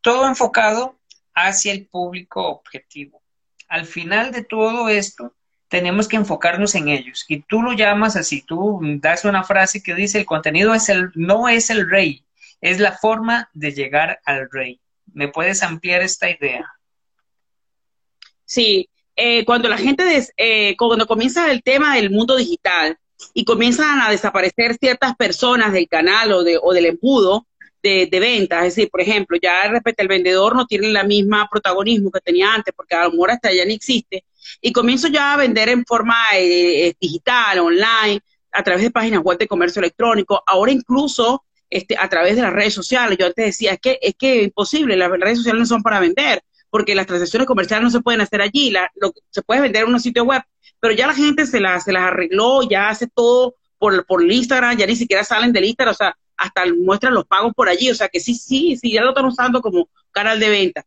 Todo 0.00 0.26
enfocado 0.26 0.98
hacia 1.34 1.72
el 1.72 1.86
público 1.86 2.46
objetivo. 2.46 3.22
Al 3.68 3.86
final 3.86 4.32
de 4.32 4.44
todo 4.44 4.88
esto, 4.88 5.34
tenemos 5.72 6.06
que 6.06 6.16
enfocarnos 6.16 6.74
en 6.74 6.88
ellos. 6.88 7.24
Y 7.28 7.40
tú 7.40 7.62
lo 7.62 7.72
llamas 7.72 8.14
así, 8.14 8.42
tú 8.42 8.78
das 9.00 9.24
una 9.24 9.42
frase 9.42 9.82
que 9.82 9.94
dice, 9.94 10.18
el 10.18 10.26
contenido 10.26 10.74
es 10.74 10.90
el, 10.90 11.10
no 11.14 11.48
es 11.48 11.70
el 11.70 11.88
rey, 11.88 12.22
es 12.60 12.78
la 12.78 12.92
forma 12.92 13.48
de 13.54 13.72
llegar 13.72 14.20
al 14.26 14.50
rey. 14.50 14.80
¿Me 15.14 15.28
puedes 15.28 15.62
ampliar 15.62 16.02
esta 16.02 16.28
idea? 16.28 16.70
Sí, 18.44 18.90
eh, 19.16 19.46
cuando 19.46 19.66
la 19.70 19.78
gente, 19.78 20.04
eh, 20.36 20.76
cuando 20.76 21.06
comienza 21.06 21.50
el 21.50 21.62
tema 21.62 21.96
del 21.96 22.10
mundo 22.10 22.36
digital 22.36 22.98
y 23.32 23.46
comienzan 23.46 24.02
a 24.02 24.10
desaparecer 24.10 24.76
ciertas 24.78 25.16
personas 25.16 25.72
del 25.72 25.88
canal 25.88 26.32
o, 26.32 26.44
de, 26.44 26.58
o 26.62 26.74
del 26.74 26.84
embudo, 26.84 27.46
de, 27.82 28.06
de 28.06 28.20
ventas. 28.20 28.66
Es 28.66 28.74
decir, 28.76 28.90
por 28.90 29.00
ejemplo, 29.00 29.38
ya 29.42 29.68
respecto 29.68 30.02
al 30.02 30.08
vendedor 30.08 30.54
no 30.54 30.66
tiene 30.66 30.88
la 30.88 31.04
misma 31.04 31.48
protagonismo 31.50 32.10
que 32.10 32.20
tenía 32.20 32.54
antes, 32.54 32.72
porque 32.74 32.94
a 32.94 33.04
lo 33.04 33.12
mejor 33.12 33.30
hasta 33.32 33.52
ya 33.52 33.64
ni 33.64 33.74
existe. 33.74 34.24
Y 34.60 34.72
comienzo 34.72 35.08
ya 35.08 35.34
a 35.34 35.36
vender 35.36 35.68
en 35.68 35.84
forma 35.84 36.16
eh, 36.34 36.88
eh, 36.88 36.94
digital, 37.00 37.58
online, 37.58 38.20
a 38.52 38.62
través 38.62 38.82
de 38.82 38.90
páginas 38.90 39.22
web 39.22 39.38
de 39.38 39.48
comercio 39.48 39.80
electrónico, 39.80 40.42
ahora 40.46 40.72
incluso 40.72 41.44
este, 41.70 41.96
a 41.98 42.08
través 42.08 42.36
de 42.36 42.42
las 42.42 42.52
redes 42.52 42.74
sociales. 42.74 43.16
Yo 43.18 43.26
antes 43.26 43.46
decía, 43.46 43.72
es 43.72 43.80
que 43.80 43.98
es 44.02 44.14
que 44.14 44.42
imposible, 44.42 44.96
las 44.96 45.10
redes 45.10 45.38
sociales 45.38 45.60
no 45.60 45.66
son 45.66 45.82
para 45.82 46.00
vender, 46.00 46.42
porque 46.68 46.94
las 46.94 47.06
transacciones 47.06 47.46
comerciales 47.46 47.84
no 47.84 47.90
se 47.90 48.00
pueden 48.00 48.20
hacer 48.20 48.42
allí, 48.42 48.70
la, 48.70 48.90
lo, 48.96 49.12
se 49.30 49.42
puede 49.42 49.62
vender 49.62 49.84
en 49.84 49.92
un 49.92 50.00
sitio 50.00 50.24
web, 50.24 50.42
pero 50.80 50.94
ya 50.94 51.06
la 51.06 51.14
gente 51.14 51.46
se, 51.46 51.60
la, 51.60 51.80
se 51.80 51.92
las 51.92 52.02
arregló, 52.02 52.62
ya 52.68 52.88
hace 52.88 53.06
todo 53.06 53.56
por, 53.78 54.04
por 54.06 54.22
el 54.22 54.30
Instagram, 54.32 54.76
ya 54.76 54.86
ni 54.86 54.96
siquiera 54.96 55.24
salen 55.24 55.52
del 55.52 55.64
Instagram, 55.64 55.92
o 55.92 55.96
sea, 55.96 56.16
hasta 56.36 56.64
muestran 56.66 57.14
los 57.14 57.26
pagos 57.26 57.52
por 57.54 57.68
allí, 57.68 57.90
o 57.90 57.94
sea 57.94 58.08
que 58.08 58.20
sí, 58.20 58.34
sí, 58.34 58.76
sí, 58.76 58.92
ya 58.92 59.02
lo 59.02 59.10
están 59.10 59.26
usando 59.26 59.60
como 59.60 59.88
canal 60.10 60.40
de 60.40 60.50
venta. 60.50 60.84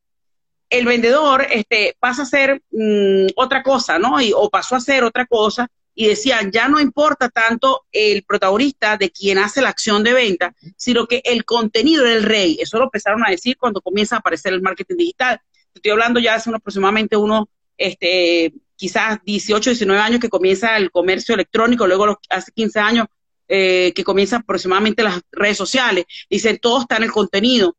El 0.69 0.85
vendedor 0.85 1.45
este, 1.49 1.95
pasa 1.99 2.23
a 2.23 2.25
ser 2.25 2.61
mm, 2.71 3.27
otra 3.35 3.63
cosa, 3.63 3.99
¿no? 3.99 4.19
Y, 4.19 4.33
o 4.35 4.49
pasó 4.49 4.75
a 4.75 4.81
ser 4.81 5.03
otra 5.03 5.25
cosa 5.25 5.69
y 5.93 6.07
decían, 6.07 6.51
ya 6.51 6.67
no 6.67 6.81
importa 6.81 7.29
tanto 7.29 7.85
el 7.91 8.23
protagonista 8.23 8.97
de 8.97 9.11
quien 9.11 9.37
hace 9.37 9.61
la 9.61 9.69
acción 9.69 10.03
de 10.03 10.13
venta, 10.13 10.53
sino 10.75 11.07
que 11.07 11.21
el 11.23 11.45
contenido 11.45 12.05
es 12.05 12.17
el 12.17 12.23
rey. 12.23 12.57
Eso 12.59 12.77
lo 12.77 12.85
empezaron 12.85 13.25
a 13.25 13.31
decir 13.31 13.57
cuando 13.57 13.81
comienza 13.81 14.17
a 14.17 14.19
aparecer 14.19 14.53
el 14.53 14.61
marketing 14.61 14.97
digital. 14.97 15.39
Estoy 15.73 15.91
hablando 15.91 16.19
ya 16.19 16.35
hace 16.35 16.49
aproximadamente 16.49 17.15
unos, 17.15 17.45
este, 17.77 18.53
quizás 18.75 19.19
18, 19.23 19.69
19 19.69 20.01
años 20.01 20.19
que 20.19 20.29
comienza 20.29 20.75
el 20.75 20.91
comercio 20.91 21.35
electrónico, 21.35 21.87
luego 21.87 22.19
hace 22.29 22.51
15 22.51 22.79
años 22.79 23.07
eh, 23.47 23.93
que 23.95 24.03
comienzan 24.03 24.41
aproximadamente 24.41 25.03
las 25.03 25.21
redes 25.31 25.57
sociales, 25.57 26.05
dicen 26.29 26.57
todo 26.59 26.81
está 26.81 26.97
en 26.97 27.03
el 27.03 27.11
contenido. 27.11 27.75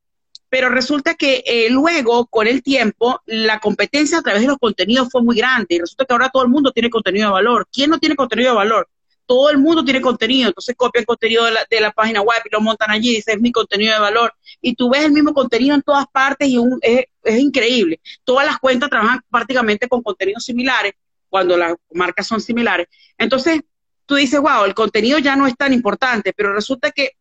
Pero 0.48 0.68
resulta 0.68 1.14
que 1.14 1.42
eh, 1.44 1.68
luego, 1.70 2.26
con 2.26 2.46
el 2.46 2.62
tiempo, 2.62 3.20
la 3.26 3.58
competencia 3.58 4.18
a 4.18 4.22
través 4.22 4.42
de 4.42 4.48
los 4.48 4.58
contenidos 4.58 5.08
fue 5.10 5.22
muy 5.22 5.36
grande 5.36 5.74
y 5.74 5.78
resulta 5.80 6.04
que 6.04 6.12
ahora 6.12 6.30
todo 6.30 6.44
el 6.44 6.48
mundo 6.48 6.70
tiene 6.70 6.88
contenido 6.88 7.28
de 7.28 7.32
valor. 7.32 7.66
¿Quién 7.72 7.90
no 7.90 7.98
tiene 7.98 8.14
contenido 8.14 8.50
de 8.50 8.56
valor? 8.56 8.88
Todo 9.26 9.50
el 9.50 9.58
mundo 9.58 9.84
tiene 9.84 10.00
contenido, 10.00 10.48
entonces 10.48 10.76
copian 10.76 11.04
contenido 11.04 11.46
de 11.46 11.50
la, 11.50 11.66
de 11.68 11.80
la 11.80 11.90
página 11.90 12.20
web 12.20 12.40
y 12.44 12.48
lo 12.52 12.60
montan 12.60 12.92
allí, 12.92 13.10
y 13.10 13.16
dicen 13.16 13.34
es 13.38 13.40
mi 13.40 13.50
contenido 13.50 13.92
de 13.94 13.98
valor. 13.98 14.32
Y 14.60 14.76
tú 14.76 14.88
ves 14.88 15.04
el 15.04 15.10
mismo 15.10 15.34
contenido 15.34 15.74
en 15.74 15.82
todas 15.82 16.06
partes 16.12 16.48
y 16.48 16.60
es, 16.82 17.06
es 17.24 17.40
increíble. 17.40 18.00
Todas 18.22 18.46
las 18.46 18.58
cuentas 18.60 18.88
trabajan 18.88 19.20
prácticamente 19.28 19.88
con 19.88 20.00
contenidos 20.00 20.44
similares 20.44 20.92
cuando 21.28 21.56
las 21.56 21.74
marcas 21.90 22.26
son 22.28 22.40
similares. 22.40 22.86
Entonces, 23.18 23.62
tú 24.06 24.14
dices, 24.14 24.40
wow, 24.40 24.64
el 24.64 24.74
contenido 24.74 25.18
ya 25.18 25.36
no 25.36 25.46
es 25.46 25.56
tan 25.56 25.72
importante, 25.72 26.32
pero 26.32 26.52
resulta 26.52 26.90
que, 26.90 27.12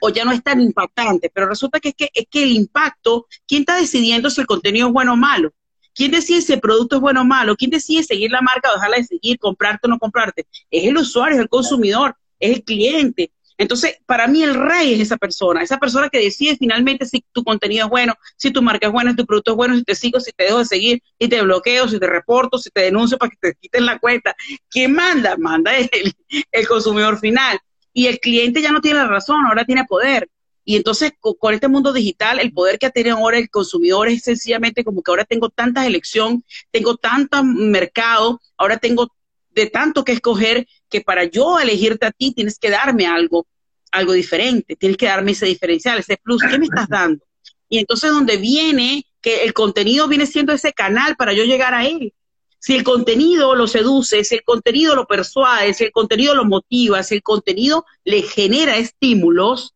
o 0.00 0.10
ya 0.10 0.24
no 0.24 0.32
es 0.32 0.42
tan 0.42 0.60
impactante, 0.60 1.30
pero 1.32 1.48
resulta 1.48 1.80
que 1.80 1.90
es 1.90 1.94
que, 1.94 2.10
es 2.14 2.26
que 2.30 2.42
el 2.42 2.52
impacto, 2.52 3.26
¿quién 3.46 3.62
está 3.62 3.76
decidiendo 3.76 4.30
si 4.30 4.40
el 4.40 4.46
contenido 4.46 4.88
es 4.88 4.92
bueno 4.92 5.14
o 5.14 5.16
malo? 5.16 5.52
¿Quién 5.94 6.10
decide 6.10 6.40
si 6.40 6.52
el 6.52 6.60
producto 6.60 6.96
es 6.96 7.02
bueno 7.02 7.22
o 7.22 7.24
malo? 7.24 7.56
¿Quién 7.56 7.70
decide 7.70 8.02
seguir 8.02 8.30
la 8.30 8.40
marca 8.40 8.70
o 8.70 8.74
dejarla 8.74 8.96
de 8.96 9.04
seguir, 9.04 9.38
comprarte 9.38 9.86
o 9.86 9.90
no 9.90 9.98
comprarte? 9.98 10.46
Es 10.70 10.84
el 10.84 10.96
usuario, 10.96 11.36
es 11.36 11.42
el 11.42 11.48
consumidor, 11.48 12.16
es 12.38 12.56
el 12.56 12.64
cliente. 12.64 13.30
Entonces, 13.58 13.98
para 14.06 14.26
mí 14.26 14.42
el 14.42 14.54
rey 14.54 14.94
es 14.94 15.00
esa 15.00 15.16
persona, 15.16 15.62
esa 15.62 15.78
persona 15.78 16.08
que 16.08 16.18
decide 16.18 16.56
finalmente 16.56 17.06
si 17.06 17.24
tu 17.32 17.44
contenido 17.44 17.86
es 17.86 17.90
bueno, 17.90 18.14
si 18.36 18.50
tu 18.50 18.62
marca 18.62 18.86
es 18.86 18.92
buena, 18.92 19.10
si 19.10 19.16
tu 19.16 19.26
producto 19.26 19.52
es 19.52 19.56
bueno, 19.56 19.76
si 19.76 19.84
te 19.84 19.94
sigo, 19.94 20.20
si 20.20 20.32
te 20.32 20.44
dejo 20.44 20.58
de 20.58 20.64
seguir, 20.64 21.02
si 21.20 21.28
te 21.28 21.42
bloqueo, 21.42 21.88
si 21.88 21.98
te 21.98 22.06
reporto, 22.06 22.58
si 22.58 22.70
te 22.70 22.82
denuncio 22.82 23.18
para 23.18 23.30
que 23.30 23.36
te 23.40 23.54
quiten 23.60 23.86
la 23.86 23.98
cuenta. 23.98 24.34
¿Quién 24.68 24.92
manda? 24.92 25.36
Manda 25.36 25.72
el, 25.76 26.66
consumidor 26.66 27.18
final. 27.18 27.58
Y 27.92 28.06
el 28.06 28.20
cliente 28.20 28.62
ya 28.62 28.72
no 28.72 28.80
tiene 28.80 29.00
la 29.00 29.06
razón, 29.06 29.44
ahora 29.46 29.64
tiene 29.64 29.84
poder. 29.84 30.28
Y 30.64 30.76
entonces 30.76 31.12
con, 31.18 31.54
este 31.54 31.68
mundo 31.68 31.92
digital, 31.92 32.38
el 32.38 32.52
poder 32.52 32.78
que 32.78 32.88
tenido 32.90 33.16
ahora 33.16 33.38
el 33.38 33.50
consumidor 33.50 34.08
es 34.08 34.22
sencillamente 34.22 34.84
como 34.84 35.02
que 35.02 35.10
ahora 35.10 35.24
tengo 35.24 35.50
tantas 35.50 35.86
elección, 35.86 36.44
tengo 36.70 36.96
tanto 36.96 37.42
mercado, 37.42 38.40
ahora 38.56 38.78
tengo 38.78 39.08
de 39.54 39.66
tanto 39.66 40.04
que 40.04 40.12
escoger 40.12 40.66
que 40.88 41.00
para 41.00 41.24
yo 41.24 41.58
elegirte 41.58 42.06
a 42.06 42.12
ti 42.12 42.32
tienes 42.32 42.58
que 42.58 42.70
darme 42.70 43.06
algo, 43.06 43.46
algo 43.90 44.12
diferente, 44.12 44.76
tienes 44.76 44.96
que 44.96 45.06
darme 45.06 45.32
ese 45.32 45.46
diferencial, 45.46 45.98
ese 45.98 46.16
plus, 46.16 46.42
¿qué 46.42 46.58
me 46.58 46.66
estás 46.66 46.88
dando? 46.88 47.24
Y 47.68 47.78
entonces 47.78 48.10
donde 48.10 48.36
viene 48.36 49.06
que 49.20 49.44
el 49.44 49.52
contenido 49.52 50.08
viene 50.08 50.26
siendo 50.26 50.52
ese 50.52 50.72
canal 50.72 51.16
para 51.16 51.32
yo 51.32 51.44
llegar 51.44 51.74
a 51.74 51.86
él. 51.86 52.12
Si 52.58 52.74
el 52.74 52.84
contenido 52.84 53.54
lo 53.54 53.66
seduce, 53.66 54.24
si 54.24 54.36
el 54.36 54.44
contenido 54.44 54.94
lo 54.94 55.06
persuade, 55.06 55.74
si 55.74 55.84
el 55.84 55.92
contenido 55.92 56.34
lo 56.34 56.44
motiva, 56.44 57.02
si 57.02 57.16
el 57.16 57.22
contenido 57.22 57.84
le 58.04 58.22
genera 58.22 58.76
estímulos, 58.76 59.74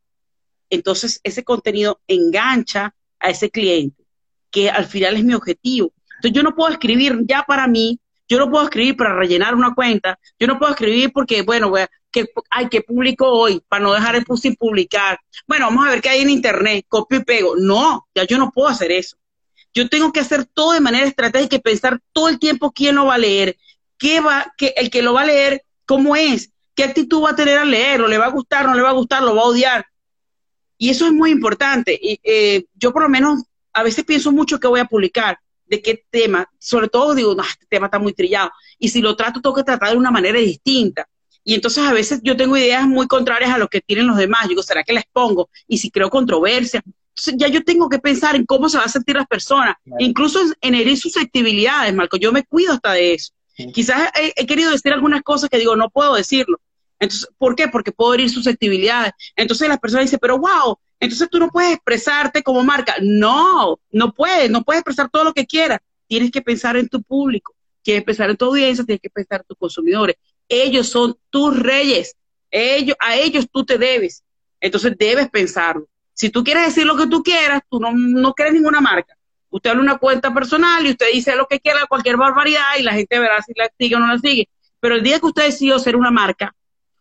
entonces 0.71 1.21
ese 1.25 1.45
contenido 1.45 2.01
engancha 2.07 2.95
a 3.19 3.31
ese 3.31 3.51
cliente, 3.51 4.05
que 4.51 4.71
al 4.71 4.87
final 4.87 5.17
es 5.17 5.25
mi 5.25 5.35
objetivo. 5.35 5.93
Entonces 6.17 6.33
yo 6.33 6.43
no 6.43 6.55
puedo 6.55 6.71
escribir 6.71 7.19
ya 7.25 7.43
para 7.43 7.67
mí, 7.67 7.99
yo 8.29 8.39
no 8.39 8.51
puedo 8.51 8.65
escribir 8.65 8.97
para 8.97 9.15
rellenar 9.15 9.55
una 9.55 9.75
cuenta, 9.75 10.19
yo 10.39 10.47
no 10.47 10.59
puedo 10.59 10.73
escribir 10.73 11.13
porque, 11.13 11.43
bueno, 11.43 11.73
que, 12.11 12.27
hay 12.51 12.69
que 12.69 12.81
publico 12.81 13.29
hoy 13.29 13.63
para 13.69 13.85
no 13.85 13.93
dejar 13.93 14.17
el 14.17 14.25
post 14.25 14.43
sin 14.43 14.57
publicar. 14.57 15.19
Bueno, 15.47 15.67
vamos 15.67 15.87
a 15.87 15.91
ver 15.91 16.01
qué 16.01 16.09
hay 16.09 16.23
en 16.23 16.31
internet, 16.31 16.85
copio 16.89 17.19
y 17.19 17.25
pego. 17.25 17.55
No, 17.57 18.07
ya 18.15 18.25
yo 18.25 18.39
no 18.39 18.51
puedo 18.51 18.69
hacer 18.69 18.91
eso. 18.91 19.17
Yo 19.75 19.89
tengo 19.89 20.13
que 20.13 20.21
hacer 20.21 20.47
todo 20.47 20.73
de 20.73 20.81
manera 20.81 21.07
estratégica 21.07 21.57
y 21.57 21.61
pensar 21.61 22.01
todo 22.13 22.29
el 22.29 22.39
tiempo 22.39 22.73
quién 22.73 22.95
lo 22.95 23.07
va 23.07 23.15
a 23.15 23.19
leer, 23.19 23.57
qué 23.99 24.21
va, 24.21 24.53
que 24.57 24.73
el 24.77 24.91
que 24.91 25.03
lo 25.03 25.13
va 25.13 25.23
a 25.23 25.27
leer, 25.27 25.65
cómo 25.85 26.17
es, 26.17 26.51
qué 26.75 26.85
actitud 26.85 27.23
va 27.23 27.31
a 27.31 27.37
tener 27.37 27.59
al 27.59 27.71
leerlo, 27.71 28.09
le 28.09 28.19
va 28.19 28.27
a 28.27 28.31
gustar, 28.31 28.67
no 28.67 28.75
le 28.75 28.83
va 28.83 28.91
a 28.91 28.95
gustar, 28.95 29.23
lo 29.23 29.37
va 29.37 29.43
a 29.43 29.47
odiar. 29.47 29.87
Y 30.79 30.91
eso 30.91 31.07
es 31.07 31.13
muy 31.13 31.31
importante. 31.31 31.99
Y, 32.01 32.21
eh, 32.23 32.65
yo 32.75 32.93
por 32.93 33.03
lo 33.03 33.09
menos 33.09 33.43
a 33.73 33.83
veces 33.83 34.05
pienso 34.05 34.33
mucho 34.33 34.59
que 34.59 34.67
voy 34.67 34.81
a 34.81 34.87
publicar, 34.87 35.39
de 35.67 35.83
qué 35.83 36.05
tema. 36.11 36.49
Sobre 36.59 36.89
todo 36.89 37.15
digo, 37.15 37.35
no, 37.35 37.43
este 37.43 37.67
tema 37.69 37.87
está 37.87 37.99
muy 37.99 38.13
trillado. 38.13 38.51
Y 38.79 38.89
si 38.89 39.01
lo 39.01 39.17
trato, 39.17 39.41
tengo 39.41 39.55
que 39.55 39.65
tratar 39.65 39.91
de 39.91 39.97
una 39.97 40.11
manera 40.11 40.39
distinta. 40.39 41.07
Y 41.45 41.55
entonces 41.55 41.85
a 41.85 41.93
veces 41.93 42.21
yo 42.25 42.37
tengo 42.37 42.57
ideas 42.57 42.87
muy 42.89 43.07
contrarias 43.07 43.51
a 43.51 43.59
lo 43.59 43.69
que 43.69 43.81
tienen 43.81 44.07
los 44.07 44.17
demás. 44.17 44.43
Yo 44.45 44.49
digo, 44.51 44.63
¿será 44.63 44.83
que 44.83 44.93
las 44.93 45.05
pongo? 45.13 45.49
Y 45.69 45.79
si 45.79 45.91
creo 45.91 46.11
controversia. 46.11 46.83
Entonces 46.85 47.35
ya 47.39 47.49
yo 47.49 47.63
tengo 47.63 47.89
que 47.89 47.99
pensar 47.99 48.35
en 48.35 48.45
cómo 48.45 48.69
se 48.69 48.79
van 48.79 48.87
a 48.87 48.91
sentir 48.91 49.17
las 49.17 49.27
personas. 49.27 49.77
Incluso 49.99 50.41
en 50.61 50.75
herir 50.75 50.99
susceptibilidades, 50.99 51.95
Marco. 51.95 52.17
Yo 52.17 52.33
me 52.33 52.45
cuido 52.45 52.73
hasta 52.73 52.93
de 52.93 53.15
eso. 53.15 53.33
Quizás 53.73 54.11
he, 54.37 54.45
querido 54.45 54.71
decir 54.71 54.93
algunas 54.93 55.23
cosas 55.23 55.49
que 55.49 55.59
digo, 55.59 55.77
no 55.77 55.89
puedo 55.89 56.15
decirlo. 56.15 56.61
Entonces, 56.99 57.29
¿por 57.39 57.55
qué? 57.55 57.69
Porque 57.69 57.93
puedo 57.93 58.15
herir 58.15 58.29
susceptibilidades. 58.29 59.13
Entonces 59.35 59.69
las 59.69 59.79
personas 59.79 60.07
dicen, 60.07 60.19
pero 60.21 60.39
wow, 60.39 60.79
entonces 61.01 61.29
tú 61.31 61.39
no 61.39 61.51
puedes 61.51 61.75
expresarte 61.75 62.43
como 62.43 62.63
marca. 62.63 62.95
No, 63.01 63.79
no 63.91 64.15
puedes, 64.15 64.51
no 64.51 64.63
puedes 64.63 64.81
expresar 64.81 65.11
todo 65.11 65.25
lo 65.25 65.33
que 65.33 65.47
quieras. 65.47 65.81
Tienes 66.07 66.31
que 66.31 66.43
pensar 66.43 66.77
en 66.77 66.89
tu 66.89 67.03
público, 67.03 67.55
tienes 67.83 68.03
que 68.03 68.07
pensar 68.07 68.31
en 68.31 68.37
tu 68.37 68.47
audiencia, 68.47 68.85
tienes 68.85 69.03
que 69.03 69.11
pensar 69.11 69.41
en 69.41 69.47
tus 69.47 69.59
consumidores. 69.59 70.17
Ellos 70.49 70.89
son 70.89 71.17
tus 71.31 71.59
reyes. 71.59 72.15
Ellos, 72.51 72.97
a 73.01 73.17
ellos 73.17 73.47
tú 73.51 73.65
te 73.65 73.77
debes. 73.77 74.23
Entonces 74.61 74.97
debes 74.97 75.29
pensarlo. 75.29 75.87
Si 76.15 76.31
tú 76.31 76.43
quieres 76.43 76.67
decir 76.67 76.87
lo 76.87 76.97
que 76.97 77.07
tú 77.07 77.23
quieras, 77.23 77.61
tú 77.69 77.79
no, 77.79 77.93
no 77.93 78.33
quieres 78.33 78.55
ninguna 78.55 78.81
marca. 78.81 79.17
Usted 79.51 79.71
habla 79.71 79.83
una 79.83 79.99
cuenta 79.99 80.33
personal 80.33 80.87
y 80.87 80.91
usted 80.91 81.07
dice 81.13 81.37
lo 81.37 81.47
que 81.47 81.61
quiera, 81.61 81.87
cualquier 81.87 82.17
barbaridad, 82.17 82.79
y 82.79 82.83
la 82.83 82.93
gente 82.93 83.19
verá 83.19 83.43
si 83.43 83.53
la 83.55 83.71
sigue 83.79 83.97
o 83.97 83.99
no 83.99 84.07
la 84.07 84.19
sigue. 84.19 84.49
Pero 84.81 84.95
el 84.95 85.03
día 85.03 85.21
que 85.21 85.27
usted 85.27 85.45
decidió 85.45 85.79
ser 85.79 85.97
una 85.97 86.11
marca, 86.11 86.55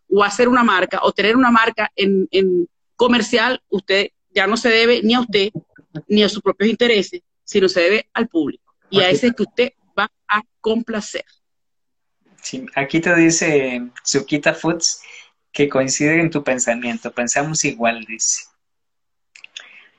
o 0.08 0.22
hacer 0.22 0.48
una 0.48 0.62
marca 0.62 1.00
o 1.02 1.12
tener 1.12 1.36
una 1.36 1.50
marca 1.50 1.90
en, 1.96 2.68
comercial, 2.96 3.62
usted 3.68 4.08
ya 4.30 4.46
no 4.46 4.56
se 4.56 4.68
debe 4.68 5.02
ni 5.02 5.14
a 5.14 5.20
usted 5.20 5.50
ni 6.08 6.22
a 6.22 6.28
sus 6.28 6.42
propios 6.42 6.70
intereses, 6.70 7.22
sino 7.44 7.68
se 7.68 7.80
debe 7.80 8.08
al 8.12 8.28
público. 8.28 8.74
Y 8.90 9.00
a 9.00 9.08
ese 9.08 9.32
que 9.32 9.42
usted 9.42 9.72
va 9.98 10.10
a 10.28 10.42
complacer. 10.60 11.24
Sí, 12.42 12.66
aquí 12.74 13.00
te 13.00 13.14
dice 13.14 13.90
Sukita 14.04 14.54
Foods 14.54 15.00
que 15.50 15.68
coincide 15.68 16.20
en 16.20 16.30
tu 16.30 16.44
pensamiento. 16.44 17.12
Pensamos 17.12 17.64
igual, 17.64 18.04
dice. 18.04 18.44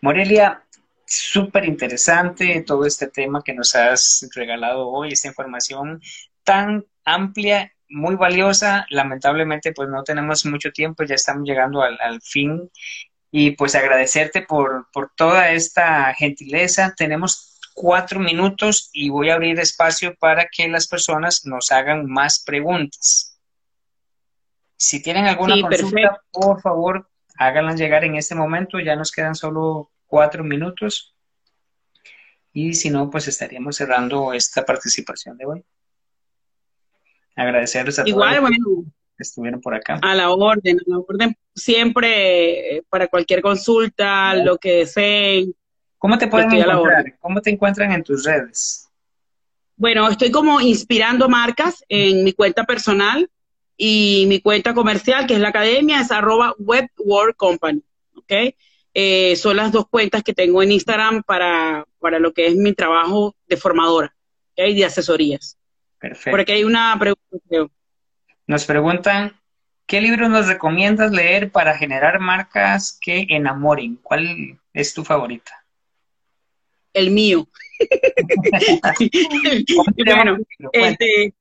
Morelia, 0.01 0.63
súper 1.05 1.65
interesante 1.65 2.63
todo 2.65 2.85
este 2.85 3.07
tema 3.07 3.41
que 3.43 3.53
nos 3.53 3.75
has 3.75 4.29
regalado 4.35 4.87
hoy, 4.87 5.13
esta 5.13 5.27
información 5.27 6.01
tan 6.43 6.85
amplia 7.03 7.73
muy 7.89 8.15
valiosa. 8.15 8.85
Lamentablemente, 8.89 9.73
pues 9.73 9.89
no 9.89 10.03
tenemos 10.03 10.45
mucho 10.45 10.71
tiempo, 10.71 11.03
ya 11.03 11.15
estamos 11.15 11.47
llegando 11.47 11.81
al, 11.81 12.21
fin. 12.21 12.69
Y 13.31 13.51
pues 13.51 13.75
agradecerte 13.75 14.41
por, 14.41 14.87
por 14.91 15.11
toda 15.15 15.51
esta 15.51 16.13
gentileza. 16.13 16.93
Tenemos 16.95 17.59
cuatro 17.73 18.19
minutos 18.19 18.89
y 18.93 19.09
voy 19.09 19.29
a 19.29 19.35
abrir 19.35 19.59
espacio 19.59 20.15
para 20.15 20.47
que 20.47 20.67
las 20.67 20.87
personas 20.87 21.45
nos 21.45 21.71
hagan 21.71 22.05
más 22.05 22.43
preguntas. 22.43 23.37
Si 24.77 25.01
tienen 25.01 25.25
alguna 25.25 25.59
consulta, 25.61 26.21
por 26.31 26.61
favor, 26.61 27.09
háganlas 27.37 27.79
llegar 27.79 28.03
en 28.03 28.15
este 28.15 28.35
momento. 28.35 28.79
Ya 28.79 28.95
nos 28.95 29.11
quedan 29.11 29.35
solo 29.35 29.91
cuatro 30.05 30.43
minutos. 30.43 31.15
Y 32.53 32.73
si 32.73 32.89
no, 32.89 33.09
pues 33.09 33.27
estaríamos 33.27 33.75
cerrando 33.75 34.33
esta 34.33 34.65
participación 34.65 35.37
de 35.37 35.45
hoy 35.45 35.65
agradecerles 37.37 37.99
a 37.99 38.03
Igual, 38.07 38.41
bueno, 38.41 38.57
que 39.15 39.23
estuvieron 39.23 39.61
por 39.61 39.73
acá. 39.73 39.99
A 40.01 40.15
la 40.15 40.31
orden, 40.31 40.77
a 40.79 40.83
la 40.85 40.99
orden 40.99 41.37
siempre 41.55 42.77
eh, 42.77 42.83
para 42.89 43.07
cualquier 43.07 43.41
consulta, 43.41 44.35
lo 44.35 44.57
que 44.57 44.79
deseen. 44.79 45.53
¿Cómo 45.97 46.17
te 46.17 46.27
pueden 46.27 46.51
encontrar? 46.51 47.17
¿Cómo 47.19 47.41
te 47.41 47.49
encuentran 47.49 47.91
en 47.91 48.03
tus 48.03 48.23
redes? 48.23 48.87
Bueno, 49.75 50.07
estoy 50.09 50.31
como 50.31 50.59
inspirando 50.59 51.29
marcas 51.29 51.83
en 51.87 52.23
mi 52.23 52.33
cuenta 52.33 52.65
personal 52.65 53.29
y 53.75 54.25
mi 54.27 54.41
cuenta 54.41 54.73
comercial, 54.73 55.27
que 55.27 55.35
es 55.35 55.39
la 55.39 55.49
academia, 55.49 56.01
es 56.01 56.11
arroba 56.11 56.55
Web 56.57 56.89
Company. 57.35 57.83
¿ok? 58.15 58.33
Eh, 58.93 59.35
son 59.35 59.57
las 59.57 59.71
dos 59.71 59.87
cuentas 59.87 60.23
que 60.23 60.33
tengo 60.33 60.63
en 60.63 60.71
Instagram 60.71 61.23
para, 61.23 61.85
para 61.99 62.19
lo 62.19 62.33
que 62.33 62.47
es 62.47 62.55
mi 62.55 62.73
trabajo 62.73 63.35
de 63.47 63.57
formadora 63.57 64.15
¿okay? 64.53 64.75
de 64.75 64.85
asesorías. 64.85 65.57
Perfecto. 65.99 66.31
Porque 66.31 66.53
hay 66.53 66.63
una 66.63 66.97
pregunta. 66.99 67.73
Nos 68.45 68.65
preguntan, 68.65 69.39
¿qué 69.85 70.01
libro 70.01 70.29
nos 70.29 70.47
recomiendas 70.47 71.11
leer 71.11 71.51
para 71.51 71.77
generar 71.77 72.19
marcas 72.19 72.97
que 73.01 73.25
enamoren? 73.29 73.97
¿Cuál 74.01 74.59
es 74.73 74.93
tu 74.93 75.03
favorita? 75.03 75.63
El 76.93 77.11
mío. 77.11 77.47
bueno, 80.05 80.37
este, 80.71 81.33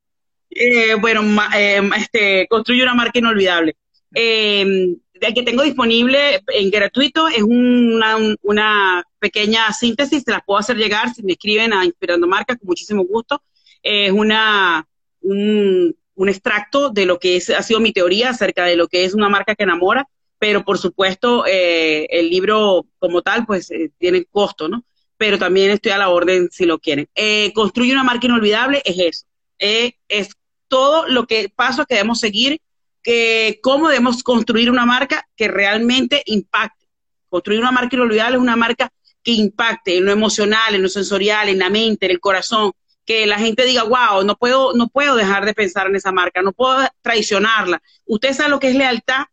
eh, 0.51 0.95
bueno 1.01 1.23
eh, 1.57 1.81
este, 1.97 2.47
construye 2.49 2.83
una 2.83 2.95
marca 2.95 3.19
inolvidable. 3.19 3.77
Eh, 4.15 4.97
el 5.21 5.35
que 5.35 5.43
tengo 5.43 5.63
disponible 5.63 6.43
en 6.49 6.71
gratuito 6.71 7.29
es 7.29 7.43
una, 7.43 8.17
una 8.43 9.05
pequeña 9.19 9.73
síntesis, 9.73 10.23
se 10.25 10.31
las 10.31 10.43
puedo 10.45 10.59
hacer 10.59 10.77
llegar 10.77 11.13
si 11.15 11.23
me 11.23 11.33
escriben 11.33 11.73
a 11.73 11.85
Inspirando 11.85 12.27
Marcas 12.27 12.59
con 12.59 12.67
muchísimo 12.67 13.05
gusto 13.05 13.43
es 13.87 14.11
una, 14.11 14.87
un, 15.21 15.95
extracto 16.29 16.91
de 16.91 17.07
lo 17.07 17.19
que 17.19 17.37
es, 17.37 17.51
ha 17.51 17.63
sido 17.63 17.79
mi 17.79 17.93
teoría 17.93 18.31
acerca 18.31 18.65
de 18.65 18.77
lo 18.77 18.89
que 18.89 19.05
es 19.05 19.15
una 19.15 19.29
marca 19.29 19.55
que 19.55 19.63
enamora, 19.63 20.09
pero 20.39 20.65
por 20.65 20.79
supuesto 20.79 21.47
eh, 21.47 22.07
el 22.11 22.29
libro 22.29 22.87
como 22.99 23.23
tal 23.23 23.47
pues 23.47 23.71
eh, 23.71 23.93
tiene 23.99 24.25
costo, 24.25 24.69
¿no? 24.69 24.85
Pero 25.17 25.39
también 25.39 25.71
estoy 25.71 25.93
a 25.93 25.99
la 25.99 26.09
orden 26.09 26.49
si 26.51 26.67
lo 26.67 26.79
quieren. 26.79 27.09
Eh, 27.15 27.53
construye 27.55 27.93
una 27.93 28.05
marca 28.05 28.27
inolvidable 28.27 28.83
es 28.85 28.99
eso, 28.99 29.27
es 30.09 30.33
todo 30.69 31.07
lo 31.07 31.27
que 31.27 31.49
paso 31.49 31.87
que 31.87 31.95
debemos 31.95 32.19
seguir, 32.21 32.61
que 33.03 33.61
cómo 33.63 33.89
debemos 33.89 34.23
construir 34.25 34.71
una 34.71 34.85
marca 34.85 35.29
que 35.37 35.49
realmente 35.49 36.23
impacte. 36.27 36.87
Construir 37.29 37.61
una 37.61 37.71
marca 37.71 37.95
inolvidable 37.95 38.37
es 38.37 38.43
una 38.43 38.57
marca 38.57 38.93
que 39.23 39.33
impacte 39.33 39.97
en 39.97 40.05
lo 40.05 40.13
emocional, 40.13 40.75
en 40.75 40.83
lo 40.83 40.89
sensorial, 40.89 41.49
en 41.49 41.59
la 41.59 41.71
mente, 41.71 42.07
en 42.07 42.13
el 42.13 42.21
corazón, 42.21 42.73
que 43.07 43.27
la 43.27 43.39
gente 43.39 43.65
diga, 43.65 43.85
wow, 43.85 44.25
no 44.25 44.37
puedo, 44.37 44.75
no 44.75 44.89
puedo 44.89 45.15
dejar 45.15 45.45
de 45.47 45.55
pensar 45.55 45.87
en 45.87 45.97
esa 45.97 46.13
marca, 46.13 46.43
no 46.43 46.53
puedo 46.53 46.87
traicionarla. 47.03 47.81
Usted 48.05 48.33
sabe 48.33 48.51
lo 48.51 48.61
que 48.61 48.69
es 48.69 48.75
lealtad. 48.75 49.25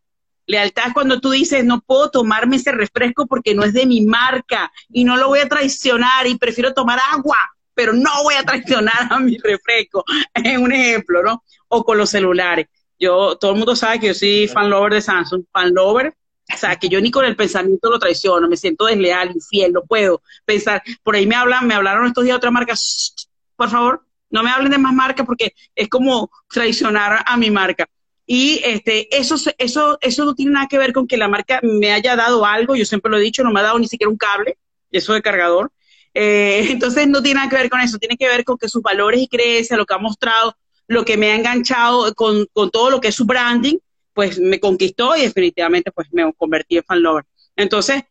Lealtad 0.46 0.88
es 0.88 0.94
cuando 0.94 1.20
tú 1.20 1.30
dices, 1.30 1.64
no 1.64 1.80
puedo 1.80 2.10
tomarme 2.10 2.56
ese 2.56 2.70
refresco 2.70 3.26
porque 3.26 3.54
no 3.54 3.64
es 3.64 3.72
de 3.72 3.86
mi 3.86 4.02
marca 4.02 4.70
y 4.90 5.04
no 5.04 5.16
lo 5.16 5.28
voy 5.28 5.40
a 5.40 5.48
traicionar 5.48 6.26
y 6.26 6.36
prefiero 6.36 6.72
tomar 6.72 6.98
agua 7.12 7.36
pero 7.74 7.92
no 7.92 8.10
voy 8.22 8.34
a 8.34 8.44
traicionar 8.44 9.08
a 9.10 9.18
mi 9.18 9.36
refresco. 9.38 10.04
Es 10.34 10.58
un 10.58 10.72
ejemplo, 10.72 11.22
¿no? 11.22 11.42
O 11.68 11.84
con 11.84 11.98
los 11.98 12.10
celulares. 12.10 12.68
Yo, 12.98 13.36
todo 13.36 13.52
el 13.52 13.58
mundo 13.58 13.76
sabe 13.76 14.00
que 14.00 14.06
yo 14.08 14.14
soy 14.14 14.48
fan 14.48 14.70
lover 14.70 14.94
de 14.94 15.02
Samsung, 15.02 15.44
fan 15.52 15.74
lover. 15.74 16.14
O 16.52 16.56
sea, 16.56 16.76
que 16.76 16.88
yo 16.88 17.00
ni 17.00 17.10
con 17.10 17.24
el 17.24 17.36
pensamiento 17.36 17.90
lo 17.90 17.98
traiciono, 17.98 18.48
me 18.48 18.56
siento 18.56 18.84
desleal, 18.84 19.32
infiel, 19.34 19.72
no 19.72 19.82
puedo 19.82 20.22
pensar. 20.44 20.82
Por 21.02 21.16
ahí 21.16 21.26
me 21.26 21.34
hablan, 21.34 21.66
me 21.66 21.74
hablaron 21.74 22.06
estos 22.06 22.24
días 22.24 22.34
de 22.34 22.38
otra 22.38 22.50
marca. 22.50 22.74
Por 23.56 23.70
favor, 23.70 24.06
no 24.30 24.42
me 24.42 24.50
hablen 24.50 24.72
de 24.72 24.78
más 24.78 24.92
marcas 24.92 25.26
porque 25.26 25.54
es 25.74 25.88
como 25.88 26.30
traicionar 26.48 27.22
a 27.24 27.36
mi 27.36 27.50
marca. 27.50 27.88
Y 28.26 28.60
este, 28.64 29.14
eso, 29.16 29.36
eso, 29.58 29.98
eso 30.00 30.24
no 30.24 30.34
tiene 30.34 30.52
nada 30.52 30.66
que 30.66 30.78
ver 30.78 30.92
con 30.92 31.06
que 31.06 31.16
la 31.16 31.28
marca 31.28 31.60
me 31.62 31.92
haya 31.92 32.16
dado 32.16 32.44
algo, 32.44 32.74
yo 32.74 32.84
siempre 32.84 33.10
lo 33.10 33.18
he 33.18 33.22
dicho, 33.22 33.44
no 33.44 33.52
me 33.52 33.60
ha 33.60 33.64
dado 33.64 33.78
ni 33.78 33.86
siquiera 33.86 34.10
un 34.10 34.16
cable, 34.16 34.56
eso 34.90 35.12
de 35.12 35.22
cargador. 35.22 35.70
Eh, 36.14 36.66
entonces 36.70 37.06
no 37.08 37.22
tiene 37.22 37.38
nada 37.38 37.50
que 37.50 37.56
ver 37.56 37.70
con 37.70 37.80
eso, 37.80 37.98
tiene 37.98 38.16
que 38.16 38.28
ver 38.28 38.44
con 38.44 38.56
que 38.56 38.68
sus 38.68 38.82
valores 38.82 39.20
y 39.20 39.28
creencias, 39.28 39.78
lo 39.78 39.84
que 39.86 39.94
ha 39.94 39.98
mostrado, 39.98 40.56
lo 40.86 41.04
que 41.04 41.16
me 41.16 41.30
ha 41.30 41.36
enganchado 41.36 42.14
con, 42.14 42.46
con 42.52 42.70
todo 42.70 42.90
lo 42.90 43.00
que 43.00 43.08
es 43.08 43.14
su 43.14 43.26
branding, 43.26 43.76
pues 44.12 44.38
me 44.38 44.60
conquistó 44.60 45.16
y 45.16 45.22
definitivamente 45.22 45.90
pues 45.92 46.08
me 46.12 46.32
convertí 46.32 46.78
en 46.78 46.84
fan 46.84 47.02
lover. 47.02 47.24
Entonces, 47.56 48.04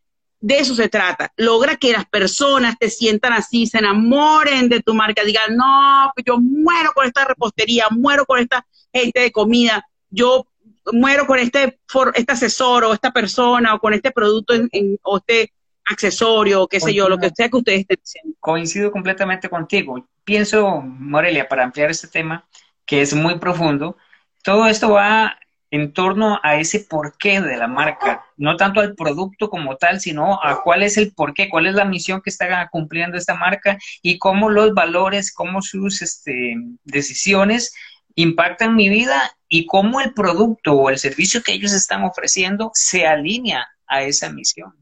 de 0.43 0.59
eso 0.59 0.75
se 0.75 0.89
trata. 0.89 1.31
Logra 1.37 1.77
que 1.77 1.93
las 1.93 2.05
personas 2.05 2.75
te 2.77 2.89
sientan 2.89 3.31
así, 3.31 3.65
se 3.65 3.77
enamoren 3.77 4.67
de 4.67 4.81
tu 4.81 4.93
marca, 4.93 5.23
digan, 5.23 5.55
no, 5.55 6.11
pues 6.13 6.25
yo 6.25 6.37
muero 6.37 6.91
con 6.93 7.07
esta 7.07 7.23
repostería, 7.23 7.85
muero 7.91 8.25
con 8.25 8.39
esta 8.39 8.67
gente 8.91 9.21
de 9.21 9.31
comida, 9.31 9.87
yo 10.09 10.45
muero 10.91 11.25
con 11.27 11.39
este, 11.39 11.79
este 12.15 12.33
asesor 12.33 12.83
o 12.83 12.93
esta 12.93 13.11
persona 13.11 13.73
o 13.73 13.79
con 13.79 13.93
este 13.93 14.11
producto 14.11 14.53
en, 14.53 14.99
o 15.03 15.17
este 15.17 15.53
accesorio, 15.85 16.67
qué 16.67 16.81
sé 16.81 16.93
yo, 16.93 17.07
lo 17.07 17.17
que 17.17 17.29
sea 17.33 17.47
que 17.47 17.57
ustedes 17.57 17.79
estén 17.79 17.99
diciendo. 18.01 18.37
Coincido 18.41 18.91
completamente 18.91 19.47
contigo. 19.47 20.05
Pienso, 20.25 20.81
Morelia, 20.81 21.47
para 21.47 21.63
ampliar 21.63 21.89
este 21.89 22.09
tema, 22.09 22.45
que 22.85 23.01
es 23.01 23.13
muy 23.13 23.39
profundo, 23.39 23.95
todo 24.43 24.67
esto 24.67 24.89
va 24.91 25.37
en 25.74 25.91
torno 25.91 26.39
a 26.43 26.57
ese 26.57 26.82
porqué 26.82 27.41
de 27.41 27.57
la 27.57 27.67
marca, 27.67 28.24
no 28.38 28.57
tanto 28.57 28.80
al 28.80 28.93
producto 28.93 29.49
como 29.49 29.76
tal, 29.76 29.99
sino 29.99 30.39
a 30.43 30.61
cuál 30.61 30.84
es 30.84 30.97
el 30.97 31.13
porqué, 31.13 31.49
cuál 31.49 31.65
es 31.65 31.74
la 31.74 31.84
misión 31.84 32.21
que 32.21 32.30
está 32.30 32.69
cumpliendo 32.69 33.17
esta 33.17 33.34
marca 33.34 33.80
y 34.03 34.19
cómo 34.19 34.51
los 34.51 34.76
valores, 34.76 35.34
cómo 35.34 35.63
sus 35.63 36.03
este, 36.03 36.53
decisiones 36.84 37.74
impactan 38.13 38.76
mi 38.76 38.88
vida 38.88 39.36
y 39.47 39.65
cómo 39.65 39.99
el 39.99 40.13
producto 40.13 40.74
o 40.74 40.91
el 40.91 40.99
servicio 40.99 41.41
que 41.41 41.53
ellos 41.53 41.74
están 41.74 42.03
ofreciendo 42.03 42.69
se 42.76 43.07
alinea 43.07 43.67
a 43.88 44.03
esa 44.03 44.30
misión. 44.32 44.76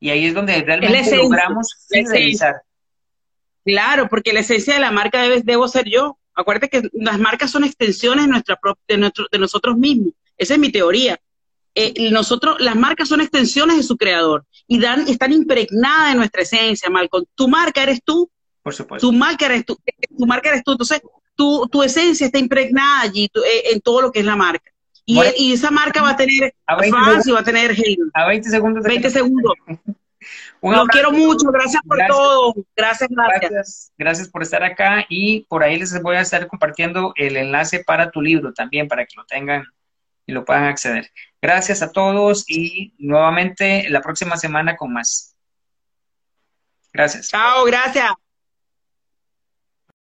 Y 0.00 0.08
ahí 0.08 0.24
es 0.24 0.32
donde 0.32 0.62
realmente 0.62 1.16
logramos 1.16 1.86
fidelizar. 1.86 2.62
Claro, 3.62 4.08
porque 4.08 4.32
la 4.32 4.40
esencia 4.40 4.72
de 4.72 4.80
la 4.80 4.90
marca 4.90 5.20
debe, 5.20 5.42
debo 5.42 5.68
ser 5.68 5.84
yo. 5.86 6.17
Acuérdate 6.38 6.68
que 6.68 6.88
las 6.92 7.18
marcas 7.18 7.50
son 7.50 7.64
extensiones 7.64 8.26
de, 8.26 8.30
nuestra, 8.30 8.56
de, 8.86 8.96
nuestro, 8.96 9.26
de 9.30 9.38
nosotros 9.40 9.76
mismos. 9.76 10.14
Esa 10.36 10.54
es 10.54 10.60
mi 10.60 10.70
teoría. 10.70 11.18
Eh, 11.74 12.12
nosotros, 12.12 12.60
las 12.60 12.76
marcas 12.76 13.08
son 13.08 13.20
extensiones 13.20 13.76
de 13.76 13.82
su 13.82 13.96
creador 13.96 14.46
y 14.68 14.78
dan, 14.78 15.08
están 15.08 15.32
impregnadas 15.32 16.12
de 16.12 16.18
nuestra 16.18 16.42
esencia, 16.42 16.88
Malcolm. 16.90 17.24
Tu 17.34 17.48
marca 17.48 17.82
eres 17.82 18.04
tú. 18.04 18.30
Por 18.62 18.72
supuesto. 18.72 19.04
Tu 19.04 19.12
marca 19.12 19.46
eres 19.46 19.66
tú. 19.66 19.76
Tu 20.16 20.26
marca 20.26 20.50
eres 20.50 20.62
tú. 20.62 20.70
Entonces, 20.70 21.00
tu, 21.34 21.66
tu 21.72 21.82
esencia 21.82 22.26
está 22.26 22.38
impregnada 22.38 23.00
allí 23.00 23.24
eh, 23.24 23.72
en 23.72 23.80
todo 23.80 24.00
lo 24.00 24.12
que 24.12 24.20
es 24.20 24.24
la 24.24 24.36
marca. 24.36 24.70
Y, 25.04 25.18
y 25.38 25.52
esa 25.54 25.72
marca 25.72 26.02
va 26.02 26.10
a 26.10 26.16
tener 26.16 26.54
fans 26.88 27.26
y 27.26 27.32
va 27.32 27.40
a 27.40 27.44
tener 27.44 27.72
hate. 27.72 27.98
A 28.14 28.28
20 28.28 28.48
segundos. 28.48 28.84
20 28.84 29.10
segundos. 29.10 29.54
Los 30.62 30.88
quiero 30.88 31.12
mucho, 31.12 31.50
gracias 31.50 31.82
por 31.86 31.98
todo. 32.08 32.54
Gracias, 32.76 33.08
gracias, 33.10 33.92
gracias. 33.96 34.28
por 34.28 34.42
estar 34.42 34.62
acá 34.64 35.04
y 35.08 35.42
por 35.48 35.62
ahí 35.62 35.78
les 35.78 36.00
voy 36.02 36.16
a 36.16 36.20
estar 36.20 36.46
compartiendo 36.46 37.12
el 37.16 37.36
enlace 37.36 37.84
para 37.84 38.10
tu 38.10 38.20
libro 38.20 38.52
también, 38.52 38.88
para 38.88 39.04
que 39.04 39.14
lo 39.16 39.24
tengan 39.24 39.64
y 40.26 40.32
lo 40.32 40.44
puedan 40.44 40.64
acceder. 40.64 41.10
Gracias 41.40 41.82
a 41.82 41.92
todos 41.92 42.44
y 42.48 42.94
nuevamente 42.98 43.88
la 43.88 44.00
próxima 44.00 44.36
semana 44.36 44.76
con 44.76 44.92
más. 44.92 45.36
Gracias. 46.92 47.28
Chao, 47.28 47.64
gracias. 47.64 48.12